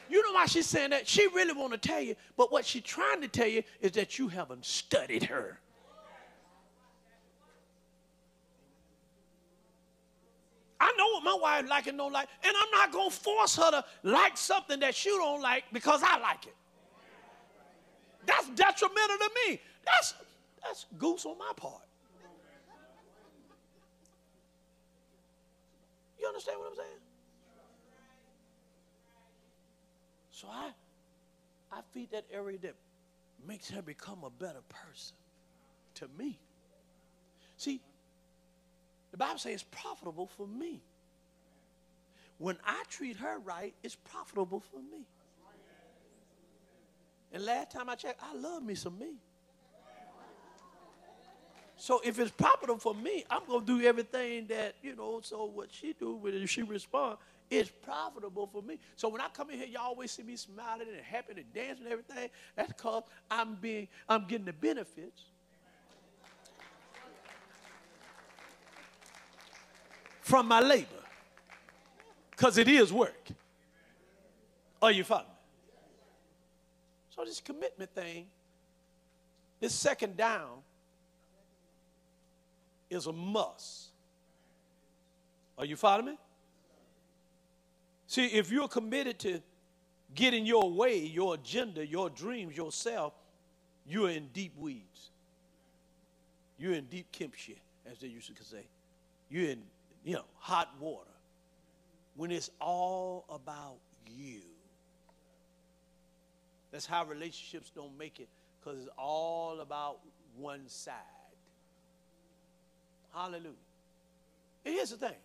You 0.09 0.23
know 0.23 0.33
why 0.33 0.47
she's 0.47 0.67
saying 0.67 0.91
that? 0.91 1.07
She 1.07 1.27
really 1.29 1.53
want 1.53 1.73
to 1.73 1.79
tell 1.79 2.01
you, 2.01 2.15
but 2.37 2.51
what 2.53 2.65
she's 2.65 2.83
trying 2.83 3.21
to 3.21 3.29
tell 3.29 3.47
you 3.47 3.63
is 3.81 3.93
that 3.93 4.19
you 4.19 4.29
haven't 4.29 4.65
studied 4.65 5.25
her. 5.25 5.61
I 10.79 10.93
know 10.99 11.07
what 11.13 11.25
my 11.25 11.39
wife 11.41 11.69
like 11.69 11.87
and 11.87 11.97
don't 11.97 12.13
like, 12.13 12.29
and 12.45 12.55
I'm 12.57 12.71
not 12.73 12.93
gonna 12.93 13.11
force 13.11 13.57
her 13.57 13.71
to 13.71 13.85
like 14.03 14.37
something 14.37 14.81
that 14.81 14.95
she 14.95 15.11
don't 15.11 15.41
like 15.41 15.65
because 15.73 16.03
I 16.05 16.19
like 16.19 16.47
it. 16.47 16.55
That's 18.27 18.49
detrimental 18.51 19.17
to 19.19 19.31
me. 19.47 19.61
That's 19.85 20.15
that's 20.63 20.87
goose 20.99 21.25
on 21.25 21.39
my 21.39 21.53
part. 21.57 21.83
You 26.19 26.27
understand 26.27 26.59
what 26.59 26.71
I'm 26.71 26.77
saying? 26.77 27.01
So 30.31 30.49
I 30.51 30.71
I 31.73 31.81
feed 31.95 32.11
that 32.11 32.25
area 32.33 32.59
that 32.59 32.75
makes 33.47 33.71
her 33.71 33.83
become 33.83 34.25
a 34.25 34.31
better 34.31 34.63
person 34.69 35.17
to 35.95 36.09
me. 36.19 36.39
See, 37.57 37.81
the 39.11 39.17
Bible 39.17 39.39
says 39.39 39.53
it's 39.55 39.63
profitable 39.63 40.27
for 40.27 40.47
me. 40.47 40.81
When 42.39 42.57
I 42.65 42.83
treat 42.91 43.17
her 43.17 43.39
right, 43.39 43.75
it's 43.83 43.95
profitable 43.97 44.61
for 44.61 44.79
me. 44.79 45.07
And 47.33 47.45
last 47.45 47.71
time 47.71 47.89
I 47.89 47.95
checked, 47.95 48.21
I 48.23 48.35
love 48.37 48.63
me 48.63 48.75
some 48.75 48.99
me. 48.99 49.15
So 51.77 52.01
if 52.05 52.19
it's 52.19 52.31
profitable 52.31 52.79
for 52.79 52.95
me, 52.95 53.25
I'm 53.31 53.43
gonna 53.47 53.65
do 53.65 53.83
everything 53.83 54.47
that 54.47 54.77
you 54.83 54.97
know. 54.97 55.21
So 55.23 55.45
what 55.45 55.69
she 55.71 55.93
do 55.93 56.15
when 56.17 56.47
she 56.47 56.63
respond, 56.63 57.19
it's 57.51 57.71
profitable 57.71 58.47
for 58.47 58.63
me. 58.63 58.79
So 58.97 59.09
when 59.09 59.21
I 59.21 59.29
come 59.29 59.51
in 59.51 59.59
here, 59.59 59.69
y'all 59.69 59.89
always 59.89 60.11
see 60.11 60.23
me 60.23 60.37
smiling 60.37 60.89
and 60.89 61.05
happy 61.05 61.35
and 61.37 61.53
dancing 61.53 61.85
and 61.85 61.93
everything. 61.93 62.31
That's 62.57 62.73
because 62.73 63.05
I'm 63.31 63.57
being, 63.57 63.89
I'm 64.09 64.27
getting 64.27 64.47
the 64.47 64.55
benefits 64.55 65.23
from 70.27 70.49
my 70.49 70.59
labor. 70.59 70.89
Because 72.33 72.59
it 72.59 72.67
is 72.67 72.93
work. 72.93 73.29
Are 74.83 74.91
you 74.91 75.05
following? 75.05 75.29
Me? 75.29 75.35
So 77.15 77.25
this 77.25 77.41
commitment 77.41 77.95
thing, 77.95 78.27
this 79.61 79.73
second 79.73 80.17
down, 80.17 80.59
is 82.91 83.07
a 83.07 83.13
must. 83.13 83.91
Are 85.57 85.65
you 85.65 85.77
following 85.77 86.07
me? 86.07 86.19
See, 88.09 88.27
if 88.27 88.51
you're 88.51 88.69
committed 88.69 89.21
to 89.21 89.41
getting 90.17 90.45
your 90.45 90.69
way, 90.73 90.99
your 90.99 91.35
agenda, 91.35 91.87
your 91.87 92.11
dreams, 92.11 92.57
yourself, 92.57 93.13
you're 93.87 94.11
in 94.11 94.27
deep 94.33 94.53
weeds. 94.59 95.11
You're 96.59 96.75
in 96.75 96.87
deep 96.87 97.13
Kempshire, 97.13 97.55
as 97.89 97.99
they 97.99 98.09
used 98.09 98.37
to 98.37 98.45
say. 98.45 98.67
You're 99.31 99.51
in 99.51 99.63
you 100.07 100.13
know, 100.15 100.25
hot 100.39 100.69
water 100.79 101.11
when 102.15 102.31
it's 102.31 102.49
all 102.61 103.25
about 103.29 103.79
you. 104.07 104.41
That's 106.71 106.87
how 106.87 107.05
relationships 107.05 107.73
don't 107.75 107.99
make 107.99 108.21
it 108.21 108.29
because 108.61 108.79
it's 108.79 108.89
all 108.97 109.61
about 109.61 109.99
one 110.37 110.69
side. 110.69 110.95
Hallelujah. 113.13 113.51
And 114.65 114.75
here's 114.75 114.91
the 114.91 114.97
thing 114.97 115.17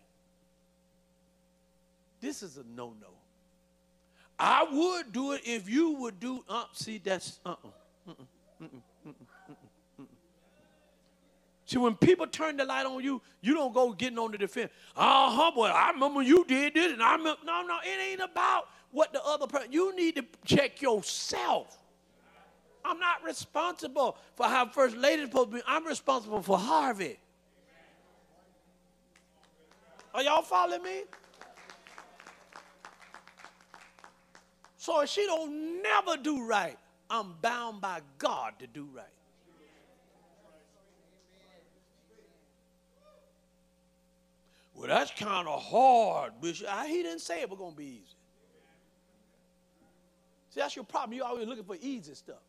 this 2.20 2.42
is 2.42 2.58
a 2.58 2.64
no 2.76 2.96
no. 3.00 3.10
I 4.40 4.64
would 4.64 5.12
do 5.12 5.34
it 5.34 5.42
if 5.46 5.70
you 5.70 5.92
would 5.92 6.20
do. 6.20 6.44
Uh, 6.50 6.64
see, 6.74 6.98
that's 6.98 7.40
uh 7.46 7.50
uh-uh. 7.52 8.14
uh. 8.64 8.66
See, 11.72 11.78
when 11.78 11.96
people 11.96 12.28
turn 12.28 12.58
the 12.58 12.66
light 12.66 12.86
on 12.86 13.02
you, 13.02 13.22
you 13.40 13.54
don't 13.54 13.74
go 13.74 13.94
getting 13.94 14.20
on 14.20 14.34
the 14.34 14.38
defense. 14.38 14.74
Uh 14.94 15.34
huh, 15.34 15.52
boy, 15.52 15.68
I 15.68 15.92
remember 15.92 16.22
you 16.22 16.44
did 16.44 16.74
this, 16.74 16.92
and 16.92 17.02
I 17.02 17.16
remember. 17.16 17.40
No, 17.46 17.66
no, 17.66 17.78
it 17.82 18.12
ain't 18.12 18.20
about 18.20 18.68
what 18.92 19.14
the 19.14 19.24
other 19.24 19.48
person. 19.48 19.72
You 19.72 19.96
need 19.96 20.18
to 20.18 20.26
check 20.44 20.82
yourself. 20.82 21.78
I'm 22.84 23.00
not 23.00 23.24
responsible 23.24 24.18
for 24.36 24.48
how 24.48 24.68
First 24.68 24.98
Lady 24.98 25.24
supposed 25.24 25.52
to 25.52 25.56
be. 25.56 25.64
I'm 25.66 25.88
responsible 25.88 26.42
for 26.42 26.58
Harvey. 26.58 27.18
Are 30.14 30.24
y'all 30.24 30.42
following 30.42 30.84
me? 30.84 31.04
So 34.76 35.00
if 35.00 35.10
she 35.10 35.26
don't 35.26 35.82
never 35.82 36.18
do 36.22 36.46
right, 36.46 36.78
I'm 37.10 37.36
bound 37.42 37.80
by 37.80 38.02
God 38.18 38.56
to 38.60 38.68
do 38.68 38.90
right. 38.94 39.06
Well, 44.82 44.90
that's 44.90 45.12
kind 45.12 45.48
of 45.48 45.62
hard, 45.62 46.32
Bishop. 46.42 46.68
He 46.88 47.04
didn't 47.04 47.20
say 47.20 47.42
it 47.42 47.50
was 47.52 47.60
going 47.60 47.74
to 47.74 47.78
be 47.78 47.86
easy. 47.86 48.16
See, 50.50 50.60
that's 50.60 50.76
your 50.76 50.86
problem. 50.86 51.16
You're 51.16 51.28
always 51.28 51.48
looking 51.48 51.66
for 51.66 51.78
easy 51.80 52.16
stuff. 52.16 52.42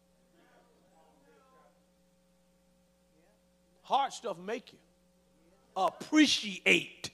Hard 3.83 4.15
stuff 4.15 4.39
make 4.39 4.73
you 4.73 4.79
appreciate 5.77 7.11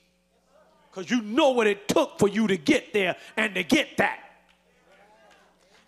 because 0.89 1.11
you 1.11 1.21
know 1.23 1.51
what 1.51 1.67
it 1.67 1.89
took 1.89 2.21
for 2.21 2.29
you 2.29 2.47
to 2.47 2.57
get 2.57 2.93
there 2.93 3.17
and 3.37 3.57
to 3.57 3.65
get 3.65 3.97
that. 3.97 4.21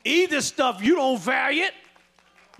Easy 0.05 0.41
stuff, 0.41 0.83
you 0.83 0.97
don't 0.97 1.21
value 1.21 1.63
it. 1.63 1.75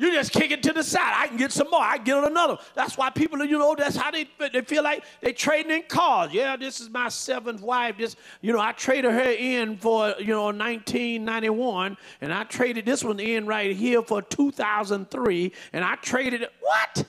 You 0.01 0.11
just 0.13 0.33
kick 0.33 0.51
it 0.51 0.63
to 0.63 0.73
the 0.73 0.83
side. 0.83 1.13
I 1.15 1.27
can 1.27 1.37
get 1.37 1.53
some 1.53 1.69
more. 1.71 1.83
I 1.83 1.97
can 1.97 2.05
get 2.05 2.25
another. 2.25 2.57
That's 2.75 2.97
why 2.97 3.11
people, 3.11 3.45
you 3.45 3.59
know, 3.59 3.75
that's 3.77 3.97
how 3.97 4.11
they 4.11 4.27
they 4.39 4.63
feel 4.63 4.83
like 4.83 5.05
they 5.21 5.35
trading 5.35 5.71
in 5.71 5.83
cars. 5.83 6.33
Yeah, 6.33 6.57
this 6.57 6.81
is 6.81 6.89
my 6.89 7.11
seventh 7.11 7.61
wife. 7.61 7.99
This, 7.99 8.17
you 8.41 8.55
know, 8.55 8.61
I 8.61 8.73
traded 8.73 9.13
her 9.13 9.31
in 9.31 9.77
for, 9.77 10.15
you 10.19 10.29
know, 10.29 10.45
1991, 10.45 11.99
and 12.23 12.33
I 12.33 12.45
traded 12.45 12.87
this 12.87 13.05
one 13.05 13.21
in 13.21 13.47
right 13.47 13.77
here 13.77 14.01
for 14.01 14.23
2003, 14.23 15.53
and 15.75 15.85
I 15.85 15.97
traded. 15.97 16.49
What? 16.61 17.05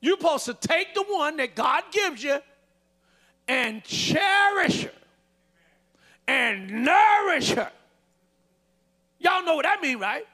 You're 0.00 0.16
supposed 0.16 0.44
to 0.44 0.54
take 0.54 0.94
the 0.94 1.02
one 1.02 1.38
that 1.38 1.56
God 1.56 1.82
gives 1.90 2.22
you 2.22 2.38
and 3.48 3.82
cherish 3.84 4.84
her 4.84 4.92
and 6.26 6.84
nourish 6.84 7.50
her 7.50 7.72
Y'all 9.18 9.44
know 9.44 9.56
what 9.56 9.64
that 9.64 9.82
mean, 9.82 9.98
right? 9.98 10.26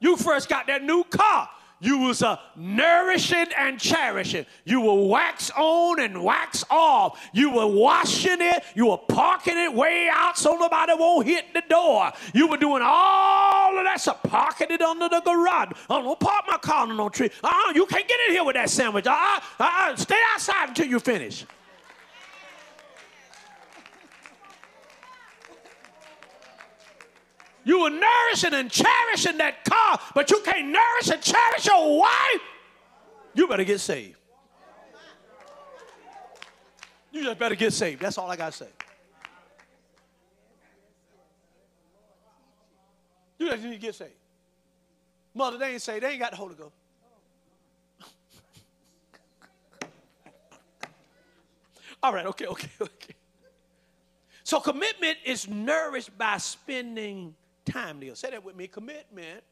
You 0.00 0.16
first 0.16 0.48
got 0.48 0.66
that 0.68 0.82
new 0.84 1.04
car. 1.04 1.48
You 1.78 1.98
was 1.98 2.22
a 2.22 2.40
nourishing 2.56 3.48
and 3.58 3.78
cherishing. 3.78 4.46
You 4.64 4.80
were 4.80 5.08
wax 5.08 5.50
on 5.54 6.00
and 6.00 6.22
wax 6.22 6.64
off. 6.70 7.22
You 7.34 7.50
were 7.50 7.66
washing 7.66 8.40
it. 8.40 8.64
You 8.74 8.86
were 8.86 8.96
parking 8.96 9.58
it 9.58 9.74
way 9.74 10.08
out 10.10 10.38
so 10.38 10.54
nobody 10.54 10.94
won't 10.94 11.26
hit 11.26 11.52
the 11.52 11.62
door. 11.68 12.12
You 12.32 12.46
were 12.48 12.56
doing 12.56 12.82
all 12.82 13.76
of 13.76 13.84
that 13.84 14.00
stuff, 14.00 14.22
parking 14.22 14.68
it 14.70 14.80
under 14.80 15.10
the 15.10 15.20
garage. 15.20 15.72
I 15.90 16.00
don't 16.00 16.18
park 16.18 16.44
my 16.48 16.56
car 16.56 16.84
under 16.84 16.94
no 16.94 17.10
tree. 17.10 17.30
Uh-uh, 17.44 17.72
you 17.74 17.84
can't 17.84 18.08
get 18.08 18.18
in 18.28 18.34
here 18.34 18.44
with 18.44 18.54
that 18.54 18.70
sandwich. 18.70 19.06
Uh-uh, 19.06 19.40
uh-uh, 19.60 19.96
stay 19.96 20.20
outside 20.32 20.70
until 20.70 20.86
you 20.86 20.98
finish. 20.98 21.44
You 27.66 27.82
were 27.82 27.90
nourishing 27.90 28.54
and 28.54 28.70
cherishing 28.70 29.38
that 29.38 29.64
car, 29.64 29.98
but 30.14 30.30
you 30.30 30.40
can't 30.44 30.68
nourish 30.68 31.08
and 31.10 31.20
cherish 31.20 31.66
your 31.66 31.98
wife. 31.98 32.40
You 33.34 33.48
better 33.48 33.64
get 33.64 33.80
saved. 33.80 34.16
You 37.10 37.24
just 37.24 37.40
better 37.40 37.56
get 37.56 37.72
saved. 37.72 38.00
That's 38.00 38.18
all 38.18 38.30
I 38.30 38.36
got 38.36 38.52
to 38.52 38.58
say. 38.58 38.68
You 43.36 43.50
just 43.50 43.64
need 43.64 43.72
to 43.72 43.78
get 43.78 43.96
saved. 43.96 44.12
Mother, 45.34 45.58
they 45.58 45.72
ain't 45.72 45.82
saved. 45.82 46.04
They 46.04 46.10
ain't 46.10 46.20
got 46.20 46.30
the 46.30 46.36
Holy 46.36 46.54
Ghost. 46.54 46.76
all 52.00 52.14
right, 52.14 52.26
okay, 52.26 52.46
okay, 52.46 52.70
okay. 52.80 53.14
So 54.44 54.60
commitment 54.60 55.18
is 55.24 55.48
nourished 55.48 56.16
by 56.16 56.36
spending 56.36 57.34
time 57.66 58.00
together. 58.00 58.16
Say 58.16 58.30
that 58.30 58.44
with 58.44 58.56
me. 58.56 58.66
Commitment, 58.66 59.42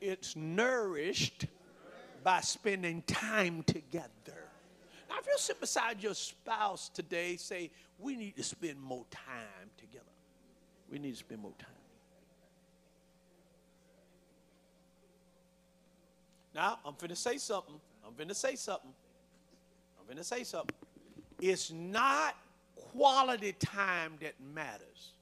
it's 0.00 0.34
nourished 0.34 1.46
by 2.24 2.40
spending 2.40 3.02
time 3.02 3.62
together. 3.62 4.10
Now, 5.08 5.16
if 5.20 5.26
you 5.26 5.34
sit 5.36 5.60
beside 5.60 6.02
your 6.02 6.14
spouse 6.14 6.88
today, 6.88 7.36
say, 7.36 7.70
we 7.98 8.16
need 8.16 8.36
to 8.36 8.42
spend 8.42 8.80
more 8.80 9.04
time 9.10 9.70
together. 9.76 10.04
We 10.90 10.98
need 10.98 11.12
to 11.12 11.18
spend 11.18 11.42
more 11.42 11.54
time. 11.58 11.68
Now, 16.54 16.78
I'm 16.84 16.94
finna 16.94 17.16
say 17.16 17.38
something. 17.38 17.80
I'm 18.06 18.12
finna 18.12 18.34
say 18.34 18.56
something. 18.56 18.92
I'm 19.98 20.16
finna 20.16 20.24
say 20.24 20.44
something. 20.44 20.76
It's 21.40 21.70
not 21.70 22.36
quality 22.74 23.52
time 23.52 24.14
that 24.20 24.34
matters 24.54 25.12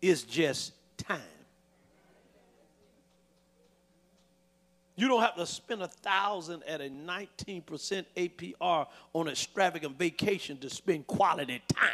is 0.00 0.22
just 0.22 0.72
time. 0.96 1.20
You 4.96 5.06
don't 5.06 5.20
have 5.20 5.36
to 5.36 5.46
spend 5.46 5.82
a 5.82 5.88
thousand 5.88 6.64
at 6.64 6.80
a 6.80 6.90
19% 6.90 8.04
APR 8.16 8.86
on 9.12 9.28
extravagant 9.28 9.96
vacation 9.96 10.56
to 10.58 10.68
spend 10.68 11.06
quality 11.06 11.62
time. 11.68 11.88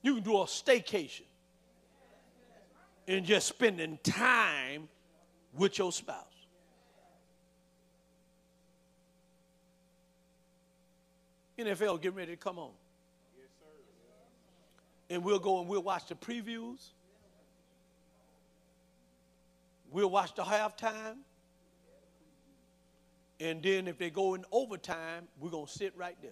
You 0.00 0.14
can 0.14 0.22
do 0.22 0.36
a 0.38 0.44
staycation 0.44 1.26
and 3.06 3.24
just 3.26 3.48
spending 3.48 3.98
time 4.02 4.88
with 5.52 5.78
your 5.78 5.92
spouse. 5.92 6.24
NFL 11.58 12.00
getting 12.00 12.16
ready 12.16 12.32
to 12.32 12.36
come 12.36 12.58
on 12.58 12.70
and 15.08 15.22
we'll 15.22 15.38
go 15.38 15.60
and 15.60 15.68
we'll 15.68 15.82
watch 15.82 16.06
the 16.06 16.14
previews. 16.14 16.90
We'll 19.90 20.10
watch 20.10 20.34
the 20.34 20.42
halftime. 20.42 21.18
And 23.38 23.62
then 23.62 23.86
if 23.86 23.98
they 23.98 24.10
go 24.10 24.34
in 24.34 24.44
overtime, 24.50 25.28
we're 25.38 25.50
going 25.50 25.66
to 25.66 25.72
sit 25.72 25.92
right 25.96 26.16
there. 26.22 26.30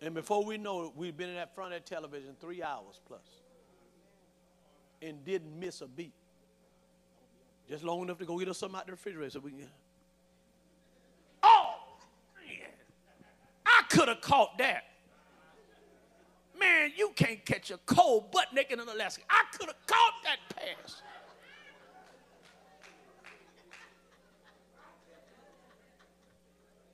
And 0.00 0.14
before 0.14 0.44
we 0.44 0.58
know 0.58 0.86
it, 0.86 0.92
we've 0.94 1.16
been 1.16 1.30
in 1.30 1.34
that 1.34 1.54
front 1.54 1.72
of 1.72 1.80
that 1.80 1.86
television 1.86 2.36
three 2.40 2.62
hours 2.62 3.00
plus 3.06 3.20
and 5.02 5.24
didn't 5.24 5.58
miss 5.58 5.80
a 5.80 5.86
beat. 5.86 6.12
Just 7.68 7.84
long 7.84 8.02
enough 8.02 8.18
to 8.18 8.24
go 8.24 8.38
get 8.38 8.48
us 8.48 8.58
something 8.58 8.78
out 8.78 8.86
the 8.86 8.92
refrigerator 8.92 9.30
so 9.30 9.40
we 9.40 9.50
can. 9.50 9.68
Oh, 11.42 11.74
man. 12.36 12.68
I 13.66 13.82
could 13.88 14.08
have 14.08 14.20
caught 14.20 14.56
that. 14.58 14.84
Man, 16.58 16.92
you 16.96 17.12
can't 17.14 17.44
catch 17.44 17.70
a 17.70 17.78
cold 17.86 18.32
butt 18.32 18.52
naked 18.52 18.80
in 18.80 18.88
Alaska. 18.88 19.22
I 19.30 19.44
could 19.56 19.66
have 19.66 19.86
caught 19.86 20.14
that 20.24 20.38
pass. 20.56 21.02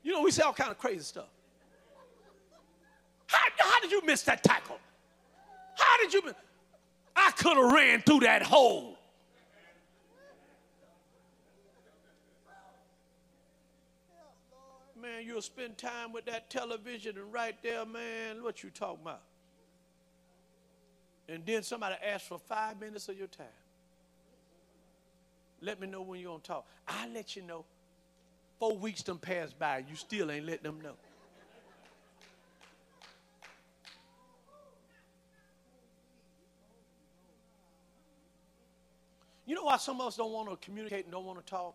You 0.03 0.12
know, 0.12 0.23
we 0.23 0.31
say 0.31 0.43
all 0.43 0.53
kind 0.53 0.71
of 0.71 0.79
crazy 0.79 1.01
stuff. 1.01 1.29
How, 3.27 3.39
how 3.59 3.81
did 3.81 3.91
you 3.91 4.05
miss 4.05 4.23
that 4.23 4.43
tackle? 4.43 4.79
How 5.77 5.97
did 5.99 6.12
you 6.12 6.23
miss? 6.25 6.35
I 7.17 7.31
could 7.31 7.57
have 7.57 7.73
ran 7.73 8.03
through 8.03 8.21
that 8.21 8.43
hole. 8.43 8.99
Man, 15.01 15.25
you'll 15.25 15.43
spend 15.43 15.79
time 15.79 16.12
with 16.12 16.27
that 16.27 16.51
television 16.51 17.17
and 17.19 17.33
right 17.33 17.57
there, 17.62 17.85
man, 17.85 18.43
what 18.43 18.62
you 18.62 18.71
talking 18.71 19.01
about? 19.03 19.21
And 21.29 21.45
then 21.47 21.62
somebody 21.62 21.97
asks 22.05 22.29
for 22.29 22.39
five 22.39 22.79
minutes 22.81 23.09
of 23.09 23.16
your 23.16 23.29
time. 23.29 23.47
Let 25.61 25.81
me 25.81 25.87
know 25.87 26.03
when 26.03 26.20
you're 26.20 26.31
going 26.31 26.43
to 26.43 26.47
talk. 26.47 26.66
I'll 26.87 27.11
let 27.11 27.37
you 27.37 27.43
know. 27.43 27.64
Four 28.59 28.77
weeks 28.77 29.03
done 29.03 29.18
passed 29.18 29.59
by, 29.59 29.85
you 29.89 29.97
still 29.97 30.31
ain't 30.31 30.47
let 30.47 30.62
them 30.62 30.81
know. 30.81 30.95
You 39.47 39.55
know 39.55 39.64
why 39.64 39.77
some 39.77 40.01
of 40.01 40.07
us 40.07 40.16
don't 40.16 40.33
want 40.33 40.49
to 40.49 40.57
communicate 40.57 41.05
and 41.05 41.12
don't 41.12 41.27
want 41.27 41.45
to 41.45 41.51
talk? 41.51 41.75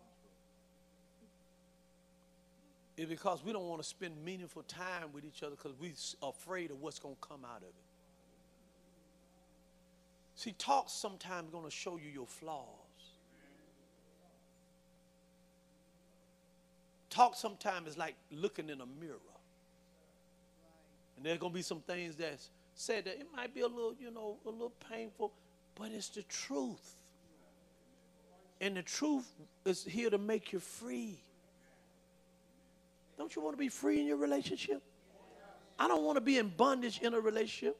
It's 2.96 3.08
because 3.08 3.44
we 3.44 3.52
don't 3.52 3.68
want 3.68 3.80
to 3.80 3.88
spend 3.88 4.22
meaningful 4.24 4.62
time 4.64 5.12
with 5.12 5.24
each 5.24 5.42
other 5.42 5.56
because 5.56 5.72
we're 5.80 5.92
afraid 6.28 6.70
of 6.70 6.80
what's 6.80 6.98
going 6.98 7.14
to 7.14 7.28
come 7.28 7.44
out 7.44 7.58
of 7.58 7.68
it. 7.68 7.89
See, 10.40 10.52
talk 10.52 10.88
sometimes 10.88 11.50
going 11.50 11.66
to 11.66 11.70
show 11.70 11.98
you 11.98 12.08
your 12.08 12.26
flaws. 12.26 12.64
Talk 17.10 17.34
sometimes 17.34 17.88
is 17.88 17.98
like 17.98 18.14
looking 18.30 18.70
in 18.70 18.80
a 18.80 18.86
mirror. 18.86 19.18
And 21.18 21.26
there's 21.26 21.36
going 21.36 21.52
to 21.52 21.54
be 21.54 21.60
some 21.60 21.80
things 21.80 22.16
that's 22.16 22.48
said 22.74 23.04
that 23.04 23.20
it 23.20 23.26
might 23.36 23.54
be 23.54 23.60
a 23.60 23.66
little, 23.66 23.94
you 24.00 24.10
know, 24.10 24.38
a 24.46 24.48
little 24.48 24.72
painful, 24.90 25.30
but 25.74 25.90
it's 25.92 26.08
the 26.08 26.22
truth. 26.22 26.94
And 28.62 28.78
the 28.78 28.82
truth 28.82 29.30
is 29.66 29.84
here 29.84 30.08
to 30.08 30.16
make 30.16 30.54
you 30.54 30.58
free. 30.58 31.18
Don't 33.18 33.36
you 33.36 33.42
want 33.42 33.58
to 33.58 33.60
be 33.60 33.68
free 33.68 34.00
in 34.00 34.06
your 34.06 34.16
relationship? 34.16 34.82
I 35.78 35.86
don't 35.86 36.02
want 36.02 36.16
to 36.16 36.22
be 36.22 36.38
in 36.38 36.48
bondage 36.48 36.98
in 37.02 37.12
a 37.12 37.20
relationship. 37.20 37.76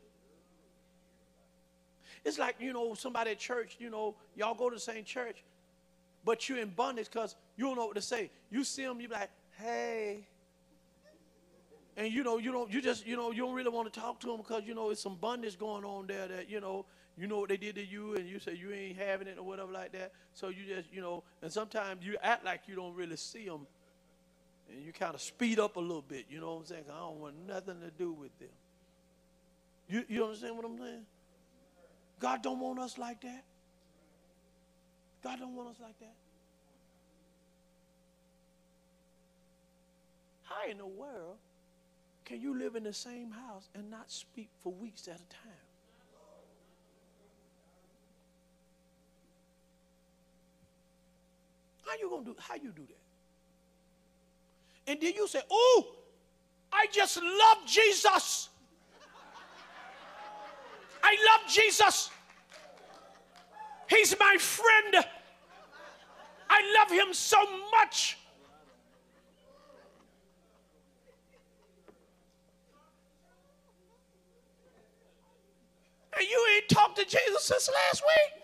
It's 2.24 2.38
like, 2.38 2.56
you 2.60 2.72
know, 2.72 2.94
somebody 2.94 3.30
at 3.32 3.38
church, 3.38 3.76
you 3.78 3.90
know, 3.90 4.14
y'all 4.36 4.54
go 4.54 4.68
to 4.68 4.76
the 4.76 4.80
same 4.80 5.04
church, 5.04 5.42
but 6.24 6.48
you're 6.48 6.58
in 6.58 6.68
bondage 6.68 7.06
because 7.10 7.34
you 7.56 7.64
don't 7.64 7.76
know 7.76 7.86
what 7.86 7.96
to 7.96 8.02
say. 8.02 8.30
You 8.50 8.64
see 8.64 8.84
them, 8.84 9.00
you 9.00 9.08
be 9.08 9.14
like, 9.14 9.30
hey. 9.58 10.26
And 11.96 12.12
you 12.12 12.22
know, 12.22 12.38
you 12.38 12.52
don't, 12.52 12.70
you 12.72 12.80
just, 12.80 13.06
you 13.06 13.16
know, 13.16 13.30
you 13.30 13.42
don't 13.42 13.54
really 13.54 13.70
want 13.70 13.92
to 13.92 14.00
talk 14.00 14.20
to 14.20 14.26
them 14.26 14.38
because 14.38 14.62
you 14.64 14.74
know 14.74 14.90
it's 14.90 15.02
some 15.02 15.16
bondage 15.16 15.58
going 15.58 15.84
on 15.84 16.06
there 16.06 16.28
that, 16.28 16.48
you 16.48 16.60
know, 16.60 16.84
you 17.18 17.26
know 17.26 17.40
what 17.40 17.48
they 17.48 17.56
did 17.56 17.74
to 17.74 17.84
you 17.84 18.14
and 18.14 18.28
you 18.28 18.38
say 18.38 18.54
you 18.54 18.72
ain't 18.72 18.96
having 18.96 19.28
it 19.28 19.36
or 19.38 19.42
whatever 19.42 19.72
like 19.72 19.92
that. 19.92 20.12
So 20.34 20.48
you 20.48 20.64
just, 20.66 20.88
you 20.92 21.00
know, 21.00 21.22
and 21.42 21.52
sometimes 21.52 22.04
you 22.04 22.16
act 22.22 22.44
like 22.44 22.62
you 22.66 22.74
don't 22.74 22.94
really 22.94 23.16
see 23.16 23.46
them 23.46 23.66
and 24.70 24.84
you 24.84 24.92
kind 24.92 25.14
of 25.14 25.20
speed 25.20 25.58
up 25.58 25.76
a 25.76 25.80
little 25.80 26.04
bit, 26.06 26.26
you 26.30 26.40
know 26.40 26.54
what 26.54 26.60
I'm 26.60 26.66
saying? 26.66 26.84
I 26.90 26.98
don't 27.00 27.20
want 27.20 27.34
nothing 27.46 27.80
to 27.80 27.90
do 27.90 28.12
with 28.12 28.38
them. 28.38 28.48
You, 29.88 30.04
you 30.08 30.24
understand 30.24 30.56
what 30.56 30.64
I'm 30.64 30.78
saying? 30.78 31.04
God 32.20 32.42
don't 32.42 32.60
want 32.60 32.78
us 32.78 32.98
like 32.98 33.22
that. 33.22 33.44
God 35.24 35.38
don't 35.40 35.56
want 35.56 35.70
us 35.70 35.76
like 35.82 35.98
that. 36.00 36.14
How 40.44 40.70
in 40.70 40.78
the 40.78 40.86
world 40.86 41.36
can 42.24 42.40
you 42.40 42.58
live 42.58 42.76
in 42.76 42.84
the 42.84 42.92
same 42.92 43.30
house 43.30 43.68
and 43.74 43.90
not 43.90 44.10
speak 44.10 44.48
for 44.62 44.72
weeks 44.72 45.08
at 45.08 45.14
a 45.14 45.18
time? 45.18 45.52
How 51.86 51.92
you 51.98 52.10
gonna 52.10 52.24
do 52.24 52.36
how 52.38 52.54
you 52.54 52.70
do 52.70 52.82
that? 52.82 54.92
And 54.92 55.00
then 55.00 55.14
you 55.14 55.26
say, 55.26 55.40
oh, 55.50 55.86
I 56.72 56.86
just 56.92 57.16
love 57.16 57.66
Jesus. 57.66 58.49
I 61.03 61.16
love 61.30 61.51
Jesus. 61.51 62.11
He's 63.88 64.14
my 64.18 64.36
friend. 64.38 65.05
I 66.48 66.78
love 66.78 66.90
him 66.90 67.12
so 67.12 67.38
much. 67.72 68.18
And 76.18 76.28
you 76.28 76.46
ain't 76.55 76.68
talked 76.68 76.96
to 76.96 77.05
Jesus 77.05 77.44
since 77.44 77.68
last 77.68 78.03
week. 78.03 78.42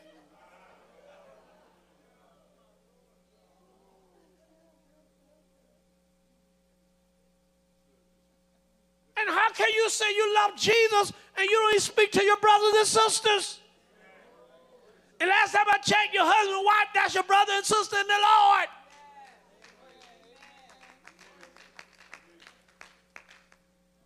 And 9.19 9.29
how 9.29 9.51
can 9.53 9.69
you 9.75 9.89
say 9.89 10.07
you 10.15 10.35
love 10.35 10.57
Jesus 10.57 11.13
and 11.39 11.45
you 11.49 11.57
don't 11.57 11.71
even 11.73 11.81
speak 11.81 12.13
to 12.13 12.25
your 12.25 12.37
brothers 12.39 12.75
and 12.79 12.87
sisters? 12.87 13.61
And 15.21 15.31
last 15.31 15.53
time 15.53 15.65
I 15.69 15.79
checked, 15.79 16.13
your 16.13 16.25
husband 16.25 16.57
and 16.57 16.65
wife, 16.65 16.89
that's 16.95 17.15
your 17.15 17.25
brother 17.25 17.53
and 17.55 17.65
sister 17.65 17.97
in 17.99 18.07
the 18.07 18.15
Lord. 18.15 18.69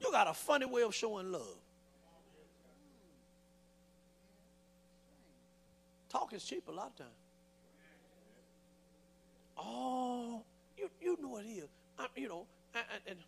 You 0.00 0.12
got 0.12 0.28
a 0.28 0.34
funny 0.34 0.66
way 0.66 0.82
of 0.82 0.94
showing 0.94 1.30
love. 1.30 1.56
Talk 6.08 6.32
is 6.32 6.44
cheap 6.44 6.66
a 6.68 6.72
lot 6.72 6.88
of 6.88 6.96
times. 6.96 7.10
Oh, 9.56 10.42
you, 10.76 10.90
you 11.00 11.16
know 11.20 11.36
it 11.38 11.44
is. 11.44 11.68
I, 11.98 12.06
you 12.16 12.28
know, 12.28 12.46
and, 12.74 12.84
and, 13.06 13.18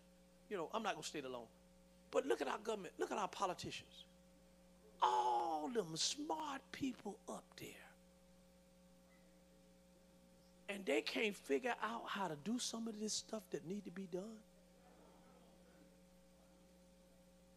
you 0.49 0.57
know, 0.57 0.69
I'm 0.73 0.83
not 0.83 0.93
gonna 0.93 1.03
stay 1.03 1.19
alone. 1.19 1.45
But 2.13 2.27
look 2.27 2.41
at 2.41 2.47
our 2.47 2.59
government. 2.59 2.93
Look 2.99 3.11
at 3.11 3.17
our 3.17 3.27
politicians. 3.27 4.05
All 5.01 5.67
them 5.73 5.95
smart 5.95 6.61
people 6.71 7.17
up 7.27 7.43
there. 7.59 7.69
And 10.69 10.85
they 10.85 11.01
can't 11.01 11.35
figure 11.35 11.73
out 11.81 12.03
how 12.07 12.27
to 12.27 12.37
do 12.43 12.59
some 12.59 12.87
of 12.87 12.99
this 12.99 13.13
stuff 13.13 13.41
that 13.49 13.67
need 13.67 13.83
to 13.85 13.91
be 13.91 14.07
done. 14.11 14.37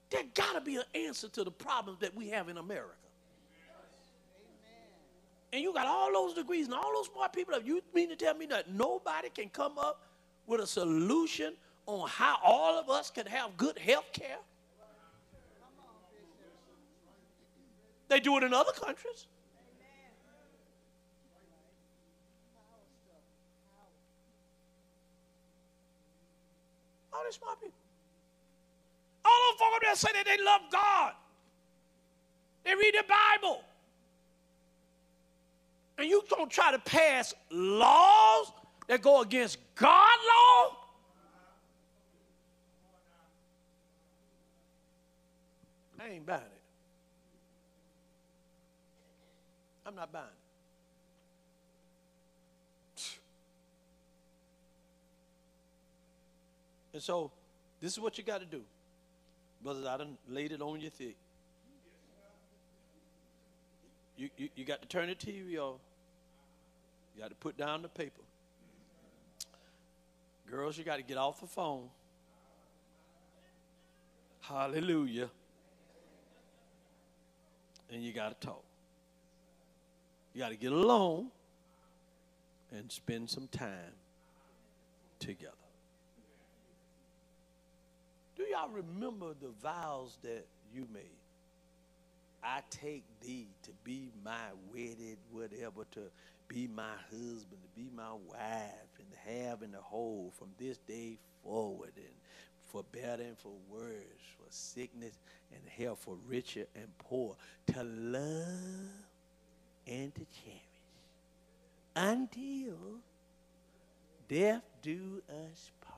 There 0.08 0.22
gotta 0.34 0.62
be 0.62 0.76
an 0.76 0.84
answer 0.94 1.28
to 1.28 1.44
the 1.44 1.50
problems 1.50 2.00
that 2.00 2.16
we 2.16 2.30
have 2.30 2.48
in 2.48 2.56
America. 2.56 2.94
And 5.52 5.62
you 5.62 5.74
got 5.74 5.86
all 5.86 6.12
those 6.12 6.34
degrees 6.34 6.66
and 6.66 6.74
all 6.74 6.92
those 6.94 7.06
smart 7.12 7.32
people. 7.32 7.54
Up. 7.54 7.66
You 7.66 7.82
mean 7.94 8.08
to 8.08 8.16
tell 8.16 8.34
me 8.34 8.46
that 8.46 8.70
nobody 8.70 9.28
can 9.28 9.50
come 9.50 9.78
up 9.78 10.02
with 10.46 10.60
a 10.60 10.66
solution 10.66 11.54
on 11.86 12.08
how 12.08 12.38
all 12.44 12.78
of 12.78 12.90
us 12.90 13.10
can 13.10 13.26
have 13.26 13.56
good 13.56 13.78
health 13.78 14.12
care? 14.12 14.38
They 18.08 18.20
do 18.20 18.36
it 18.36 18.44
in 18.44 18.52
other 18.52 18.72
countries. 18.72 19.26
All 27.12 27.22
these 27.24 27.34
smart 27.34 27.60
people. 27.60 27.78
All 29.24 29.32
those 29.50 29.58
folks 29.58 29.78
that 29.82 29.96
say 29.96 30.12
that 30.12 30.24
they 30.26 30.44
love 30.44 30.60
God. 30.70 31.12
They 32.64 32.74
read 32.74 32.94
the 32.94 33.04
Bible. 33.08 33.62
And 35.98 36.08
you 36.08 36.22
don't 36.28 36.50
try 36.50 36.72
to 36.72 36.78
pass 36.78 37.32
laws 37.50 38.52
that 38.86 39.02
go 39.02 39.22
against 39.22 39.58
God 39.74 40.18
law? 40.28 40.85
I 46.06 46.10
ain't 46.10 46.26
buying 46.26 46.40
it. 46.40 46.62
I'm 49.84 49.94
not 49.94 50.12
buying 50.12 50.26
it. 52.96 53.02
And 56.92 57.02
so, 57.02 57.30
this 57.80 57.92
is 57.92 58.00
what 58.00 58.16
you 58.16 58.24
got 58.24 58.40
to 58.40 58.46
do. 58.46 58.62
Brothers, 59.62 59.84
I 59.84 59.98
done 59.98 60.16
laid 60.30 60.52
it 60.52 60.62
on 60.62 60.80
your 60.80 60.90
thick. 60.90 61.16
You, 64.16 64.30
you, 64.38 64.48
you 64.54 64.64
got 64.64 64.80
to 64.80 64.88
turn 64.88 65.08
the 65.08 65.14
TV 65.14 65.58
off. 65.58 65.78
You 67.14 67.22
got 67.22 67.28
to 67.28 67.34
put 67.34 67.58
down 67.58 67.82
the 67.82 67.88
paper. 67.88 68.22
Girls, 70.50 70.78
you 70.78 70.84
got 70.84 70.96
to 70.96 71.02
get 71.02 71.18
off 71.18 71.40
the 71.40 71.46
phone. 71.46 71.90
Hallelujah. 74.40 75.28
And 77.90 78.02
you 78.02 78.12
got 78.12 78.40
to 78.40 78.46
talk. 78.46 78.64
You 80.34 80.40
got 80.40 80.50
to 80.50 80.56
get 80.56 80.72
alone 80.72 81.28
and 82.72 82.90
spend 82.90 83.30
some 83.30 83.48
time 83.48 83.94
together. 85.18 85.52
Do 88.36 88.42
y'all 88.42 88.68
remember 88.68 89.34
the 89.40 89.48
vows 89.62 90.18
that 90.22 90.46
you 90.74 90.86
made? 90.92 91.02
I 92.42 92.60
take 92.70 93.02
thee 93.22 93.48
to 93.62 93.70
be 93.82 94.10
my 94.24 94.50
wedded, 94.72 95.16
whatever, 95.32 95.84
to 95.92 96.02
be 96.48 96.68
my 96.68 96.92
husband, 97.10 97.60
to 97.62 97.80
be 97.80 97.88
my 97.96 98.12
wife, 98.12 98.90
and 98.98 99.08
have 99.48 99.62
and 99.62 99.72
to 99.72 99.80
hold 99.80 100.34
from 100.34 100.48
this 100.58 100.78
day 100.86 101.18
forward, 101.42 101.92
and 101.96 102.14
for 102.66 102.84
better 102.92 103.22
and 103.22 103.38
for 103.38 103.52
worse, 103.70 104.26
for 104.36 104.46
sickness 104.50 105.14
and 105.52 105.60
health, 105.68 106.00
for 106.00 106.16
richer 106.28 106.66
and 106.74 106.86
poor, 106.98 107.36
to 107.68 107.82
love 107.82 108.46
and 109.86 110.14
to 110.14 110.26
cherish 110.42 110.62
until 111.94 112.76
death 114.28 114.62
do 114.82 115.22
us 115.28 115.70
part. 115.80 115.96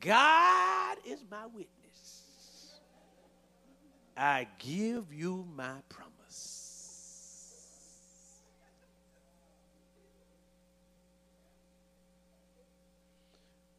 God 0.00 0.96
is 1.06 1.20
my 1.30 1.46
witness. 1.46 1.68
I 4.16 4.46
give 4.58 5.12
you 5.12 5.46
my 5.56 5.76
promise. 5.88 6.19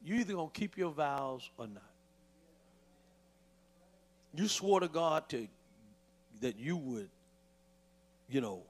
You 0.03 0.15
either 0.15 0.33
gonna 0.33 0.49
keep 0.53 0.77
your 0.77 0.91
vows 0.91 1.49
or 1.57 1.67
not. 1.67 1.83
You 4.33 4.47
swore 4.47 4.79
to 4.79 4.87
God 4.87 5.29
to 5.29 5.47
that 6.41 6.57
you 6.57 6.77
would, 6.77 7.09
you 8.29 8.41
know, 8.41 8.63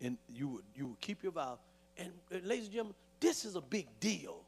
and 0.00 0.18
you 0.34 0.48
would 0.48 0.64
you 0.76 0.86
would 0.88 1.00
keep 1.00 1.22
your 1.22 1.32
vow. 1.32 1.58
And, 1.96 2.10
and 2.30 2.44
ladies 2.44 2.64
and 2.66 2.72
gentlemen, 2.72 2.94
this 3.20 3.44
is 3.44 3.56
a 3.56 3.60
big 3.60 3.86
deal. 4.00 4.40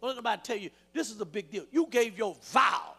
Don't 0.00 0.08
let 0.08 0.16
nobody 0.16 0.40
tell 0.42 0.56
you 0.56 0.70
this 0.92 1.10
is 1.10 1.20
a 1.20 1.24
big 1.24 1.50
deal. 1.50 1.64
You 1.70 1.86
gave 1.90 2.16
your 2.16 2.36
vows. 2.52 2.92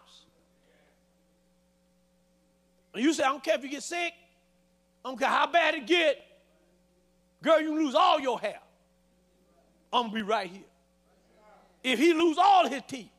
And 2.94 3.04
you 3.04 3.14
say, 3.14 3.24
I 3.24 3.30
don't 3.30 3.44
care 3.44 3.56
if 3.56 3.64
you 3.64 3.70
get 3.70 3.84
sick. 3.84 4.14
I 5.04 5.10
don't 5.10 5.18
care 5.18 5.30
how 5.30 5.48
bad 5.48 5.76
it 5.76 5.88
get. 5.88 6.24
Girl, 7.42 7.60
you 7.60 7.76
lose 7.76 7.96
all 7.96 8.20
your 8.20 8.40
hair. 8.40 8.60
I'm 9.92 10.04
gonna 10.04 10.14
be 10.14 10.22
right 10.22 10.50
here. 10.50 10.62
If 11.84 12.00
he 12.00 12.14
lose 12.14 12.38
all 12.38 12.68
his 12.68 12.82
teeth, 12.88 13.10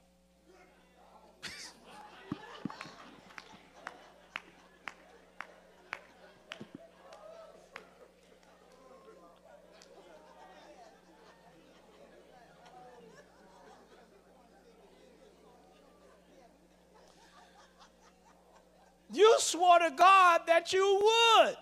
You 19.15 19.37
swore 19.39 19.79
to 19.79 19.91
God 19.91 20.41
that 20.49 20.73
you 20.73 21.01
would. 21.01 21.57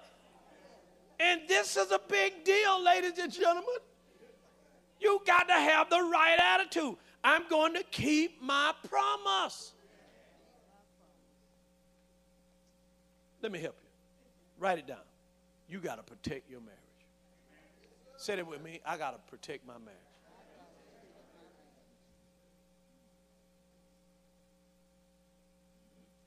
And 1.21 1.43
this 1.47 1.77
is 1.77 1.93
a 1.93 2.01
big 2.09 2.45
deal, 2.45 2.83
ladies 2.83 3.19
and 3.19 3.31
gentlemen. 3.31 3.77
You 5.03 5.21
got 5.27 5.49
to 5.49 5.55
have 5.55 5.91
the 5.91 6.01
right 6.01 6.39
attitude. 6.39 6.97
I'm 7.25 7.49
going 7.49 7.75
to 7.75 7.83
keep 7.85 8.41
my 8.41 8.73
promise. 8.89 9.73
Let 13.43 13.51
me 13.51 13.59
help 13.59 13.77
you. 13.83 13.89
Write 14.59 14.79
it 14.79 14.87
down. 14.87 14.99
You 15.69 15.81
got 15.81 15.97
to 15.97 16.03
protect 16.03 16.49
your 16.49 16.61
marriage. 16.61 16.79
Say 18.17 18.35
it 18.35 18.47
with 18.47 18.63
me. 18.63 18.81
I 18.87 18.97
got 18.97 19.13
to 19.13 19.31
protect 19.31 19.67
my 19.67 19.75
marriage. 19.75 19.99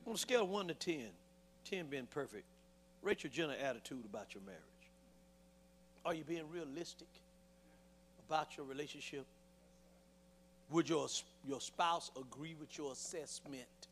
On 0.05 0.13
a 0.13 0.17
scale 0.17 0.43
of 0.43 0.49
1 0.49 0.67
to 0.67 0.73
10, 0.73 1.05
10 1.63 1.87
being 1.87 2.05
perfect, 2.05 2.45
rate 3.01 3.23
your 3.23 3.31
general 3.31 3.57
attitude 3.59 4.05
about 4.05 4.35
your 4.35 4.43
marriage. 4.43 4.61
Are 6.05 6.13
you 6.13 6.23
being 6.23 6.43
realistic 6.51 7.07
about 8.27 8.57
your 8.57 8.65
relationship? 8.65 9.25
Would 10.71 10.89
your, 10.89 11.07
your 11.47 11.61
spouse 11.61 12.11
agree 12.19 12.55
with 12.59 12.77
your 12.77 12.91
assessment 12.91 13.87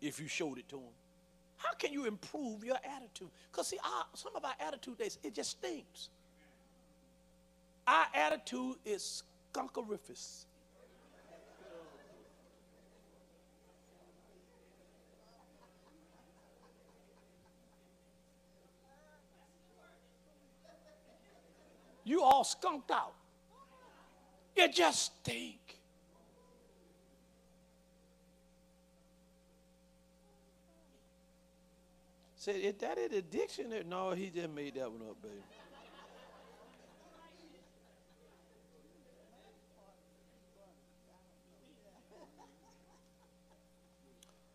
if 0.00 0.18
you 0.18 0.28
showed 0.28 0.58
it 0.58 0.68
to 0.70 0.76
them? 0.76 0.94
How 1.56 1.74
can 1.74 1.92
you 1.92 2.06
improve 2.06 2.64
your 2.64 2.76
attitude? 2.96 3.28
Because 3.50 3.68
see, 3.68 3.78
our, 3.84 4.06
some 4.14 4.34
of 4.34 4.44
our 4.44 4.54
attitude 4.60 4.98
days, 4.98 5.18
it 5.22 5.34
just 5.34 5.52
stinks. 5.52 6.08
Our 7.86 8.06
attitude 8.14 8.76
is 8.84 9.22
skunkerific. 9.52 10.44
You 22.06 22.22
all 22.22 22.44
skunked 22.44 22.90
out. 22.90 23.14
You 24.56 24.68
just 24.68 25.12
think. 25.24 25.58
Said, 32.36 32.56
is 32.56 32.74
that 32.74 32.98
in 32.98 33.10
the 33.10 33.22
dictionary? 33.22 33.84
No, 33.88 34.10
he 34.10 34.28
just 34.28 34.50
made 34.50 34.74
that 34.74 34.90
one 34.90 35.00
up, 35.08 35.20
baby. 35.22 35.34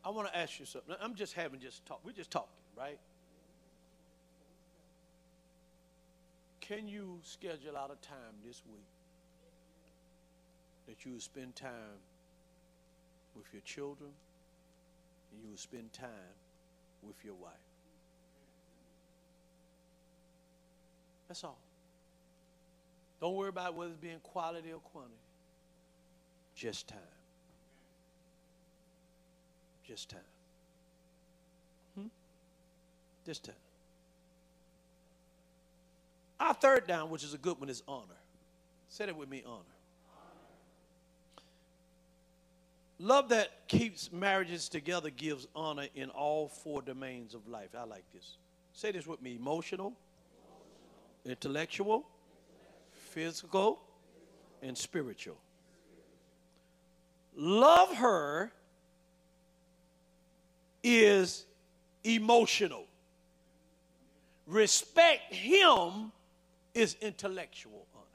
I 0.06 0.12
want 0.12 0.28
to 0.28 0.38
ask 0.38 0.60
you 0.60 0.66
something. 0.66 0.96
I'm 1.02 1.14
just 1.14 1.34
having 1.34 1.60
just 1.60 1.86
talk. 1.86 2.00
We're 2.06 2.14
just 2.14 2.32
talking, 2.32 2.50
right? 2.78 2.98
Can 6.62 6.88
you 6.88 7.20
schedule 7.24 7.76
out 7.76 7.92
a 7.92 8.08
time 8.08 8.36
this 8.46 8.62
week 8.72 8.86
that 10.90 11.06
you 11.06 11.12
will 11.14 11.20
spend 11.20 11.56
time 11.56 12.02
with 13.36 13.46
your 13.54 13.62
children 13.62 14.10
and 15.32 15.44
you 15.44 15.52
will 15.52 15.58
spend 15.58 15.94
time 15.94 16.10
with 17.04 17.16
your 17.24 17.36
wife? 17.36 17.52
That's 21.28 21.44
all. 21.44 21.60
Don't 23.22 23.36
worry 23.36 23.50
about 23.50 23.76
whether 23.76 23.92
it's 23.92 24.00
being 24.00 24.20
quality 24.24 24.72
or 24.72 24.80
quantity. 24.80 25.14
Just 26.56 26.88
time. 26.88 26.98
Just 29.86 30.10
time. 30.10 30.20
Hmm? 31.96 32.08
Just 33.28 33.44
time. 33.46 33.56
Our 36.40 36.56
third 36.56 36.88
down, 36.88 37.12
which 37.12 37.24
is 37.24 37.36
a 37.36 37.38
good 37.38 37.60
one, 37.60 37.70
is 37.70 37.84
honor. 37.88 38.06
Say 38.88 39.06
it 39.06 39.16
with 39.16 39.30
me 39.30 39.44
honor. 39.46 39.79
Love 43.00 43.30
that 43.30 43.68
keeps 43.70 44.12
marriages 44.12 44.68
together 44.68 45.10
gives 45.10 45.48
honor 45.56 45.88
in 45.96 46.10
all 46.10 46.50
four 46.50 46.82
domains 46.82 47.34
of 47.34 47.48
life. 47.48 47.70
I 47.78 47.86
like 47.86 48.04
this. 48.14 48.36
Say 48.74 48.92
this 48.92 49.08
with 49.08 49.22
me 49.22 49.36
emotional, 49.36 49.94
intellectual, 51.26 52.06
physical, 52.92 53.80
and 54.62 54.78
spiritual. 54.78 55.38
Love 57.36 57.96
her 57.96 58.52
is 60.84 61.46
emotional. 62.04 62.84
Respect 64.46 65.34
him 65.34 66.12
is 66.74 66.98
intellectual 67.02 67.88
honor. 67.96 68.06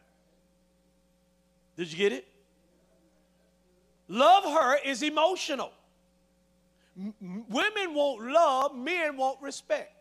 Did 1.76 1.91
you 1.91 1.97
get 1.97 2.12
it? 2.12 2.28
Love 4.14 4.44
her 4.44 4.76
is 4.84 5.02
emotional. 5.02 5.72
M- 6.96 7.44
women 7.48 7.94
won't 7.94 8.30
love, 8.30 8.72
men 8.76 9.16
won't 9.16 9.42
respect. 9.42 9.92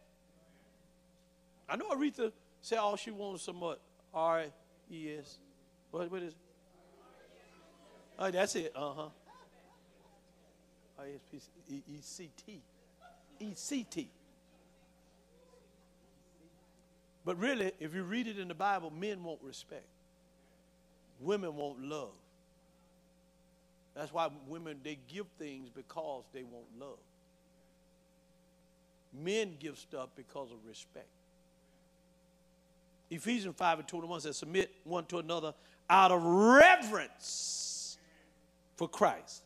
I 1.68 1.78
know 1.78 1.90
Aretha 1.90 2.32
said 2.62 2.78
all 2.78 2.96
she 2.96 3.10
wants 3.10 3.42
some 3.42 3.60
what? 3.60 3.80
R 4.14 4.44
E 4.92 5.16
S. 5.18 5.40
What, 5.90 6.12
what 6.12 6.22
is 6.22 6.34
it? 6.34 6.40
Oh, 8.20 8.30
that's 8.30 8.56
it. 8.56 8.72
Uh 8.76 8.94
huh. 8.94 9.10
E 11.08 11.16
S 11.36 11.50
P 11.68 11.84
E 11.88 11.98
C 12.00 12.30
T. 12.46 12.62
E 13.40 13.52
C 13.56 13.84
T. 13.90 14.12
But 17.26 17.40
really, 17.40 17.72
if 17.80 17.96
you 17.96 18.04
read 18.04 18.28
it 18.28 18.38
in 18.38 18.48
the 18.48 18.54
Bible, 18.54 18.92
men 18.92 19.24
won't 19.24 19.42
respect. 19.42 19.88
Women 21.20 21.56
won't 21.56 21.82
love. 21.82 22.12
That's 23.96 24.12
why 24.12 24.30
women, 24.48 24.80
they 24.84 24.98
give 25.08 25.28
things 25.38 25.70
because 25.70 26.24
they 26.34 26.44
won't 26.44 26.80
love. 26.80 26.98
Men 29.14 29.56
give 29.60 29.78
stuff 29.78 30.10
because 30.16 30.52
of 30.52 30.58
respect. 30.68 31.08
Ephesians 33.12 33.56
5 33.56 33.80
and 33.80 33.88
21 33.88 34.22
says, 34.22 34.38
Submit 34.38 34.72
one 34.84 35.06
to 35.06 35.20
another 35.20 35.54
out 35.90 36.12
of 36.12 36.24
reverence 36.24 37.98
for 38.76 38.88
Christ. 38.88 39.44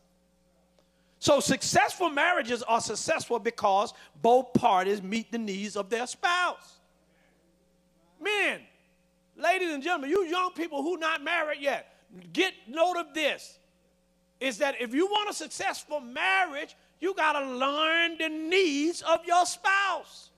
So, 1.20 1.40
successful 1.40 2.10
marriages 2.10 2.62
are 2.62 2.80
successful 2.80 3.38
because 3.38 3.92
both 4.22 4.54
parties 4.54 5.02
meet 5.02 5.30
the 5.32 5.38
needs 5.38 5.76
of 5.76 5.90
their 5.90 6.06
spouse. 6.06 6.78
Men, 8.22 8.60
ladies 9.36 9.72
and 9.72 9.82
gentlemen, 9.82 10.10
you 10.10 10.24
young 10.24 10.52
people 10.52 10.82
who 10.82 10.96
not 10.96 11.22
married 11.22 11.60
yet, 11.60 11.94
get 12.32 12.54
note 12.68 12.96
of 12.96 13.14
this. 13.14 13.58
Is 14.40 14.58
that 14.58 14.80
if 14.80 14.94
you 14.94 15.06
want 15.06 15.30
a 15.30 15.34
successful 15.34 16.00
marriage, 16.00 16.76
you 17.00 17.14
got 17.14 17.32
to 17.32 17.44
learn 17.44 18.18
the 18.18 18.28
needs 18.28 19.02
of 19.02 19.24
your 19.26 19.44
spouse. 19.46 20.30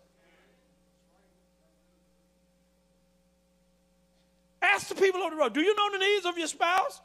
Ask 4.63 4.89
the 4.89 4.95
people 4.95 5.23
on 5.23 5.31
the 5.31 5.37
road, 5.37 5.55
do 5.55 5.61
you 5.61 5.75
know 5.75 5.91
the 5.93 5.99
needs 5.99 6.27
of 6.27 6.37
your 6.37 6.47
spouse? 6.47 7.01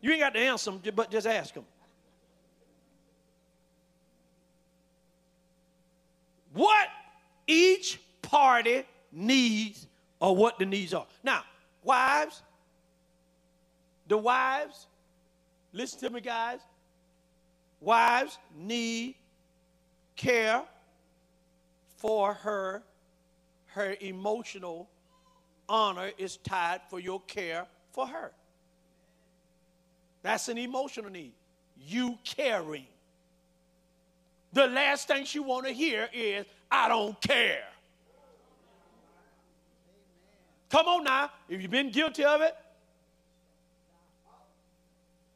You 0.00 0.12
ain't 0.12 0.20
got 0.20 0.34
to 0.34 0.40
answer 0.40 0.70
them, 0.70 0.80
but 0.94 1.10
just 1.10 1.26
ask 1.26 1.54
them. 1.54 1.64
What 6.52 6.88
each 7.46 8.00
party 8.22 8.84
needs 9.12 9.86
or 10.18 10.34
what 10.34 10.58
the 10.58 10.66
needs 10.66 10.94
are. 10.94 11.06
Now, 11.22 11.44
wives, 11.84 12.42
the 14.08 14.18
wives, 14.18 14.86
listen 15.72 16.00
to 16.00 16.10
me, 16.10 16.20
guys. 16.20 16.60
Wives 17.80 18.38
need 18.56 19.16
care 20.16 20.62
for 21.96 22.34
her. 22.34 22.82
Her 23.66 23.96
emotional 24.00 24.88
honor 25.68 26.10
is 26.18 26.36
tied 26.38 26.80
for 26.88 26.98
your 26.98 27.20
care 27.22 27.66
for 27.92 28.06
her. 28.06 28.32
That's 30.22 30.48
an 30.48 30.58
emotional 30.58 31.10
need. 31.10 31.32
You 31.78 32.18
caring. 32.24 32.86
The 34.52 34.66
last 34.66 35.06
thing 35.06 35.24
she 35.24 35.38
want 35.38 35.66
to 35.66 35.72
hear 35.72 36.08
is, 36.12 36.44
I 36.70 36.88
don't 36.88 37.18
care. 37.20 37.64
Come 40.68 40.86
on 40.86 41.04
now. 41.04 41.30
If 41.48 41.62
you've 41.62 41.70
been 41.70 41.90
guilty 41.90 42.24
of 42.24 42.40
it, 42.42 42.54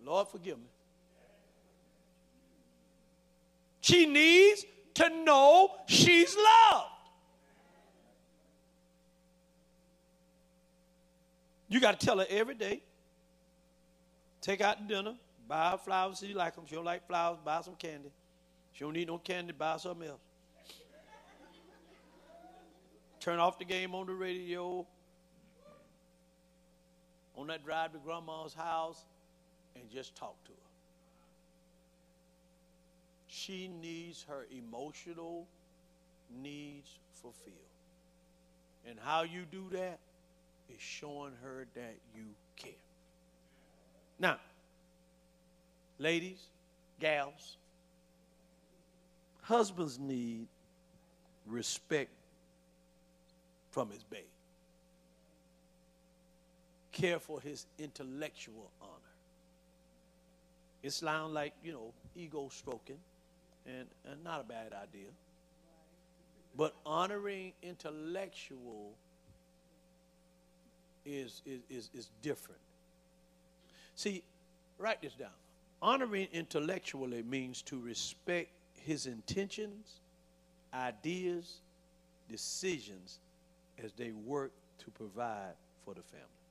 Lord, 0.05 0.29
forgive 0.29 0.59
me. 0.59 0.67
She 3.81 4.07
needs 4.07 4.65
to 4.95 5.09
know 5.09 5.71
she's 5.87 6.35
loved. 6.37 6.91
You 11.69 11.81
got 11.81 11.99
to 11.99 12.07
tell 12.07 12.19
her 12.19 12.27
every 12.29 12.55
day. 12.55 12.83
Take 14.41 14.61
out 14.61 14.87
dinner, 14.87 15.15
buy 15.49 15.71
her 15.71 15.79
flowers 15.79 16.23
if 16.23 16.35
like 16.37 16.55
them. 16.55 16.65
She 16.67 16.75
don't 16.75 16.85
like 16.85 17.07
flowers, 17.07 17.39
buy 17.45 17.63
some 17.63 17.77
candy. 17.77 18.11
She 18.73 18.85
don't 18.85 18.93
need 18.93 19.09
no 19.09 19.19
candy, 19.19 19.53
buy 19.53 19.79
something 19.79 20.09
else. 20.09 20.21
Turn 23.21 23.39
off 23.39 23.59
the 23.59 23.65
game 23.65 23.95
on 23.95 24.07
the 24.07 24.13
radio, 24.13 24.87
on 27.37 27.47
that 27.47 27.65
drive 27.65 27.93
to 27.93 27.99
grandma's 27.99 28.53
house 28.53 29.07
and 29.77 29.91
just 29.91 30.15
talk 30.15 30.43
to 30.45 30.51
her. 30.53 30.59
She 33.29 33.69
needs 33.69 34.25
her 34.29 34.47
emotional 34.57 35.47
needs 36.43 36.99
fulfilled. 37.13 37.55
And 38.89 38.99
how 39.03 39.23
you 39.23 39.43
do 39.51 39.69
that 39.73 39.99
is 40.69 40.81
showing 40.81 41.33
her 41.43 41.67
that 41.75 41.97
you 42.15 42.25
care. 42.57 42.73
Now, 44.19 44.39
ladies, 45.99 46.41
gals, 47.01 47.57
husbands 49.43 49.99
need 49.99 50.47
respect 51.47 52.11
from 53.71 53.91
his 53.91 54.05
babe 54.05 54.25
care 56.95 57.19
for 57.19 57.41
his 57.41 57.67
intellectual 57.79 58.71
honor. 58.81 59.14
It 60.85 60.93
sounds 60.93 61.33
like, 61.33 61.55
you 61.65 61.73
know, 61.73 61.95
ego 62.15 62.51
stroking, 62.53 62.99
and, 63.65 63.87
and 64.05 64.23
not 64.23 64.43
a 64.43 64.45
bad 64.45 64.75
idea. 64.75 65.09
But 66.55 66.75
honoring 66.85 67.55
intellectual 67.63 68.93
is, 71.07 71.41
is, 71.47 71.61
is, 71.71 71.91
is 71.95 72.11
different. 72.21 72.61
See, 73.95 74.25
write 74.77 75.01
this 75.01 75.15
down. 75.15 75.31
Honoring 75.81 76.29
intellectually 76.35 77.23
means 77.23 77.63
to 77.63 77.79
respect 77.79 78.51
his 78.75 79.07
intentions, 79.07 80.01
ideas, 80.75 81.63
decisions 82.29 83.21
as 83.83 83.93
they 83.95 84.13
work 84.13 84.53
to 84.81 84.91
provide 84.91 85.55
for 85.83 85.95
the 85.95 86.03
family. 86.03 86.44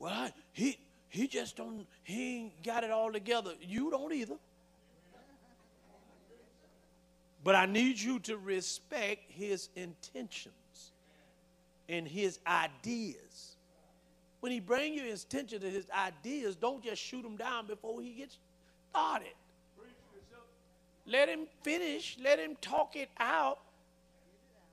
Well, 0.00 0.30
he 0.52 0.78
he 1.08 1.28
just 1.28 1.56
don't 1.56 1.86
he 2.02 2.38
ain't 2.38 2.62
got 2.64 2.82
it 2.82 2.90
all 2.90 3.12
together. 3.12 3.52
You 3.60 3.90
don't 3.92 4.12
either. 4.12 4.36
But 7.44 7.54
I 7.54 7.66
need 7.66 7.98
you 7.98 8.18
to 8.20 8.36
respect 8.36 9.30
his 9.30 9.68
intentions 9.76 10.92
and 11.88 12.06
his 12.06 12.38
ideas. 12.46 13.56
When 14.40 14.52
he 14.52 14.60
bring 14.60 14.94
you 14.94 15.02
his 15.02 15.24
attention 15.24 15.60
to 15.60 15.70
his 15.70 15.86
ideas, 15.90 16.56
don't 16.56 16.82
just 16.82 17.00
shoot 17.00 17.24
him 17.24 17.36
down 17.36 17.66
before 17.66 18.00
he 18.00 18.12
gets 18.12 18.38
started. 18.90 19.34
Let 21.06 21.28
him 21.28 21.46
finish. 21.62 22.16
Let 22.22 22.38
him 22.38 22.56
talk 22.60 22.96
it 22.96 23.08
out. 23.18 23.58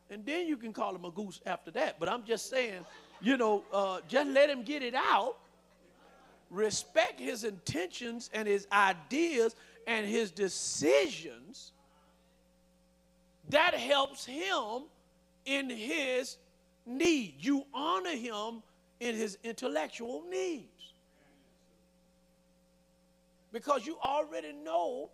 And 0.10 0.26
then 0.26 0.48
you 0.48 0.56
can 0.56 0.72
call 0.72 0.96
him 0.96 1.04
a 1.04 1.12
goose 1.12 1.42
after 1.46 1.72
that. 1.72 2.00
But 2.00 2.10
I'm 2.10 2.24
just 2.24 2.50
saying, 2.50 2.86
you 3.22 3.38
know, 3.38 3.64
uh, 3.72 4.00
just 4.08 4.30
let 4.30 4.50
him 4.50 4.64
get 4.64 4.84
it 4.84 4.94
out. 4.96 5.38
Respect 6.50 7.20
his 7.20 7.44
intentions 7.44 8.30
and 8.34 8.48
his 8.48 8.68
ideas 8.72 9.56
and 9.86 10.06
his 10.06 10.32
decisions 10.32 11.72
that 13.50 13.74
helps 13.74 14.26
him 14.26 14.84
in 15.46 15.70
his 15.70 16.38
need. 16.86 17.36
You 17.40 17.66
honor 17.74 18.16
him 18.16 18.62
in 19.00 19.16
his 19.16 19.38
intellectual 19.44 20.24
needs. 20.30 20.66
Because 23.52 23.86
you 23.86 23.98
already 24.04 24.54
know 24.54 25.10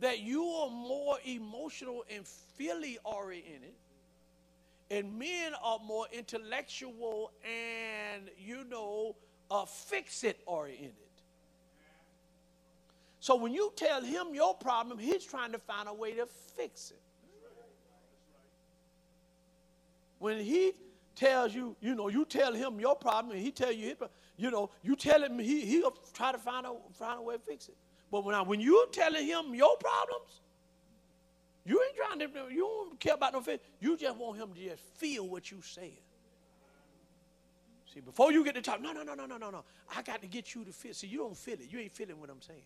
that 0.00 0.20
you 0.20 0.44
are 0.44 0.70
more 0.70 1.18
emotional 1.24 2.04
and 2.10 2.26
feely 2.26 2.98
oriented, 3.04 3.74
and 4.90 5.18
men 5.18 5.52
are 5.62 5.78
more 5.84 6.06
intellectual 6.12 7.32
and, 7.44 8.30
you 8.38 8.64
know, 8.64 9.16
uh, 9.50 9.64
fix 9.64 10.24
it 10.24 10.40
oriented. 10.46 10.94
So 13.20 13.36
when 13.36 13.52
you 13.52 13.72
tell 13.74 14.02
him 14.02 14.34
your 14.34 14.54
problem, 14.54 14.98
he's 14.98 15.24
trying 15.24 15.52
to 15.52 15.58
find 15.58 15.88
a 15.88 15.94
way 15.94 16.12
to 16.12 16.26
fix 16.26 16.90
it. 16.90 17.00
When 20.18 20.38
he 20.38 20.72
tells 21.16 21.54
you, 21.54 21.76
you 21.80 21.94
know, 21.94 22.08
you 22.08 22.24
tell 22.24 22.52
him 22.52 22.80
your 22.80 22.96
problem, 22.96 23.34
and 23.34 23.42
he 23.42 23.50
tell 23.50 23.72
you 23.72 23.88
his 23.88 23.94
problem, 23.94 24.16
you 24.36 24.50
know, 24.50 24.70
you 24.82 24.96
tell 24.96 25.22
him 25.22 25.38
he 25.38 25.64
he'll 25.64 25.96
try 26.12 26.32
to 26.32 26.38
find 26.38 26.66
a 26.66 26.72
find 26.92 27.20
a 27.20 27.22
way 27.22 27.36
to 27.36 27.40
fix 27.40 27.68
it. 27.68 27.76
But 28.10 28.24
when 28.24 28.34
I, 28.34 28.42
when 28.42 28.60
you 28.60 28.86
telling 28.92 29.26
him 29.26 29.54
your 29.54 29.76
problems, 29.76 30.40
you 31.64 31.80
ain't 31.82 31.96
trying 31.96 32.18
to 32.18 32.52
you 32.54 32.60
don't 32.60 33.00
care 33.00 33.14
about 33.14 33.32
no 33.32 33.40
fix. 33.40 33.64
You 33.80 33.96
just 33.96 34.16
want 34.16 34.38
him 34.38 34.52
to 34.54 34.60
just 34.60 34.82
feel 34.96 35.26
what 35.26 35.50
you 35.50 35.62
saying. 35.62 35.92
See, 37.92 38.00
before 38.00 38.32
you 38.32 38.44
get 38.44 38.54
to 38.56 38.62
talk, 38.62 38.82
no, 38.82 38.92
no, 38.92 39.02
no, 39.02 39.14
no, 39.14 39.24
no, 39.24 39.36
no, 39.36 39.50
no. 39.50 39.64
I 39.96 40.02
got 40.02 40.20
to 40.22 40.26
get 40.26 40.54
you 40.54 40.64
to 40.64 40.72
feel. 40.72 40.92
See, 40.92 41.06
you 41.06 41.18
don't 41.18 41.36
feel 41.36 41.54
it. 41.54 41.70
You 41.70 41.78
ain't 41.78 41.92
feeling 41.92 42.20
what 42.20 42.28
I'm 42.28 42.42
saying. 42.42 42.64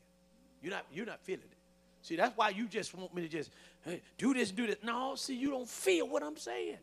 You're 0.62 0.72
not, 0.72 0.86
you're 0.92 1.06
not 1.06 1.20
feeling 1.22 1.44
it. 1.44 1.58
See, 2.02 2.16
that's 2.16 2.36
why 2.36 2.48
you 2.50 2.66
just 2.66 2.94
want 2.94 3.14
me 3.14 3.22
to 3.22 3.28
just 3.28 3.50
hey, 3.84 4.00
do 4.16 4.32
this, 4.32 4.50
do 4.50 4.66
this. 4.66 4.76
No, 4.82 5.14
see, 5.14 5.36
you 5.36 5.50
don't 5.50 5.68
feel 5.68 6.08
what 6.08 6.22
I'm 6.22 6.36
saying. 6.36 6.78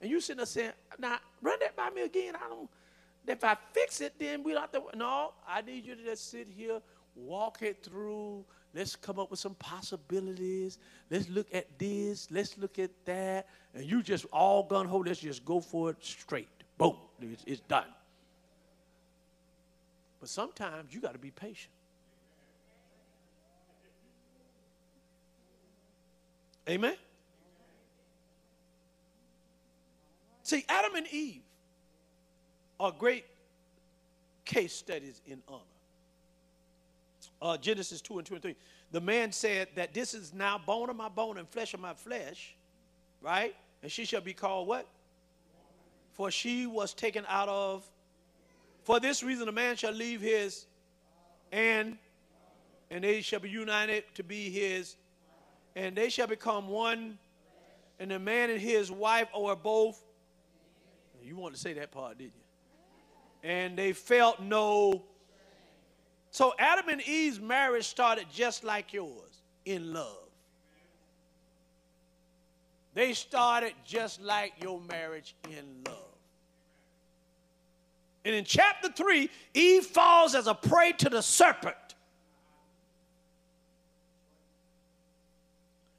And 0.00 0.10
you 0.10 0.20
sitting 0.20 0.38
there 0.38 0.46
saying, 0.46 0.72
now 0.98 1.18
run 1.42 1.58
that 1.60 1.74
by 1.76 1.90
me 1.90 2.02
again. 2.02 2.34
I 2.36 2.48
don't, 2.48 2.68
if 3.26 3.42
I 3.42 3.56
fix 3.72 4.00
it, 4.00 4.14
then 4.18 4.42
we'll 4.42 4.60
have 4.60 4.70
to. 4.72 4.82
No, 4.94 5.32
I 5.48 5.62
need 5.62 5.84
you 5.84 5.96
to 5.96 6.04
just 6.04 6.30
sit 6.30 6.46
here, 6.48 6.80
walk 7.16 7.62
it 7.62 7.82
through. 7.82 8.44
Let's 8.74 8.96
come 8.96 9.20
up 9.20 9.30
with 9.30 9.38
some 9.38 9.54
possibilities. 9.54 10.78
Let's 11.08 11.28
look 11.28 11.46
at 11.54 11.78
this. 11.78 12.28
Let's 12.30 12.58
look 12.58 12.78
at 12.80 12.90
that. 13.04 13.46
And 13.72 13.84
you 13.84 14.02
just 14.02 14.26
all 14.32 14.64
gun 14.64 14.86
ho. 14.86 14.98
Let's 14.98 15.20
just 15.20 15.44
go 15.44 15.60
for 15.60 15.90
it 15.90 15.96
straight. 16.00 16.48
Boom. 16.76 16.96
It's, 17.20 17.44
it's 17.46 17.60
done. 17.60 17.86
But 20.18 20.28
sometimes 20.28 20.92
you 20.92 21.00
got 21.00 21.12
to 21.12 21.18
be 21.18 21.30
patient. 21.30 21.70
Amen. 26.68 26.96
See, 30.42 30.64
Adam 30.68 30.96
and 30.96 31.06
Eve 31.12 31.42
are 32.80 32.90
great 32.90 33.24
case 34.44 34.74
studies 34.74 35.20
in 35.26 35.42
honor. 35.46 35.62
Uh, 37.44 37.58
Genesis 37.58 38.00
2 38.00 38.18
and 38.18 38.26
2 38.26 38.34
and 38.34 38.42
3. 38.42 38.56
The 38.90 39.00
man 39.00 39.30
said 39.30 39.68
that 39.74 39.92
this 39.92 40.14
is 40.14 40.32
now 40.32 40.58
bone 40.58 40.88
of 40.88 40.96
my 40.96 41.08
bone 41.08 41.36
and 41.36 41.48
flesh 41.48 41.74
of 41.74 41.80
my 41.80 41.92
flesh, 41.92 42.56
right? 43.20 43.54
And 43.82 43.92
she 43.92 44.06
shall 44.06 44.22
be 44.22 44.32
called 44.32 44.66
what? 44.66 44.88
For 46.14 46.30
she 46.30 46.66
was 46.66 46.94
taken 46.94 47.24
out 47.28 47.48
of. 47.48 47.84
For 48.84 48.98
this 48.98 49.22
reason, 49.22 49.46
a 49.48 49.52
man 49.52 49.76
shall 49.76 49.92
leave 49.92 50.20
his 50.20 50.66
and 51.52 51.98
and 52.90 53.04
they 53.04 53.20
shall 53.20 53.40
be 53.40 53.50
united 53.50 54.04
to 54.14 54.22
be 54.22 54.50
his, 54.50 54.96
and 55.74 55.96
they 55.96 56.08
shall 56.08 56.26
become 56.26 56.68
one, 56.68 57.18
and 57.98 58.10
the 58.10 58.18
man 58.18 58.50
and 58.50 58.60
his 58.60 58.90
wife 58.90 59.28
are 59.34 59.56
both 59.56 60.02
you 61.24 61.36
wanted 61.36 61.54
to 61.54 61.60
say 61.60 61.72
that 61.74 61.90
part, 61.90 62.18
didn't 62.18 62.34
you? 62.34 63.48
And 63.48 63.78
they 63.78 63.92
felt 63.92 64.40
no. 64.40 65.02
So 66.34 66.52
Adam 66.58 66.88
and 66.88 67.00
Eve's 67.02 67.38
marriage 67.38 67.86
started 67.86 68.26
just 68.34 68.64
like 68.64 68.92
yours, 68.92 69.40
in 69.64 69.92
love. 69.92 70.18
They 72.92 73.12
started 73.12 73.72
just 73.84 74.20
like 74.20 74.52
your 74.60 74.80
marriage 74.80 75.36
in 75.48 75.64
love. 75.86 75.94
And 78.24 78.34
in 78.34 78.44
chapter 78.44 78.88
3, 78.88 79.30
Eve 79.54 79.86
falls 79.86 80.34
as 80.34 80.48
a 80.48 80.54
prey 80.54 80.90
to 80.98 81.08
the 81.08 81.22
serpent. 81.22 81.76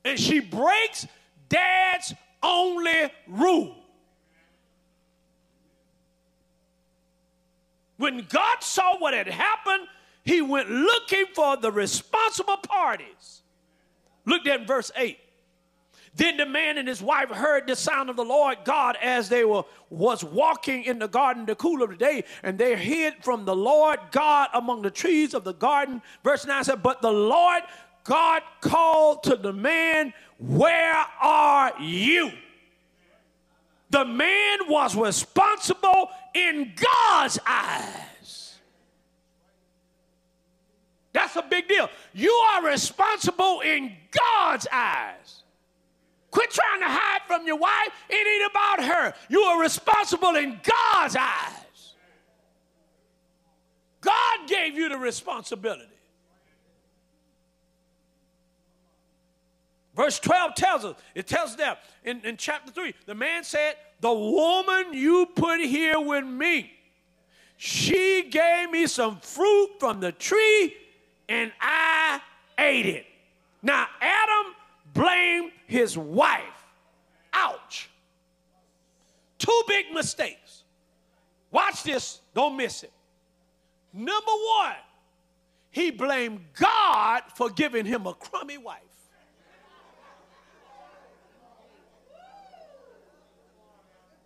And 0.03 0.19
she 0.19 0.41
breaks 0.41 1.07
dad's 1.47 2.13
only 2.43 3.09
rule. 3.29 3.73
When 7.95 8.25
God 8.27 8.57
saw 8.59 8.97
what 8.97 9.13
had 9.13 9.27
happened, 9.27 9.87
he 10.25 10.41
went 10.41 10.69
looking 10.69 11.25
for 11.33 11.55
the 11.55 11.71
responsible 11.71 12.57
parties. 12.57 13.43
Look 14.25 14.47
at 14.47 14.67
verse 14.67 14.91
8. 14.95 15.19
Then 16.15 16.37
the 16.37 16.45
man 16.45 16.77
and 16.77 16.87
his 16.87 17.01
wife 17.01 17.29
heard 17.29 17.67
the 17.67 17.75
sound 17.75 18.09
of 18.09 18.15
the 18.15 18.23
Lord 18.23 18.59
God 18.63 18.97
as 19.01 19.29
they 19.29 19.43
were 19.43 19.63
was 19.89 20.23
walking 20.23 20.85
in 20.85 20.97
the 20.97 21.07
garden 21.07 21.45
the 21.45 21.55
cool 21.55 21.83
of 21.83 21.89
the 21.89 21.97
day, 21.97 22.23
and 22.41 22.57
they 22.57 22.75
hid 22.75 23.15
from 23.21 23.45
the 23.45 23.55
Lord 23.55 23.99
God 24.11 24.49
among 24.53 24.81
the 24.81 24.91
trees 24.91 25.33
of 25.33 25.43
the 25.43 25.53
garden. 25.53 26.01
Verse 26.23 26.45
9 26.45 26.63
said, 26.63 26.81
But 26.81 27.01
the 27.01 27.11
Lord 27.11 27.63
God 28.05 28.41
called 28.61 29.23
to 29.23 29.35
the 29.35 29.53
man, 29.53 30.13
Where 30.39 31.05
are 31.21 31.73
you? 31.81 32.31
The 33.89 34.05
man 34.05 34.59
was 34.69 34.95
responsible 34.95 36.09
in 36.33 36.73
God's 36.75 37.39
eyes. 37.45 38.14
That's 41.15 41.37
a 41.37 41.41
big 41.49 41.69
deal. 41.69 41.89
You 42.13 42.29
are 42.29 42.65
responsible 42.65 43.61
in 43.61 43.93
God's 44.11 44.67
eyes. 44.69 45.43
Quit 46.29 46.51
trying 46.51 46.81
to 46.81 46.87
hide 46.89 47.21
from 47.25 47.47
your 47.47 47.55
wife. 47.55 47.87
It 48.09 48.27
ain't 48.27 48.51
about 48.51 48.83
her. 48.83 49.13
You 49.29 49.39
are 49.39 49.61
responsible 49.61 50.35
in 50.35 50.59
God's 50.61 51.15
eyes. 51.15 51.93
God 54.01 54.39
gave 54.45 54.75
you 54.77 54.89
the 54.89 54.97
responsibility. 54.97 55.87
Verse 59.95 60.19
12 60.19 60.55
tells 60.55 60.83
us, 60.83 60.97
it 61.15 61.27
tells 61.27 61.55
them 61.55 61.77
in, 62.03 62.19
in 62.25 62.35
chapter 62.35 62.73
3, 62.73 62.93
the 63.05 63.15
man 63.15 63.45
said, 63.45 63.75
The 64.01 64.13
woman 64.13 64.87
you 64.91 65.27
put 65.33 65.61
here 65.61 65.97
with 65.97 66.25
me, 66.25 66.73
she 67.55 68.27
gave 68.29 68.69
me 68.69 68.85
some 68.85 69.21
fruit 69.21 69.69
from 69.79 70.01
the 70.01 70.11
tree 70.11 70.75
and 71.29 71.51
I 71.59 72.19
ate 72.57 72.85
it. 72.85 73.05
Now, 73.61 73.87
Adam 74.01 74.53
blamed 74.93 75.51
his 75.67 75.97
wife. 75.97 76.41
Ouch. 77.33 77.89
Two 79.37 79.63
big 79.67 79.91
mistakes. 79.93 80.63
Watch 81.51 81.83
this, 81.83 82.21
don't 82.33 82.57
miss 82.57 82.83
it. 82.83 82.91
Number 83.93 84.31
one, 84.59 84.75
he 85.71 85.91
blamed 85.91 86.41
God 86.53 87.23
for 87.35 87.49
giving 87.49 87.85
him 87.85 88.07
a 88.07 88.13
crummy 88.13 88.57
wife. 88.57 88.81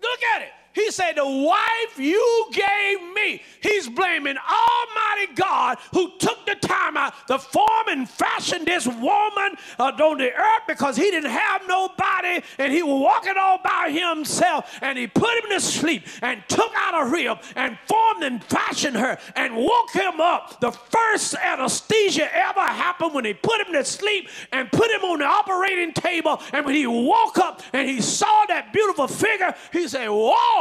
Look 0.01 0.23
at 0.35 0.41
it. 0.41 0.51
He 0.73 0.91
said, 0.91 1.13
The 1.13 1.25
wife 1.25 1.97
you 1.97 2.49
gave 2.51 3.13
me. 3.13 3.41
He's 3.61 3.89
blaming 3.89 4.35
Almighty 4.37 5.33
God 5.35 5.77
who 5.93 6.11
took 6.17 6.45
the 6.45 6.55
time 6.55 6.97
out 6.97 7.13
to 7.27 7.39
form 7.39 7.87
and 7.87 8.09
fashion 8.09 8.65
this 8.65 8.85
woman 8.85 9.55
uh, 9.79 9.91
on 10.01 10.17
the 10.17 10.31
earth 10.31 10.63
because 10.67 10.95
he 10.95 11.11
didn't 11.11 11.31
have 11.31 11.67
nobody 11.67 12.41
and 12.57 12.71
he 12.71 12.83
was 12.83 13.01
walking 13.01 13.33
all 13.37 13.59
by 13.63 13.89
himself 13.91 14.77
and 14.81 14.97
he 14.97 15.07
put 15.07 15.43
him 15.43 15.49
to 15.49 15.59
sleep 15.59 16.05
and 16.21 16.43
took 16.47 16.71
out 16.75 17.05
a 17.05 17.09
rib 17.09 17.39
and 17.55 17.77
formed 17.87 18.23
and 18.23 18.43
fashioned 18.43 18.95
her 18.95 19.17
and 19.35 19.55
woke 19.55 19.91
him 19.93 20.21
up. 20.21 20.59
The 20.59 20.71
first 20.71 21.35
anesthesia 21.35 22.33
ever 22.33 22.61
happened 22.61 23.13
when 23.13 23.25
he 23.25 23.33
put 23.33 23.59
him 23.61 23.73
to 23.73 23.83
sleep 23.83 24.29
and 24.51 24.71
put 24.71 24.89
him 24.91 25.01
on 25.01 25.19
the 25.19 25.25
operating 25.25 25.93
table. 25.93 26.41
And 26.53 26.65
when 26.65 26.75
he 26.75 26.87
woke 26.87 27.37
up 27.37 27.61
and 27.73 27.87
he 27.87 28.01
saw 28.01 28.45
that 28.47 28.71
beautiful 28.73 29.07
figure, 29.07 29.53
he 29.71 29.87
said, 29.87 30.07
Whoa, 30.07 30.58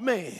man. 0.00 0.32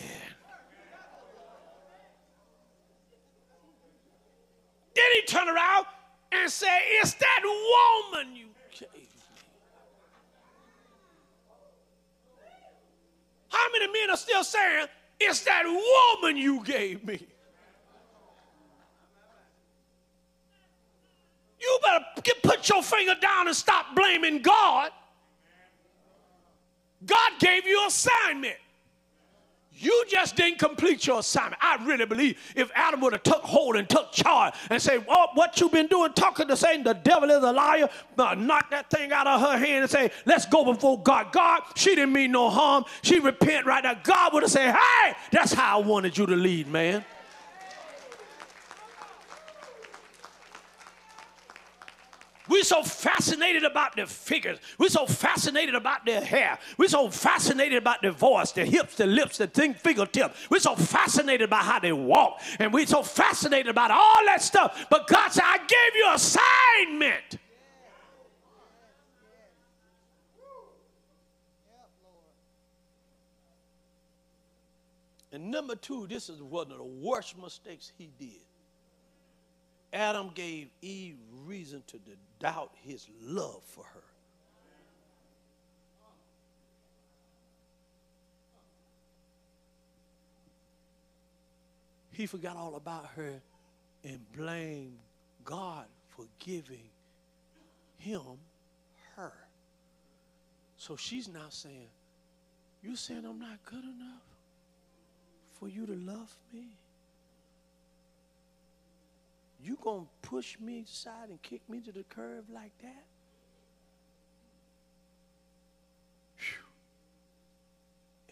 Then 4.95 5.05
he 5.15 5.23
turned 5.27 5.51
around 5.51 5.87
and 6.33 6.51
said, 6.51 6.79
It's 7.01 7.15
that 7.15 7.41
woman 7.43 8.35
you 8.35 8.47
gave 8.73 8.91
me. 8.93 9.09
How 13.49 13.67
many 13.73 13.93
men 13.93 14.11
are 14.11 14.17
still 14.17 14.45
saying, 14.45 14.87
It's 15.21 15.43
that 15.45 15.65
woman 15.65 16.37
you 16.37 16.65
gave 16.65 17.05
me? 17.05 17.27
You 21.61 21.79
better 21.83 22.05
get, 22.23 22.43
put 22.43 22.69
your 22.69 22.83
finger 22.83 23.15
down 23.21 23.49
and 23.49 23.57
stop 23.57 23.95
blaming 23.95 24.41
God. 24.41 24.91
God 27.05 27.33
gave 27.39 27.67
you 27.67 27.85
assignment. 27.87 28.57
You 29.79 30.05
just 30.09 30.37
didn't 30.37 30.59
complete 30.59 31.07
your 31.07 31.19
assignment. 31.19 31.63
I 31.63 31.77
really 31.85 32.07
believe 32.07 32.39
if 32.57 32.71
Adam 32.75 33.01
would 33.03 33.13
have 33.13 33.23
took 33.23 33.43
hold 33.43 33.77
and 33.77 33.87
took 33.89 34.11
charge 34.11 34.55
and 34.71 34.81
say, 34.81 35.05
"Oh, 35.07 35.27
what 35.35 35.61
you 35.61 35.69
been 35.69 35.87
doing, 35.87 36.13
talking 36.15 36.49
to 36.49 36.57
Satan, 36.57 36.83
the 36.83 36.95
devil 36.95 37.31
is 37.31 37.43
a 37.43 37.53
liar," 37.53 37.89
uh, 38.17 38.35
knock 38.35 38.71
that 38.71 38.89
thing 38.89 39.13
out 39.13 39.27
of 39.27 39.41
her 39.41 39.59
hand 39.59 39.83
and 39.83 39.91
say, 39.91 40.11
"Let's 40.25 40.47
go 40.47 40.65
before 40.65 41.03
God." 41.03 41.31
God, 41.31 41.63
she 41.75 41.95
didn't 41.95 42.13
mean 42.13 42.33
no 42.33 42.49
harm. 42.49 42.85
She 43.03 43.19
repent 43.19 43.67
right 43.67 43.85
now. 43.85 43.95
God 44.03 44.33
would 44.33 44.43
have 44.45 44.53
said, 44.53 44.75
"Hey, 44.75 45.15
that's 45.31 45.53
how 45.53 45.79
I 45.79 45.83
wanted 45.83 46.17
you 46.17 46.27
to 46.27 46.37
lead, 46.37 46.69
man." 46.69 47.05
We're 52.49 52.63
so 52.63 52.83
fascinated 52.83 53.65
about 53.65 53.97
their 53.97 54.07
figures. 54.07 54.59
We're 54.79 54.89
so 54.89 55.07
fascinated 55.07 55.75
about 55.75 56.05
their 56.05 56.21
hair. 56.21 56.59
We're 56.79 56.89
so 56.89 57.11
fascinated 57.11 57.79
about 57.79 58.03
their 58.03 58.13
voice, 58.13 58.53
their 58.53 58.65
hips, 58.65 58.97
their 58.97 59.07
lips, 59.07 59.39
their 59.39 59.47
thing, 59.47 59.75
fingertip. 59.75 60.35
We're 60.51 60.61
so 60.61 60.77
fascinated 60.77 61.43
about 61.43 61.65
how 61.65 61.79
they 61.79 61.93
walk. 61.93 62.41
And 62.59 62.73
we're 62.73 62.87
so 62.87 63.03
fascinated 63.03 63.69
about 63.69 63.91
all 63.91 64.25
that 64.27 64.43
stuff. 64.43 64.87
But 64.91 65.07
God 65.09 65.33
said, 65.33 65.45
I 65.45 65.59
gave 65.59 65.97
you 65.97 66.11
assignment. 66.13 67.39
And 75.33 75.51
number 75.51 75.77
two, 75.77 76.07
this 76.07 76.31
is 76.31 76.43
one 76.43 76.73
of 76.73 76.79
the 76.79 76.85
worst 76.85 77.37
mistakes 77.37 77.93
he 77.99 78.11
did. 78.19 78.46
Adam 79.97 80.31
gave 80.35 80.69
Eve 80.83 81.17
reason 81.47 81.83
to 81.87 81.99
doubt 82.39 82.71
his 82.83 83.09
love 83.23 83.63
for 83.65 83.83
her. 83.83 84.03
He 92.13 92.27
forgot 92.27 92.59
all 92.59 92.77
about 92.77 93.07
her 93.17 93.41
and 94.05 94.21
blamed 94.37 94.99
God 95.47 95.87
for 96.09 96.27
giving 96.41 96.91
him 97.97 98.39
her. 99.17 99.33
So 100.77 100.97
she's 100.97 101.27
now 101.27 101.49
saying, 101.49 101.89
You 102.83 102.97
saying 102.97 103.25
I'm 103.25 103.39
not 103.39 103.65
good 103.65 103.85
enough 103.85 104.25
for 105.59 105.69
you 105.69 105.87
to 105.87 105.95
love 105.95 106.35
me? 106.53 106.67
You 109.67 109.77
gonna 109.83 110.05
push 110.23 110.57
me 110.61 110.85
aside 110.87 111.29
and 111.29 111.43
kick 111.43 111.61
me 111.69 111.81
to 111.81 111.91
the 111.91 112.05
curb 112.05 112.45
like 112.55 112.71
that? 112.83 113.05
Whew. 116.39 116.65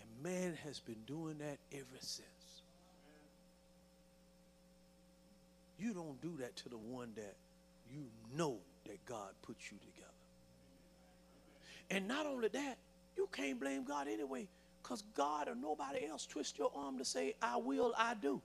And 0.00 0.22
man 0.22 0.56
has 0.64 0.78
been 0.78 1.02
doing 1.08 1.38
that 1.38 1.58
ever 1.72 1.98
since. 1.98 2.28
You 5.76 5.92
don't 5.92 6.22
do 6.22 6.36
that 6.38 6.54
to 6.58 6.68
the 6.68 6.78
one 6.78 7.10
that 7.16 7.34
you 7.92 8.04
know 8.36 8.58
that 8.86 9.04
God 9.04 9.30
put 9.42 9.56
you 9.72 9.78
together. 9.78 10.06
And 11.90 12.06
not 12.06 12.26
only 12.26 12.46
that, 12.46 12.78
you 13.16 13.28
can't 13.32 13.58
blame 13.58 13.82
God 13.82 14.06
anyway, 14.06 14.46
because 14.84 15.02
God 15.16 15.48
or 15.48 15.56
nobody 15.56 16.06
else 16.06 16.26
twist 16.26 16.58
your 16.58 16.70
arm 16.76 16.96
to 16.98 17.04
say, 17.04 17.34
I 17.42 17.56
will, 17.56 17.92
I 17.98 18.14
do. 18.14 18.40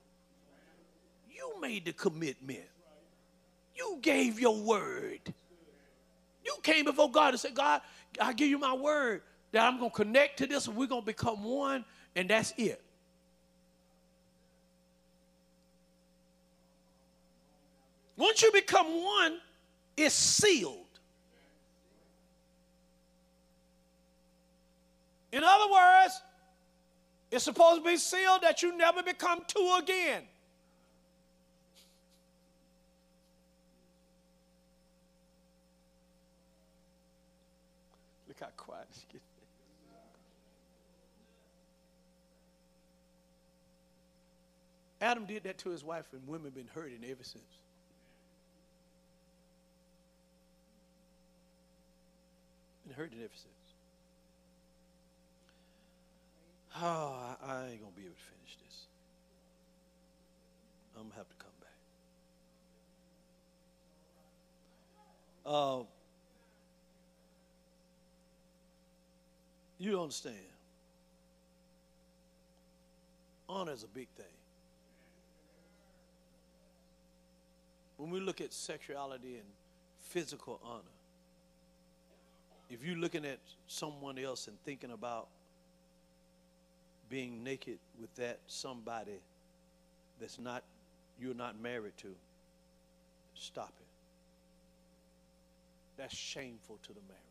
You 1.30 1.52
made 1.60 1.84
the 1.84 1.92
commitment. 1.92 2.66
You 3.76 3.98
gave 4.02 4.40
your 4.40 4.60
word. 4.60 5.20
You 6.44 6.56
came 6.62 6.84
before 6.84 7.10
God 7.10 7.34
and 7.34 7.40
said, 7.40 7.54
God, 7.54 7.80
I 8.20 8.32
give 8.32 8.48
you 8.48 8.58
my 8.58 8.74
word 8.74 9.22
that 9.52 9.66
I'm 9.66 9.78
going 9.78 9.90
to 9.90 9.96
connect 9.96 10.38
to 10.38 10.46
this 10.46 10.66
and 10.66 10.76
we're 10.76 10.86
going 10.86 11.02
to 11.02 11.06
become 11.06 11.44
one, 11.44 11.84
and 12.16 12.28
that's 12.28 12.52
it. 12.56 12.82
Once 18.16 18.42
you 18.42 18.52
become 18.52 18.86
one, 19.02 19.38
it's 19.96 20.14
sealed. 20.14 20.76
In 25.32 25.42
other 25.44 25.72
words, 25.72 26.20
it's 27.30 27.44
supposed 27.44 27.82
to 27.82 27.88
be 27.88 27.96
sealed 27.96 28.42
that 28.42 28.62
you 28.62 28.76
never 28.76 29.02
become 29.02 29.42
two 29.46 29.78
again. 29.80 30.22
Got 38.98 39.08
quiet. 39.10 39.20
Adam 45.00 45.24
did 45.24 45.44
that 45.44 45.58
to 45.58 45.70
his 45.70 45.82
wife, 45.82 46.06
and 46.12 46.26
women 46.26 46.50
been 46.50 46.68
hurting 46.74 47.00
ever 47.04 47.22
since. 47.22 47.44
Been 52.86 52.96
hurting 52.96 53.18
ever 53.18 53.30
since. 53.34 53.46
Oh, 56.82 57.14
I, 57.42 57.52
I 57.52 57.66
ain't 57.66 57.80
gonna 57.80 57.92
be 57.96 58.02
able 58.02 58.14
to 58.14 58.20
finish 58.20 58.56
this. 58.64 58.86
I'm 60.96 61.02
gonna 61.02 61.14
have 61.16 61.28
to 61.28 61.34
come 61.36 61.50
back. 61.60 61.78
Uh, 65.44 65.82
You 69.80 69.98
understand. 70.02 70.36
Honor 73.48 73.72
is 73.72 73.82
a 73.82 73.88
big 73.88 74.08
thing. 74.14 74.26
When 77.96 78.10
we 78.10 78.20
look 78.20 78.42
at 78.42 78.52
sexuality 78.52 79.36
and 79.36 79.46
physical 80.00 80.60
honor, 80.62 80.82
if 82.68 82.84
you're 82.84 82.98
looking 82.98 83.24
at 83.24 83.38
someone 83.68 84.18
else 84.18 84.48
and 84.48 84.56
thinking 84.64 84.90
about 84.90 85.28
being 87.08 87.42
naked 87.42 87.78
with 87.98 88.14
that 88.16 88.38
somebody 88.46 89.18
that's 90.20 90.38
not 90.38 90.62
you're 91.18 91.34
not 91.34 91.58
married 91.58 91.96
to, 91.98 92.14
stop 93.34 93.72
it. 93.80 93.86
That's 95.96 96.14
shameful 96.14 96.78
to 96.82 96.88
the 96.88 97.00
marriage. 97.08 97.29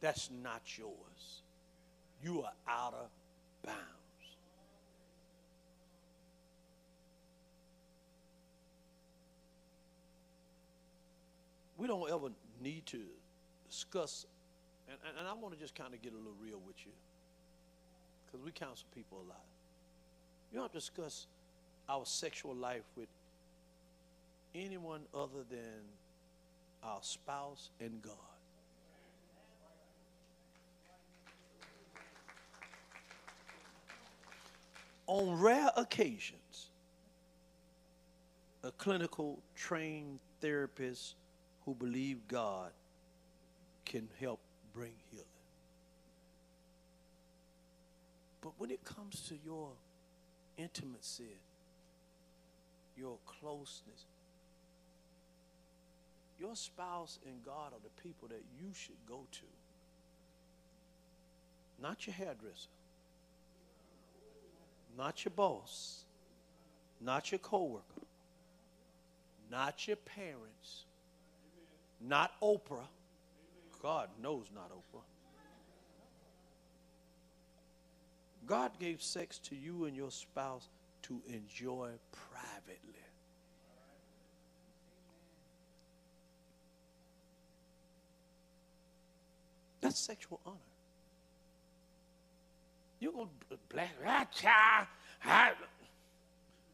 That's 0.00 0.30
not 0.42 0.62
yours. 0.78 1.42
You 2.22 2.42
are 2.42 2.52
out 2.68 2.94
of 2.94 3.08
bounds. 3.64 3.78
We 11.76 11.86
don't 11.86 12.10
ever 12.10 12.28
need 12.62 12.84
to 12.86 13.00
discuss, 13.68 14.26
and, 14.88 14.98
and 15.18 15.26
I 15.26 15.32
want 15.32 15.54
to 15.54 15.60
just 15.60 15.74
kind 15.74 15.94
of 15.94 16.02
get 16.02 16.12
a 16.12 16.16
little 16.16 16.34
real 16.42 16.60
with 16.66 16.76
you 16.84 16.92
because 18.26 18.44
we 18.44 18.52
counsel 18.52 18.86
people 18.94 19.18
a 19.24 19.28
lot. 19.28 19.44
You 20.52 20.58
don't 20.58 20.72
discuss 20.72 21.26
our 21.88 22.04
sexual 22.04 22.54
life 22.54 22.84
with 22.96 23.08
anyone 24.54 25.00
other 25.14 25.44
than 25.48 25.82
our 26.82 26.98
spouse 27.00 27.70
and 27.80 28.02
God. 28.02 28.29
On 35.10 35.40
rare 35.40 35.72
occasions, 35.76 36.70
a 38.62 38.70
clinical 38.70 39.42
trained 39.56 40.20
therapist 40.40 41.16
who 41.64 41.74
believe 41.74 42.28
God 42.28 42.70
can 43.84 44.08
help 44.20 44.38
bring 44.72 44.92
healing. 45.10 45.26
But 48.40 48.52
when 48.58 48.70
it 48.70 48.84
comes 48.84 49.22
to 49.22 49.34
your 49.44 49.72
intimacy, 50.56 51.40
your 52.96 53.18
closeness, 53.26 54.04
your 56.38 56.54
spouse 56.54 57.18
and 57.26 57.44
God 57.44 57.72
are 57.72 57.82
the 57.82 58.00
people 58.00 58.28
that 58.28 58.44
you 58.56 58.72
should 58.72 59.04
go 59.08 59.26
to. 59.32 59.46
Not 61.82 62.06
your 62.06 62.14
hairdresser, 62.14 62.68
not 65.00 65.24
your 65.24 65.32
boss, 65.34 66.04
not 67.00 67.32
your 67.32 67.38
coworker, 67.38 68.02
not 69.50 69.88
your 69.88 69.96
parents, 69.96 70.84
not 72.02 72.38
Oprah. 72.42 72.86
God 73.82 74.10
knows 74.22 74.50
not 74.54 74.70
Oprah. 74.70 75.00
God 78.46 78.72
gave 78.78 79.00
sex 79.00 79.38
to 79.38 79.56
you 79.56 79.86
and 79.86 79.96
your 79.96 80.10
spouse 80.10 80.68
to 81.04 81.22
enjoy 81.26 81.92
privately. 82.12 82.76
That's 89.80 89.98
sexual 89.98 90.40
honor. 90.44 90.69
Going 93.02 93.28
to 93.50 93.58
blast, 93.68 94.44
ah, 94.46 94.86
ah. 95.24 95.52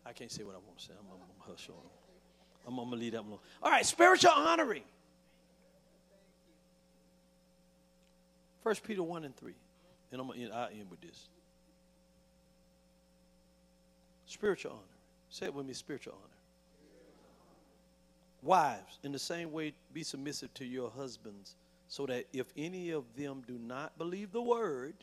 I 0.05 0.13
can't 0.13 0.31
say 0.31 0.43
what 0.43 0.55
I 0.55 0.59
want 0.59 0.79
to 0.79 0.85
say. 0.85 0.93
I'm, 0.99 1.07
I'm 1.13 1.51
hush 1.51 1.69
on. 1.69 1.77
I'm, 2.67 2.91
to 2.91 2.97
leave 2.97 3.13
that 3.13 3.21
alone. 3.21 3.39
All 3.63 3.71
right, 3.71 3.87
spiritual 3.87 4.33
honoring. 4.33 4.83
First 8.63 8.83
Peter 8.83 9.03
1 9.03 9.25
and 9.25 9.37
3. 9.37 9.55
And 10.11 10.21
I'm 10.21 10.27
going 10.27 10.41
to 10.49 10.69
end 10.73 10.91
with 10.91 11.01
this. 11.01 11.29
Spiritual 14.27 14.73
honor. 14.73 14.81
Say 15.29 15.47
it 15.47 15.55
with 15.55 15.67
me 15.67 15.73
spiritual 15.73 16.15
honor. 16.15 16.33
Wives, 18.43 18.99
in 19.03 19.13
the 19.13 19.19
same 19.19 19.53
way, 19.53 19.73
be 19.93 20.03
submissive 20.03 20.53
to 20.55 20.65
your 20.65 20.91
husbands, 20.91 21.57
so 21.89 22.07
that 22.07 22.27
if 22.33 22.47
any 22.57 22.91
of 22.91 23.05
them 23.17 23.43
do 23.47 23.59
not 23.59 23.97
believe 23.99 24.33
the 24.33 24.43
word, 24.43 24.95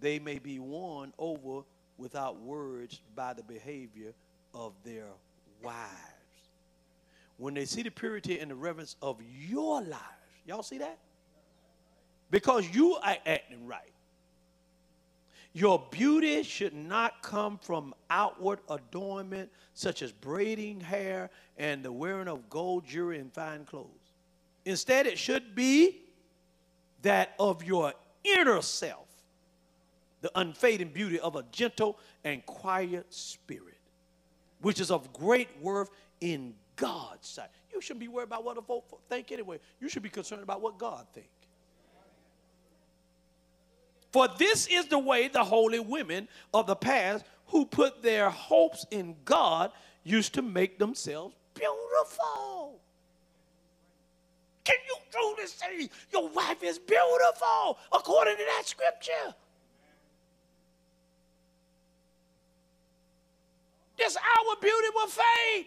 they 0.00 0.18
may 0.18 0.38
be 0.38 0.58
won 0.58 1.12
over 1.18 1.62
without 1.98 2.40
words 2.40 3.00
by 3.14 3.32
the 3.32 3.42
behavior 3.42 4.12
of 4.54 4.72
their 4.84 5.08
wives. 5.62 5.86
When 7.38 7.54
they 7.54 7.64
see 7.64 7.82
the 7.82 7.90
purity 7.90 8.38
and 8.38 8.50
the 8.50 8.54
reverence 8.54 8.96
of 9.02 9.20
your 9.48 9.82
lives, 9.82 10.02
y'all 10.46 10.62
see 10.62 10.78
that? 10.78 10.98
Because 12.30 12.68
you 12.74 12.94
are 12.94 13.16
acting 13.26 13.66
right. 13.66 13.92
Your 15.52 15.82
beauty 15.90 16.42
should 16.42 16.74
not 16.74 17.22
come 17.22 17.56
from 17.56 17.94
outward 18.10 18.58
adornment, 18.68 19.50
such 19.72 20.02
as 20.02 20.12
braiding 20.12 20.80
hair 20.80 21.30
and 21.56 21.82
the 21.82 21.90
wearing 21.90 22.28
of 22.28 22.50
gold 22.50 22.86
jewelry 22.86 23.20
and 23.20 23.32
fine 23.32 23.64
clothes. 23.64 24.12
Instead, 24.66 25.06
it 25.06 25.18
should 25.18 25.54
be 25.54 26.02
that 27.02 27.34
of 27.38 27.62
your 27.64 27.94
inner 28.22 28.60
self, 28.60 29.05
the 30.20 30.30
unfading 30.34 30.88
beauty 30.88 31.18
of 31.20 31.36
a 31.36 31.44
gentle 31.52 31.98
and 32.24 32.44
quiet 32.46 33.12
spirit, 33.12 33.78
which 34.60 34.80
is 34.80 34.90
of 34.90 35.12
great 35.12 35.48
worth 35.60 35.90
in 36.20 36.54
God's 36.76 37.28
sight. 37.28 37.48
You 37.72 37.80
shouldn't 37.80 38.00
be 38.00 38.08
worried 38.08 38.24
about 38.24 38.44
what 38.44 38.56
the 38.56 38.62
folk 38.62 38.84
think 39.08 39.32
anyway. 39.32 39.58
You 39.80 39.88
should 39.88 40.02
be 40.02 40.08
concerned 40.08 40.42
about 40.42 40.60
what 40.60 40.78
God 40.78 41.06
thinks. 41.12 41.28
For 44.12 44.28
this 44.38 44.66
is 44.66 44.86
the 44.86 44.98
way 44.98 45.28
the 45.28 45.44
holy 45.44 45.80
women 45.80 46.28
of 46.54 46.66
the 46.66 46.76
past 46.76 47.24
who 47.48 47.66
put 47.66 48.02
their 48.02 48.30
hopes 48.30 48.86
in 48.90 49.14
God 49.24 49.72
used 50.04 50.34
to 50.34 50.42
make 50.42 50.78
themselves 50.78 51.34
beautiful. 51.54 52.80
Can 54.64 54.76
you 54.88 54.96
truly 55.10 55.46
say 55.46 55.90
your 56.12 56.28
wife 56.28 56.62
is 56.62 56.78
beautiful 56.78 57.78
according 57.92 58.36
to 58.36 58.44
that 58.44 58.62
scripture? 58.64 59.34
This 63.96 64.16
our 64.16 64.56
beauty 64.60 64.88
will 64.94 65.08
fade. 65.08 65.66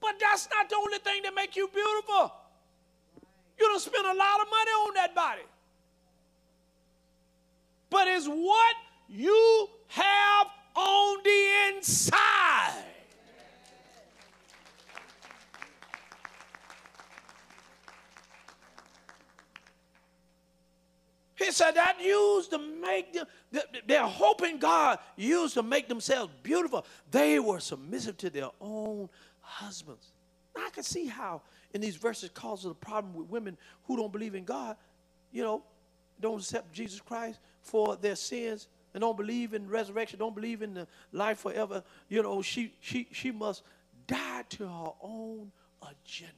But 0.00 0.14
that's 0.20 0.48
not 0.50 0.68
the 0.68 0.76
only 0.76 0.98
thing 0.98 1.22
that 1.22 1.34
make 1.34 1.56
you 1.56 1.68
beautiful. 1.68 2.32
You 3.58 3.66
don't 3.66 3.80
spend 3.80 4.04
a 4.04 4.14
lot 4.14 4.40
of 4.40 4.46
money 4.50 4.70
on 4.70 4.94
that 4.94 5.14
body 5.14 5.42
but 7.90 8.08
it's 8.08 8.26
what 8.26 8.76
you 9.08 9.68
have 9.88 10.46
on 10.74 11.18
the 11.24 11.76
inside. 11.76 12.95
He 21.36 21.52
said 21.52 21.72
that 21.72 22.00
used 22.00 22.50
to 22.50 22.58
make 22.58 23.12
them, 23.12 23.26
they're 23.86 24.06
hoping 24.06 24.58
God 24.58 24.98
used 25.16 25.54
to 25.54 25.62
make 25.62 25.86
themselves 25.86 26.32
beautiful. 26.42 26.86
They 27.10 27.38
were 27.38 27.60
submissive 27.60 28.16
to 28.18 28.30
their 28.30 28.48
own 28.60 29.10
husbands. 29.40 30.12
I 30.56 30.70
can 30.70 30.82
see 30.82 31.06
how 31.06 31.42
in 31.74 31.82
these 31.82 31.96
verses 31.96 32.30
causes 32.30 32.70
a 32.70 32.74
problem 32.74 33.14
with 33.14 33.28
women 33.28 33.58
who 33.84 33.96
don't 33.96 34.12
believe 34.12 34.34
in 34.34 34.44
God, 34.44 34.76
you 35.30 35.42
know, 35.42 35.62
don't 36.20 36.40
accept 36.40 36.72
Jesus 36.72 37.00
Christ 37.00 37.38
for 37.60 37.96
their 37.96 38.16
sins 38.16 38.68
and 38.94 39.02
don't 39.02 39.16
believe 39.16 39.52
in 39.52 39.68
resurrection, 39.68 40.18
don't 40.18 40.34
believe 40.34 40.62
in 40.62 40.72
the 40.72 40.86
life 41.12 41.40
forever, 41.40 41.84
you 42.08 42.22
know, 42.22 42.40
she 42.40 42.72
she 42.80 43.06
she 43.12 43.30
must 43.30 43.62
die 44.06 44.42
to 44.48 44.66
her 44.66 44.92
own 45.02 45.52
agenda. 45.82 46.32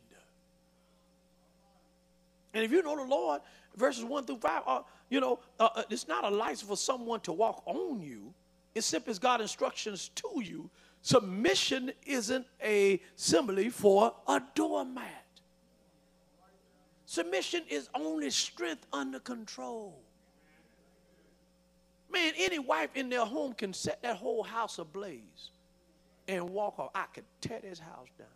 And 2.59 2.65
if 2.65 2.73
you 2.73 2.83
know 2.83 2.97
the 2.97 3.05
Lord, 3.05 3.41
verses 3.77 4.03
1 4.03 4.25
through 4.25 4.39
5, 4.39 4.63
uh, 4.67 4.81
you 5.11 5.21
know, 5.21 5.39
uh, 5.61 5.69
uh, 5.77 5.83
it's 5.91 6.09
not 6.09 6.25
a 6.25 6.29
license 6.29 6.69
for 6.69 6.77
someone 6.77 7.21
to 7.21 7.33
walk 7.33 7.63
on 7.67 8.03
you. 8.03 8.35
It's 8.75 8.85
simply 8.85 9.13
as 9.13 9.21
God 9.21 9.41
instructions 9.41 10.09
to 10.17 10.43
you. 10.43 10.69
Submission 11.01 11.93
isn't 12.05 12.45
a 12.61 13.01
simile 13.15 13.71
for 13.71 14.13
a 14.27 14.43
doormat. 14.57 15.25
Submission 17.07 17.63
is 17.69 17.89
only 17.95 18.29
strength 18.29 18.89
under 18.93 19.21
control. 19.21 20.01
Man, 22.11 22.33
any 22.37 22.59
wife 22.59 22.91
in 22.97 23.09
their 23.09 23.25
home 23.25 23.53
can 23.53 23.73
set 23.73 24.03
that 24.03 24.17
whole 24.17 24.43
house 24.43 24.81
ablaze 24.81 25.53
and 26.27 26.51
walk 26.51 26.81
off. 26.81 26.91
I 26.93 27.05
could 27.15 27.25
tear 27.41 27.61
this 27.61 27.79
house 27.79 28.09
down. 28.19 28.27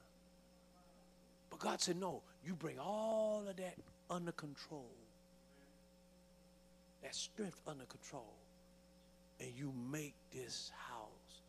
But 1.50 1.58
God 1.58 1.80
said, 1.80 1.96
no, 1.96 2.22
you 2.44 2.54
bring 2.54 2.78
all 2.78 3.44
of 3.48 3.56
that 3.56 3.74
under 4.12 4.32
control. 4.32 4.90
That 7.02 7.14
strength 7.14 7.60
under 7.66 7.84
control. 7.84 8.34
And 9.40 9.50
you 9.56 9.72
make 9.90 10.14
this 10.32 10.70
house 10.88 11.40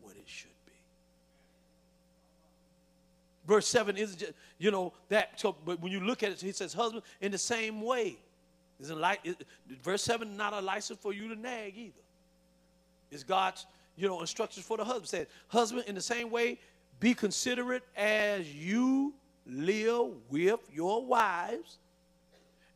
what 0.00 0.14
it 0.14 0.22
should 0.26 0.50
be. 0.66 0.72
Verse 3.46 3.66
7 3.66 3.96
is 3.96 4.14
just, 4.14 4.32
you 4.58 4.70
know, 4.70 4.92
that. 5.08 5.40
So, 5.40 5.56
but 5.64 5.80
when 5.80 5.90
you 5.90 6.00
look 6.00 6.22
at 6.22 6.30
it, 6.30 6.40
he 6.40 6.52
says, 6.52 6.72
husband, 6.72 7.02
in 7.20 7.32
the 7.32 7.38
same 7.38 7.80
way. 7.80 8.18
Isn't 8.80 9.00
like 9.00 9.20
verse 9.82 10.02
7 10.02 10.36
not 10.36 10.52
a 10.52 10.60
license 10.60 10.98
for 11.00 11.12
you 11.12 11.28
to 11.34 11.38
nag 11.38 11.76
either. 11.76 11.92
It's 13.10 13.24
God's, 13.24 13.66
you 13.96 14.08
know, 14.08 14.20
instructions 14.20 14.64
for 14.64 14.76
the 14.76 14.84
husband. 14.84 15.08
Says, 15.08 15.26
husband, 15.48 15.84
in 15.86 15.94
the 15.94 16.00
same 16.00 16.30
way, 16.30 16.58
be 16.98 17.12
considerate 17.12 17.82
as 17.96 18.54
you 18.54 19.12
live 19.46 20.12
with 20.30 20.60
your 20.72 21.04
wives 21.04 21.78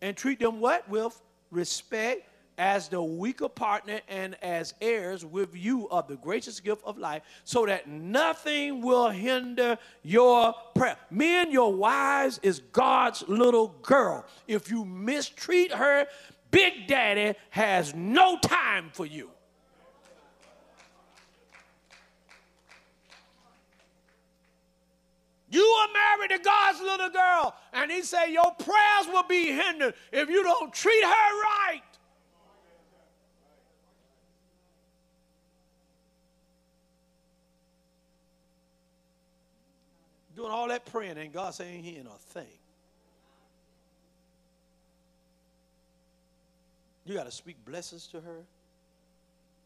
and 0.04 0.14
treat 0.14 0.38
them 0.38 0.60
what? 0.60 0.88
With 0.88 1.18
respect 1.50 2.28
as 2.58 2.88
the 2.88 3.02
weaker 3.02 3.48
partner 3.48 4.00
and 4.06 4.36
as 4.42 4.74
heirs 4.80 5.24
with 5.24 5.56
you 5.56 5.88
of 5.88 6.06
the 6.06 6.16
gracious 6.16 6.60
gift 6.60 6.82
of 6.84 6.98
life, 6.98 7.22
so 7.44 7.66
that 7.66 7.88
nothing 7.88 8.82
will 8.82 9.08
hinder 9.08 9.78
your 10.02 10.54
prayer. 10.74 10.96
Men, 11.10 11.50
your 11.50 11.72
wives 11.72 12.38
is 12.42 12.60
God's 12.60 13.24
little 13.26 13.68
girl. 13.82 14.24
If 14.46 14.70
you 14.70 14.84
mistreat 14.84 15.72
her, 15.72 16.06
Big 16.50 16.86
Daddy 16.86 17.36
has 17.50 17.94
no 17.94 18.38
time 18.38 18.90
for 18.92 19.06
you. 19.06 19.30
God's 26.74 26.80
little 26.80 27.10
girl. 27.10 27.54
And 27.72 27.90
he 27.90 28.02
said, 28.02 28.26
Your 28.26 28.52
prayers 28.52 29.06
will 29.08 29.24
be 29.24 29.46
hindered 29.46 29.94
if 30.12 30.28
you 30.28 30.42
don't 30.42 30.72
treat 30.72 31.02
her 31.02 31.08
right. 31.08 31.82
Doing 40.36 40.50
all 40.50 40.68
that 40.68 40.84
praying, 40.86 41.16
and 41.16 41.32
God 41.32 41.54
saying 41.54 41.84
he 41.84 41.96
ain't 41.96 42.08
a 42.08 42.18
thing. 42.32 42.46
You 47.06 47.14
got 47.14 47.26
to 47.26 47.30
speak 47.30 47.64
blessings 47.64 48.08
to 48.08 48.20
her. 48.20 48.44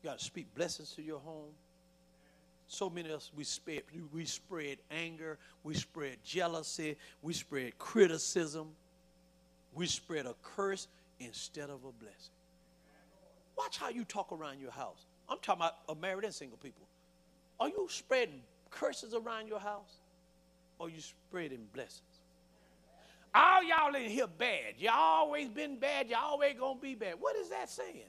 You 0.03 0.11
got 0.11 0.19
to 0.19 0.25
speak 0.25 0.55
blessings 0.55 0.93
to 0.93 1.03
your 1.03 1.21
home. 1.21 1.53
So 2.69 2.91
many 2.91 3.09
of 3.09 3.17
us, 3.17 3.31
we 3.35 3.45
spread, 3.45 3.83
we 4.13 4.27
spread 4.27 4.77
anger, 4.91 5.39
we 5.65 5.75
spread 5.75 6.19
jealousy, 6.23 6.97
we 7.23 7.33
spread 7.33 7.79
criticism, 7.79 8.69
we 9.73 9.87
spread 9.87 10.27
a 10.27 10.35
curse 10.43 10.87
instead 11.19 11.71
of 11.71 11.85
a 11.85 11.93
blessing. 11.93 12.35
Watch 13.57 13.79
how 13.79 13.89
you 13.89 14.05
talk 14.05 14.33
around 14.33 14.61
your 14.61 14.71
house. 14.71 15.07
I'm 15.29 15.39
talking 15.41 15.63
about 15.65 16.01
married 16.01 16.25
and 16.25 16.35
single 16.35 16.59
people. 16.59 16.87
Are 17.59 17.69
you 17.69 17.87
spreading 17.91 18.43
curses 18.71 19.15
around 19.15 19.49
your 19.49 19.61
house? 19.61 19.97
Or 20.79 20.87
are 20.87 20.91
you 20.91 21.01
spreading 21.01 21.67
blessings? 21.73 22.03
All 23.35 23.63
y'all 23.63 23.95
in 23.95 24.11
here 24.11 24.27
bad. 24.27 24.75
Y'all 24.79 24.93
always 24.93 25.49
been 25.49 25.79
bad. 25.79 26.09
Y'all 26.09 26.21
always 26.21 26.55
gonna 26.59 26.79
be 26.79 26.95
bad. 26.95 27.15
What 27.19 27.35
is 27.37 27.49
that 27.49 27.71
saying? 27.71 28.05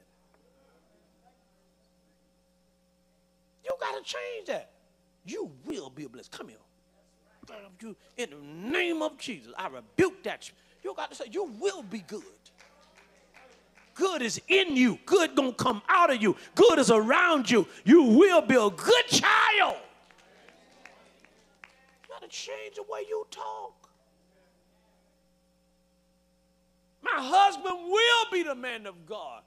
You 3.64 3.70
got 3.80 3.96
to 3.96 4.02
change 4.02 4.46
that. 4.46 4.70
You 5.24 5.50
will 5.64 5.90
be 5.90 6.04
a 6.04 6.08
blessed. 6.08 6.30
Come 6.30 6.48
here. 6.48 6.58
You, 7.80 7.96
in 8.16 8.30
the 8.30 8.36
name 8.70 9.02
of 9.02 9.18
Jesus, 9.18 9.52
I 9.58 9.68
rebuke 9.68 10.22
that. 10.22 10.50
You 10.84 10.94
got 10.94 11.10
to 11.10 11.16
say, 11.16 11.24
you 11.30 11.44
will 11.58 11.82
be 11.82 12.00
good. 12.00 12.22
Good 13.94 14.22
is 14.22 14.40
in 14.48 14.76
you. 14.76 14.98
Good 15.04 15.34
gonna 15.34 15.52
come 15.52 15.82
out 15.88 16.10
of 16.10 16.22
you. 16.22 16.36
Good 16.54 16.78
is 16.78 16.90
around 16.90 17.50
you. 17.50 17.66
You 17.84 18.02
will 18.02 18.40
be 18.40 18.54
a 18.54 18.70
good 18.70 19.06
child. 19.08 19.76
You 22.02 22.08
got 22.08 22.22
to 22.22 22.28
change 22.28 22.76
the 22.76 22.82
way 22.84 23.04
you 23.08 23.26
talk. 23.30 23.74
My 27.02 27.10
husband 27.14 27.76
will 27.90 28.30
be 28.32 28.42
the 28.42 28.54
man 28.54 28.86
of 28.86 29.06
God 29.06 29.42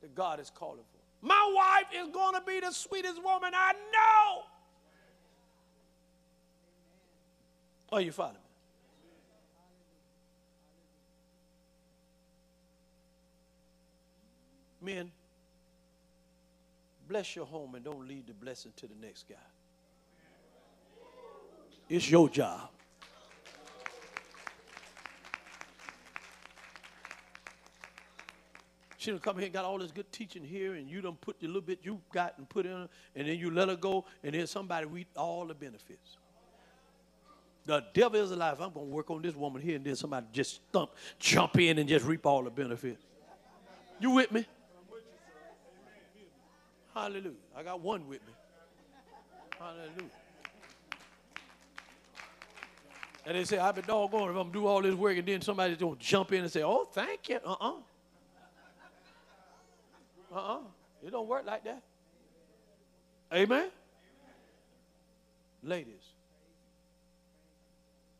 that 0.00 0.14
God 0.14 0.40
is 0.40 0.50
calling. 0.50 0.84
My 1.22 1.52
wife 1.54 2.02
is 2.02 2.08
going 2.12 2.34
to 2.34 2.40
be 2.44 2.58
the 2.58 2.72
sweetest 2.72 3.22
woman 3.22 3.52
I 3.54 3.72
know. 3.72 4.42
Are 7.92 8.00
you 8.00 8.10
following 8.10 8.34
me? 8.34 8.40
Men, 14.80 15.12
bless 17.06 17.36
your 17.36 17.46
home 17.46 17.76
and 17.76 17.84
don't 17.84 18.08
leave 18.08 18.26
the 18.26 18.34
blessing 18.34 18.72
to 18.76 18.88
the 18.88 18.96
next 19.00 19.28
guy. 19.28 19.36
It's 21.88 22.10
your 22.10 22.28
job. 22.28 22.70
She 29.02 29.10
done 29.10 29.18
come 29.18 29.34
here 29.36 29.46
and 29.46 29.52
got 29.52 29.64
all 29.64 29.78
this 29.78 29.90
good 29.90 30.12
teaching 30.12 30.44
here, 30.44 30.74
and 30.74 30.88
you 30.88 31.00
done 31.00 31.16
put 31.20 31.40
the 31.40 31.48
little 31.48 31.60
bit 31.60 31.80
you 31.82 32.00
got 32.12 32.38
and 32.38 32.48
put 32.48 32.66
in, 32.66 32.88
and 33.16 33.28
then 33.28 33.36
you 33.36 33.50
let 33.50 33.68
her 33.68 33.74
go, 33.74 34.04
and 34.22 34.32
then 34.32 34.46
somebody 34.46 34.86
reap 34.86 35.08
all 35.16 35.44
the 35.44 35.54
benefits. 35.54 36.18
The 37.66 37.84
devil 37.94 38.20
is 38.20 38.30
alive. 38.30 38.60
I'm 38.60 38.72
going 38.72 38.86
to 38.86 38.92
work 38.92 39.10
on 39.10 39.20
this 39.20 39.34
woman 39.34 39.60
here, 39.60 39.74
and 39.74 39.84
then 39.84 39.96
somebody 39.96 40.26
just 40.32 40.60
thump, 40.72 40.92
jump 41.18 41.58
in 41.58 41.78
and 41.78 41.88
just 41.88 42.06
reap 42.06 42.24
all 42.24 42.44
the 42.44 42.50
benefits. 42.50 43.02
You 43.98 44.10
with 44.10 44.30
me? 44.30 44.46
Hallelujah. 46.94 47.32
I 47.56 47.64
got 47.64 47.80
one 47.80 48.06
with 48.06 48.24
me. 48.24 48.32
Hallelujah. 49.58 50.10
And 53.26 53.36
they 53.36 53.42
say, 53.42 53.58
I've 53.58 53.74
been 53.74 53.84
doggone 53.84 54.30
if 54.30 54.36
I'm 54.36 54.52
do 54.52 54.64
all 54.68 54.80
this 54.80 54.94
work 54.94 55.16
and 55.16 55.26
then 55.26 55.40
somebody's 55.40 55.78
going 55.78 55.96
to 55.96 56.00
jump 56.00 56.30
in 56.32 56.42
and 56.42 56.52
say, 56.52 56.62
oh, 56.62 56.84
thank 56.84 57.28
you. 57.30 57.40
Uh-uh. 57.44 57.72
Uh-uh. 60.34 60.58
It 61.04 61.10
don't 61.10 61.28
work 61.28 61.44
like 61.46 61.64
that. 61.64 61.82
Amen? 63.32 63.68
Ladies, 65.62 66.02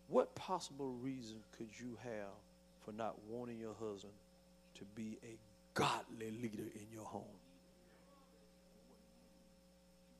what 0.08 0.34
possible 0.34 0.90
reason 0.90 1.38
could 1.56 1.68
you 1.78 1.98
have 2.02 2.32
for 2.84 2.92
not 2.92 3.16
wanting 3.28 3.58
your 3.58 3.74
husband 3.74 4.12
to 4.74 4.84
be 4.94 5.18
a 5.24 5.38
godly 5.74 6.30
leader 6.30 6.68
in 6.74 6.86
your 6.92 7.04
home? 7.04 7.24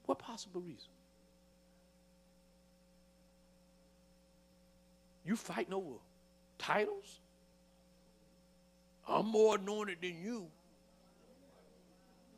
What 0.06 0.18
possible 0.18 0.60
reason? 0.60 0.88
You 5.24 5.36
fighting 5.36 5.74
over 5.74 5.96
titles? 6.58 7.20
I'm 9.08 9.26
more 9.26 9.56
anointed 9.56 9.98
than 10.00 10.20
you. 10.22 10.48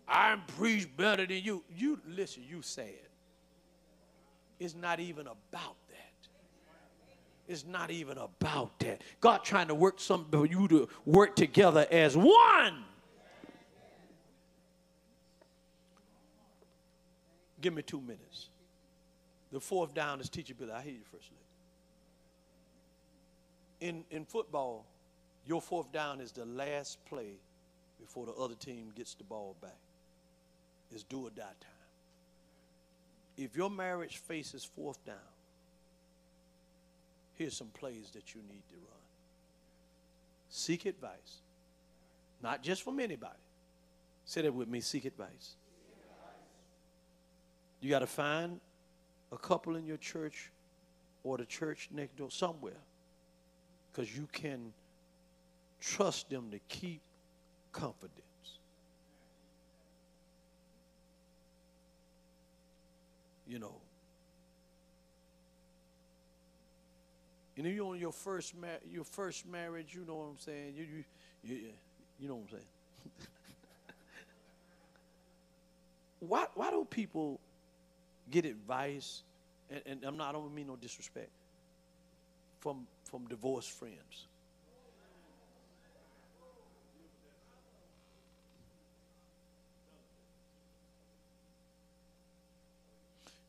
I'm 0.06 0.42
preach 0.58 0.88
better 0.96 1.26
than 1.26 1.42
you. 1.42 1.64
You 1.76 2.00
listen, 2.06 2.42
you 2.48 2.62
say 2.62 2.88
it. 2.88 3.10
It's 4.60 4.74
not 4.74 5.00
even 5.00 5.26
about 5.26 5.76
that. 5.88 6.28
It's 7.48 7.64
not 7.66 7.90
even 7.90 8.18
about 8.18 8.78
that. 8.80 9.02
God 9.20 9.44
trying 9.44 9.68
to 9.68 9.74
work 9.74 10.00
something 10.00 10.40
for 10.40 10.46
you 10.46 10.68
to 10.68 10.88
work 11.04 11.36
together 11.36 11.86
as 11.90 12.16
one. 12.16 12.84
Give 17.60 17.74
me 17.74 17.82
two 17.82 18.00
minutes. 18.00 18.48
The 19.52 19.60
fourth 19.60 19.94
down 19.94 20.20
is 20.20 20.28
teachability. 20.28 20.72
I 20.72 20.82
hear 20.82 20.92
you, 20.92 21.04
First. 21.10 21.30
In, 23.80 24.04
in 24.10 24.24
football, 24.24 24.86
your 25.46 25.60
fourth 25.60 25.92
down 25.92 26.20
is 26.20 26.32
the 26.32 26.44
last 26.46 27.04
play 27.04 27.34
before 28.00 28.26
the 28.26 28.32
other 28.32 28.54
team 28.54 28.92
gets 28.94 29.14
the 29.14 29.24
ball 29.24 29.56
back 29.60 29.76
is 30.92 31.02
do 31.02 31.26
or 31.26 31.30
die 31.30 31.42
time. 31.42 31.70
If 33.36 33.56
your 33.56 33.70
marriage 33.70 34.18
faces 34.18 34.64
fourth 34.64 35.04
down, 35.04 35.16
here's 37.34 37.56
some 37.56 37.68
plays 37.68 38.10
that 38.12 38.34
you 38.34 38.40
need 38.42 38.62
to 38.68 38.76
run. 38.76 39.04
Seek 40.48 40.86
advice, 40.86 41.40
not 42.42 42.62
just 42.62 42.82
from 42.82 43.00
anybody. 43.00 43.34
Say 44.24 44.42
that 44.42 44.54
with 44.54 44.68
me 44.68 44.80
seek 44.80 45.04
advice. 45.04 45.56
You 47.80 47.90
got 47.90 47.98
to 47.98 48.06
find 48.06 48.60
a 49.32 49.36
couple 49.36 49.76
in 49.76 49.84
your 49.84 49.98
church 49.98 50.50
or 51.22 51.36
the 51.36 51.44
church 51.44 51.88
next 51.92 52.16
door 52.16 52.30
somewhere 52.30 52.80
because 53.92 54.16
you 54.16 54.28
can 54.32 54.72
trust 55.80 56.30
them 56.30 56.50
to 56.50 56.58
keep 56.68 57.02
confidence. 57.72 58.23
You 63.46 63.58
know. 63.58 63.74
You 67.56 67.62
know, 67.62 67.68
you're 67.70 67.86
on 67.86 67.98
your 67.98 68.12
first 68.12 68.56
mar- 68.56 68.80
your 68.90 69.04
first 69.04 69.46
marriage, 69.46 69.94
you 69.94 70.04
know 70.04 70.16
what 70.16 70.24
I'm 70.24 70.38
saying. 70.38 70.74
You 70.76 70.84
you 70.84 71.04
you, 71.44 71.68
you 72.18 72.28
know 72.28 72.36
what 72.36 72.44
I'm 72.44 72.50
saying. 72.50 72.64
why 76.20 76.46
why 76.54 76.70
do 76.70 76.86
people 76.88 77.40
get 78.30 78.44
advice? 78.44 79.22
And, 79.70 79.82
and 79.86 80.04
I'm 80.04 80.16
not. 80.16 80.30
I 80.30 80.32
don't 80.32 80.54
mean 80.54 80.66
no 80.66 80.76
disrespect 80.76 81.30
from 82.60 82.86
from 83.04 83.26
divorced 83.28 83.70
friends. 83.70 84.26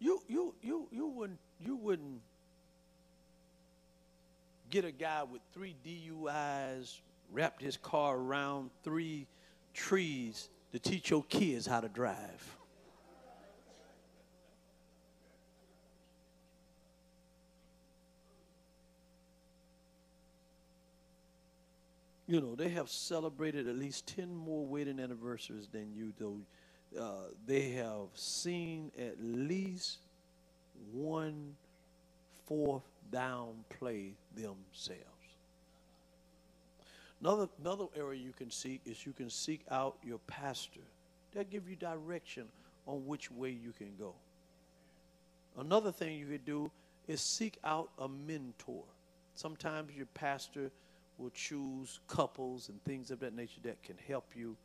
You 0.06 0.22
you 0.27 0.53
you 0.61 0.88
you 0.91 1.07
wouldn't 1.07 1.40
you 1.60 1.76
wouldn't 1.77 2.22
get 4.69 4.86
a 4.86 4.91
guy 4.91 5.23
with 5.23 5.41
three 5.52 5.76
DUIs, 5.84 6.99
wrapped 7.32 7.60
his 7.60 7.76
car 7.76 8.15
around 8.15 8.69
three 8.84 9.26
trees 9.73 10.49
to 10.73 10.77
teach 10.77 11.10
your 11.10 11.23
kids 11.23 11.65
how 11.65 11.82
to 11.82 11.90
drive. 11.90 12.57
You 22.27 22.41
know, 22.41 22.53
they 22.53 22.69
have 22.69 22.90
celebrated 22.91 23.68
at 23.68 23.76
least 23.76 24.06
10 24.06 24.36
more 24.36 24.68
wedding 24.68 24.99
anniversaries 24.99 25.68
than 25.72 25.95
you, 25.95 26.14
though 26.19 26.38
uh, 26.99 27.30
they 27.45 27.72
have 27.72 28.07
seen 28.14 28.91
at 28.98 29.16
least 29.22 29.99
one 30.91 31.56
fourth 32.45 32.84
down 33.12 33.53
play 33.70 34.14
themselves. 34.36 35.02
Another, 37.22 37.48
another 37.62 37.86
area 37.95 38.22
you 38.22 38.34
can 38.34 38.52
seek 38.52 38.82
is 38.86 39.06
you 39.06 39.14
can 39.14 39.30
seek 39.30 39.62
out 39.72 39.98
your 40.03 40.20
pastor. 40.28 40.82
They'll 41.34 41.44
give 41.44 41.68
you 41.70 41.76
direction 41.76 42.45
on 42.86 43.06
which 43.06 43.32
way 43.32 43.49
you 43.49 43.72
can 43.78 43.94
go. 43.98 44.14
Another 45.57 45.91
thing 45.91 46.18
you 46.18 46.28
could 46.28 46.45
do 46.45 46.70
is 47.07 47.22
seek 47.22 47.57
out 47.64 47.90
a 47.98 48.07
mentor. 48.07 48.84
Sometimes 49.36 49.91
your 49.95 50.07
pastor 50.14 50.72
will 51.18 51.32
choose 51.32 51.99
couples 52.07 52.70
and 52.70 52.84
things 52.84 53.12
of 53.12 53.20
that 53.22 53.36
nature 53.36 53.62
that 53.64 53.82
can 53.84 53.95
help 54.07 54.26
you, 54.36 54.56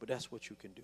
but 0.00 0.08
that's 0.08 0.32
what 0.32 0.48
you 0.48 0.56
can 0.60 0.72
do. 0.72 0.82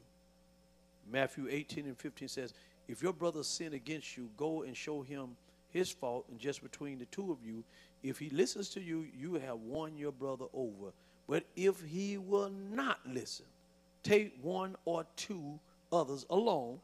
Matthew 1.10 1.46
18 1.50 1.86
and 1.86 1.98
15 1.98 2.28
says, 2.28 2.54
If 2.88 3.02
your 3.02 3.12
brother 3.12 3.42
sin 3.42 3.74
against 3.74 4.16
you, 4.16 4.30
go 4.36 4.62
and 4.62 4.76
show 4.76 5.02
him 5.02 5.36
his 5.70 5.90
fault, 5.90 6.26
and 6.30 6.38
just 6.38 6.62
between 6.62 6.98
the 6.98 7.06
two 7.06 7.32
of 7.32 7.38
you, 7.44 7.64
if 8.02 8.18
he 8.18 8.30
listens 8.30 8.68
to 8.70 8.80
you, 8.80 9.06
you 9.18 9.34
have 9.34 9.58
won 9.58 9.96
your 9.96 10.12
brother 10.12 10.46
over. 10.54 10.92
But 11.28 11.44
if 11.56 11.82
he 11.82 12.18
will 12.18 12.50
not 12.50 13.00
listen, 13.06 13.46
take 14.02 14.34
one 14.42 14.76
or 14.84 15.04
two 15.16 15.58
others 15.92 16.26
along, 16.30 16.80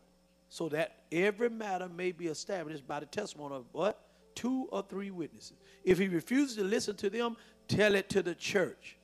so 0.48 0.68
that 0.70 0.96
every 1.12 1.48
matter 1.48 1.88
may 1.88 2.10
be 2.10 2.26
established 2.26 2.86
by 2.86 3.00
the 3.00 3.06
testimony 3.06 3.54
of 3.54 3.66
what? 3.72 4.00
Two 4.34 4.68
or 4.72 4.82
three 4.82 5.10
witnesses. 5.10 5.56
If 5.84 5.98
he 5.98 6.08
refuses 6.08 6.56
to 6.56 6.64
listen 6.64 6.96
to 6.96 7.10
them, 7.10 7.36
tell 7.68 7.94
it 7.94 8.08
to 8.10 8.22
the 8.22 8.34
church. 8.34 8.96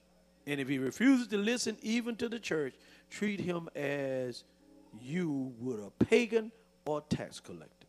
And 0.47 0.60
if 0.60 0.68
he 0.68 0.78
refuses 0.78 1.28
to 1.28 1.36
listen 1.38 1.76
even 1.82 2.16
to 2.16 2.28
the 2.28 2.38
church, 2.38 2.74
treat 3.10 3.40
him 3.40 3.68
as 3.74 4.44
you 5.02 5.55
would 5.59 5.81
a 5.81 5.90
pagan 6.05 6.52
or 6.85 7.02
tax 7.09 7.40
collector. 7.40 7.86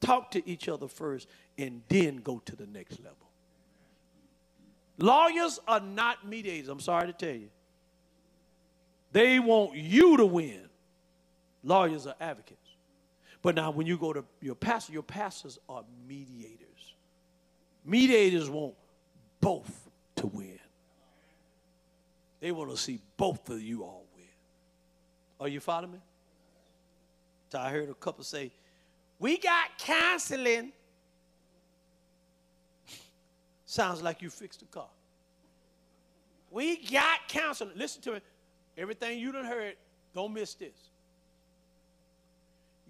Talk 0.00 0.30
to 0.32 0.48
each 0.48 0.68
other 0.68 0.88
first 0.88 1.28
and 1.58 1.82
then 1.88 2.16
go 2.16 2.40
to 2.44 2.56
the 2.56 2.66
next 2.66 2.98
level. 3.00 3.16
Lawyers 4.98 5.58
are 5.66 5.80
not 5.80 6.26
mediators, 6.26 6.68
I'm 6.68 6.80
sorry 6.80 7.06
to 7.06 7.12
tell 7.12 7.34
you. 7.34 7.48
They 9.12 9.38
want 9.38 9.74
you 9.76 10.16
to 10.18 10.26
win. 10.26 10.68
Lawyers 11.64 12.06
are 12.06 12.14
advocates. 12.20 12.58
But 13.42 13.54
now, 13.54 13.70
when 13.70 13.86
you 13.86 13.96
go 13.96 14.12
to 14.12 14.24
your 14.40 14.54
pastor, 14.54 14.92
your 14.92 15.02
pastors 15.02 15.58
are 15.68 15.84
mediators. 16.06 16.94
Mediators 17.84 18.50
want 18.50 18.74
both 19.40 19.88
to 20.16 20.26
win. 20.26 20.58
They 22.40 22.52
want 22.52 22.70
to 22.70 22.76
see 22.76 23.00
both 23.16 23.48
of 23.48 23.62
you 23.62 23.82
all. 23.82 24.06
Are 25.40 25.48
you 25.48 25.58
following 25.58 25.92
me? 25.92 25.98
So 27.50 27.58
I 27.58 27.70
heard 27.70 27.88
a 27.88 27.94
couple 27.94 28.22
say, 28.22 28.52
We 29.18 29.38
got 29.38 29.78
counseling. 29.78 30.72
Sounds 33.64 34.02
like 34.02 34.20
you 34.22 34.28
fixed 34.30 34.60
the 34.60 34.66
car. 34.66 34.88
We 36.50 36.84
got 36.86 37.26
counseling. 37.28 37.72
Listen 37.76 38.02
to 38.02 38.12
me. 38.12 38.20
Everything 38.76 39.18
you 39.18 39.32
done 39.32 39.44
heard, 39.44 39.76
don't 40.14 40.32
miss 40.32 40.54
this. 40.54 40.90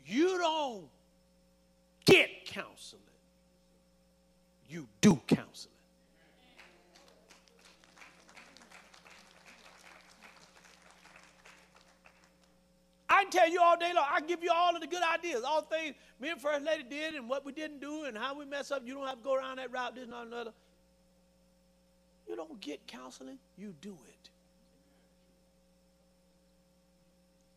You 0.06 0.38
don't 0.38 0.88
get 2.04 2.46
counseling, 2.46 3.02
you 4.68 4.88
do 5.00 5.20
counseling. 5.26 5.74
I 13.10 13.24
can 13.24 13.30
tell 13.32 13.50
you 13.50 13.60
all 13.60 13.76
day 13.76 13.92
long. 13.92 14.06
I 14.08 14.20
give 14.20 14.42
you 14.42 14.52
all 14.54 14.74
of 14.74 14.80
the 14.80 14.86
good 14.86 15.02
ideas, 15.02 15.42
all 15.44 15.62
things 15.62 15.96
me 16.20 16.30
and 16.30 16.40
First 16.40 16.64
Lady 16.64 16.84
did 16.84 17.14
and 17.14 17.28
what 17.28 17.44
we 17.44 17.52
didn't 17.52 17.80
do 17.80 18.04
and 18.04 18.16
how 18.16 18.38
we 18.38 18.44
mess 18.44 18.70
up. 18.70 18.82
You 18.86 18.94
don't 18.94 19.06
have 19.06 19.18
to 19.18 19.24
go 19.24 19.34
around 19.34 19.56
that 19.56 19.72
route, 19.72 19.94
this 19.96 20.04
and 20.04 20.14
another. 20.14 20.52
You 22.28 22.36
don't 22.36 22.60
get 22.60 22.86
counseling, 22.86 23.38
you 23.58 23.74
do 23.80 23.90
it. 23.90 24.30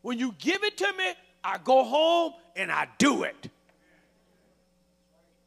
When 0.02 0.18
you 0.18 0.34
give 0.38 0.64
it 0.64 0.76
to 0.78 0.92
me, 0.98 1.12
I 1.44 1.58
go 1.62 1.84
home 1.84 2.32
and 2.56 2.72
I 2.72 2.88
do 2.98 3.22
it. 3.22 3.50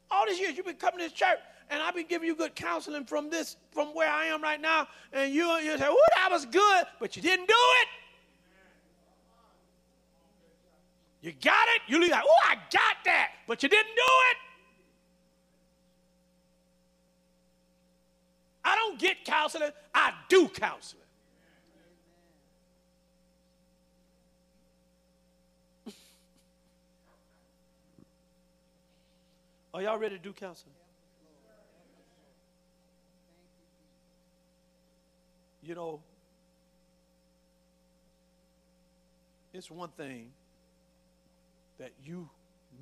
All 0.10 0.26
these 0.26 0.40
years 0.40 0.56
you've 0.56 0.66
been 0.66 0.76
coming 0.78 1.00
to 1.00 1.06
this 1.06 1.14
church, 1.14 1.38
and 1.70 1.82
I've 1.82 1.94
been 1.94 2.08
giving 2.08 2.28
you 2.28 2.36
good 2.36 2.56
counseling 2.56 3.04
from 3.04 3.30
this, 3.30 3.58
from 3.72 3.90
where 3.90 4.10
I 4.10 4.26
am 4.26 4.42
right 4.42 4.62
now, 4.62 4.88
and 5.12 5.34
you 5.34 5.52
you 5.58 5.78
say, 5.78 5.86
"Oh, 5.88 6.06
that 6.16 6.32
was 6.32 6.46
good," 6.46 6.86
but 7.00 7.16
you 7.18 7.22
didn't 7.22 7.48
do 7.48 7.54
it. 7.82 7.88
You 11.22 11.34
got 11.42 11.68
it. 11.76 11.82
You 11.88 12.00
leave 12.00 12.12
like, 12.12 12.24
"Oh, 12.26 12.40
I 12.48 12.56
got 12.56 12.98
that," 13.06 13.32
but 13.48 13.64
you 13.64 13.70
didn't 13.70 13.96
do 13.96 14.02
it. 14.32 14.38
I 18.64 18.76
don't 18.76 19.00
get 19.00 19.24
counseling. 19.26 19.72
I 19.96 20.14
do 20.30 20.50
counseling. 20.50 21.04
Are 29.74 29.82
y'all 29.82 29.98
ready 29.98 30.18
to 30.18 30.22
do 30.22 30.34
counseling? 30.34 30.74
You 35.64 35.76
know, 35.76 36.02
it's 39.54 39.72
one 39.72 39.90
thing 39.90 40.32
that 41.80 41.92
you 42.04 42.30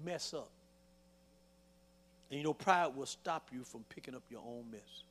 mess 0.04 0.34
up. 0.34 0.50
And 2.30 2.40
you 2.40 2.44
know, 2.44 2.54
pride 2.54 2.96
will 2.96 3.06
stop 3.06 3.50
you 3.52 3.64
from 3.64 3.84
picking 3.90 4.16
up 4.16 4.24
your 4.30 4.42
own 4.46 4.66
mess. 4.72 5.04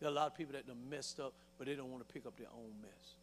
There 0.00 0.08
are 0.08 0.12
a 0.12 0.14
lot 0.14 0.26
of 0.26 0.34
people 0.36 0.52
that 0.54 0.66
done 0.66 0.76
messed 0.90 1.20
up, 1.20 1.32
but 1.58 1.66
they 1.66 1.74
don't 1.74 1.90
want 1.90 2.06
to 2.06 2.12
pick 2.12 2.26
up 2.26 2.36
their 2.36 2.48
own 2.54 2.72
mess. 2.82 3.14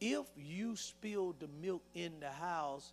If 0.00 0.26
you 0.36 0.76
spilled 0.76 1.40
the 1.40 1.48
milk 1.62 1.82
in 1.94 2.12
the 2.20 2.30
house 2.30 2.92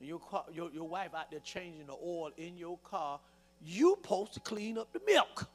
and 0.00 0.08
your, 0.08 0.18
car, 0.18 0.44
your, 0.52 0.70
your 0.70 0.88
wife 0.88 1.14
out 1.14 1.30
there 1.30 1.40
changing 1.40 1.86
the 1.86 1.94
oil 1.94 2.30
in 2.38 2.56
your 2.56 2.78
car, 2.78 3.20
you 3.64 3.96
supposed 4.02 4.34
to 4.34 4.40
clean 4.40 4.78
up 4.78 4.92
the 4.92 5.00
milk. 5.06 5.46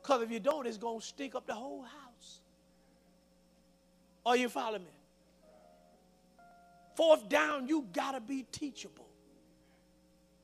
Because 0.00 0.22
if 0.22 0.30
you 0.30 0.40
don't, 0.40 0.66
it's 0.66 0.76
going 0.76 1.00
to 1.00 1.06
stink 1.06 1.34
up 1.34 1.46
the 1.46 1.54
whole 1.54 1.82
house. 1.82 2.40
Are 4.24 4.36
you 4.36 4.48
following 4.48 4.84
me? 4.84 4.90
Fourth 7.00 7.30
down, 7.30 7.66
you 7.66 7.86
got 7.94 8.12
to 8.12 8.20
be 8.20 8.44
teachable. 8.52 9.08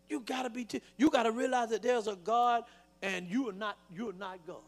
You 0.09 0.21
got 0.21 0.45
to 0.45 0.51
be 0.51 0.65
te- 0.65 0.81
you 0.97 1.11
got 1.11 1.25
to 1.25 1.31
realize 1.31 1.69
that 1.69 1.83
there's 1.83 2.07
a 2.07 2.17
God 2.17 2.65
and 3.03 3.29
you 3.29 3.51
are 3.51 3.53
not 3.53 3.77
you 3.95 4.09
are 4.09 4.15
not 4.15 4.39
God. 4.47 4.63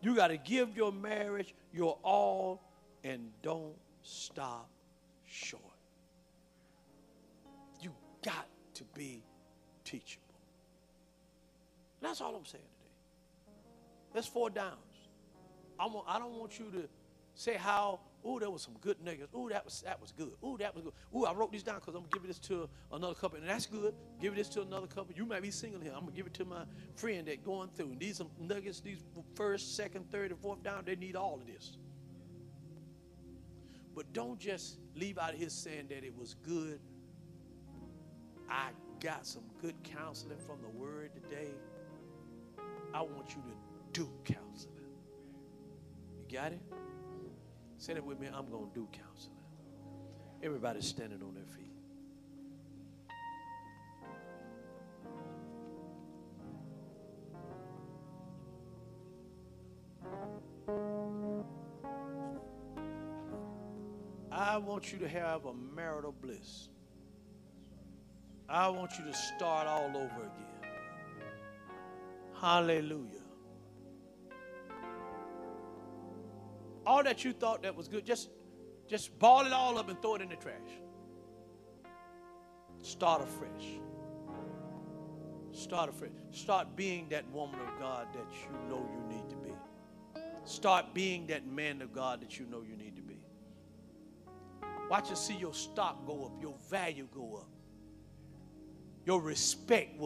You 0.00 0.16
got 0.16 0.28
to 0.28 0.36
give 0.36 0.76
your 0.76 0.90
marriage 0.90 1.54
your 1.72 1.96
all 2.02 2.60
and 3.04 3.30
don't 3.40 3.76
stop 4.02 4.68
short 5.26 5.62
You 7.80 7.92
got 8.24 8.48
to 8.74 8.84
be 8.96 9.22
teachable. 9.84 10.24
That's 12.02 12.20
all 12.20 12.34
I'm 12.34 12.46
saying 12.46 12.64
today. 12.64 12.94
That's 14.12 14.26
four 14.26 14.50
downs. 14.50 14.74
I, 15.78 15.86
want, 15.86 16.04
I 16.08 16.18
don't 16.18 16.34
want 16.34 16.58
you 16.58 16.64
to 16.72 16.88
say 17.36 17.54
how, 17.54 18.00
oh, 18.26 18.38
there 18.38 18.50
was 18.50 18.62
some 18.62 18.74
good 18.80 18.98
niggas. 19.04 19.34
Ooh, 19.34 19.48
that 19.48 19.64
was 19.64 19.82
that 19.82 20.00
was 20.00 20.12
good. 20.12 20.32
Ooh, 20.44 20.56
that 20.58 20.74
was 20.74 20.84
good. 20.84 20.92
Ooh, 21.14 21.24
I 21.24 21.32
wrote 21.32 21.52
these 21.52 21.62
down 21.62 21.76
because 21.76 21.94
I'm 21.94 22.04
give 22.12 22.26
this 22.26 22.38
to 22.40 22.68
another 22.92 23.14
couple, 23.14 23.38
and 23.38 23.48
that's 23.48 23.66
good. 23.66 23.94
Give 24.20 24.34
this 24.34 24.48
to 24.50 24.62
another 24.62 24.86
couple. 24.86 25.14
You 25.14 25.24
might 25.24 25.42
be 25.42 25.50
single 25.50 25.80
here. 25.80 25.92
I'm 25.94 26.00
gonna 26.00 26.12
give 26.12 26.26
it 26.26 26.34
to 26.34 26.44
my 26.44 26.64
friend 26.96 27.26
that 27.28 27.44
going 27.44 27.70
through. 27.76 27.92
And 27.92 28.00
these 28.00 28.20
nuggets, 28.40 28.80
these 28.80 29.04
first, 29.34 29.76
second, 29.76 30.10
third, 30.10 30.32
and 30.32 30.40
fourth 30.40 30.62
down, 30.62 30.82
they 30.84 30.96
need 30.96 31.16
all 31.16 31.34
of 31.34 31.46
this. 31.46 31.78
But 33.94 34.12
don't 34.12 34.38
just 34.38 34.78
leave 34.94 35.16
out 35.18 35.34
here 35.34 35.48
saying 35.48 35.86
that 35.88 36.04
it 36.04 36.14
was 36.16 36.34
good 36.42 36.80
I 38.48 38.70
got 39.00 39.26
some 39.26 39.42
good 39.60 39.74
counseling 39.82 40.38
from 40.38 40.62
the 40.62 40.68
word 40.68 41.10
today. 41.14 41.50
I 42.94 43.02
want 43.02 43.30
you 43.30 43.42
to 43.42 44.00
do 44.00 44.10
counseling. 44.24 44.74
You 46.28 46.36
got 46.36 46.52
it? 46.52 46.60
Say 47.86 47.92
it 47.92 48.04
with 48.04 48.18
me. 48.18 48.26
I'm 48.26 48.50
going 48.50 48.68
to 48.68 48.74
do 48.74 48.88
counseling. 48.90 49.36
Everybody's 50.42 50.86
standing 50.86 51.22
on 51.22 51.34
their 51.34 51.44
feet. 51.44 51.70
I 64.32 64.56
want 64.56 64.92
you 64.92 64.98
to 64.98 65.08
have 65.08 65.44
a 65.44 65.54
marital 65.54 66.10
bliss. 66.20 66.70
I 68.48 68.66
want 68.68 68.98
you 68.98 69.04
to 69.04 69.14
start 69.14 69.68
all 69.68 69.96
over 69.96 70.22
again. 70.22 70.72
Hallelujah. 72.34 73.25
All 76.86 77.02
that 77.02 77.24
you 77.24 77.32
thought 77.32 77.62
that 77.64 77.74
was 77.74 77.88
good, 77.88 78.06
just, 78.06 78.30
just 78.88 79.18
ball 79.18 79.44
it 79.44 79.52
all 79.52 79.76
up 79.76 79.88
and 79.88 80.00
throw 80.00 80.14
it 80.14 80.22
in 80.22 80.28
the 80.28 80.36
trash. 80.36 80.54
Start 82.80 83.22
afresh. 83.22 83.80
Start 85.50 85.90
afresh. 85.90 86.10
Start 86.30 86.76
being 86.76 87.08
that 87.08 87.28
woman 87.32 87.58
of 87.60 87.80
God 87.80 88.06
that 88.12 88.26
you 88.32 88.68
know 88.68 88.88
you 88.92 89.16
need 89.16 89.28
to 89.28 89.36
be. 89.36 89.52
Start 90.44 90.94
being 90.94 91.26
that 91.26 91.46
man 91.46 91.82
of 91.82 91.92
God 91.92 92.20
that 92.20 92.38
you 92.38 92.46
know 92.46 92.62
you 92.62 92.76
need 92.76 92.94
to 92.94 93.02
be. 93.02 93.18
Watch 94.88 95.08
and 95.08 95.18
see 95.18 95.34
your 95.34 95.54
stock 95.54 96.06
go 96.06 96.26
up, 96.26 96.40
your 96.40 96.54
value 96.70 97.08
go 97.12 97.38
up, 97.38 97.48
your 99.04 99.20
respect 99.20 99.90
will. 99.90 99.94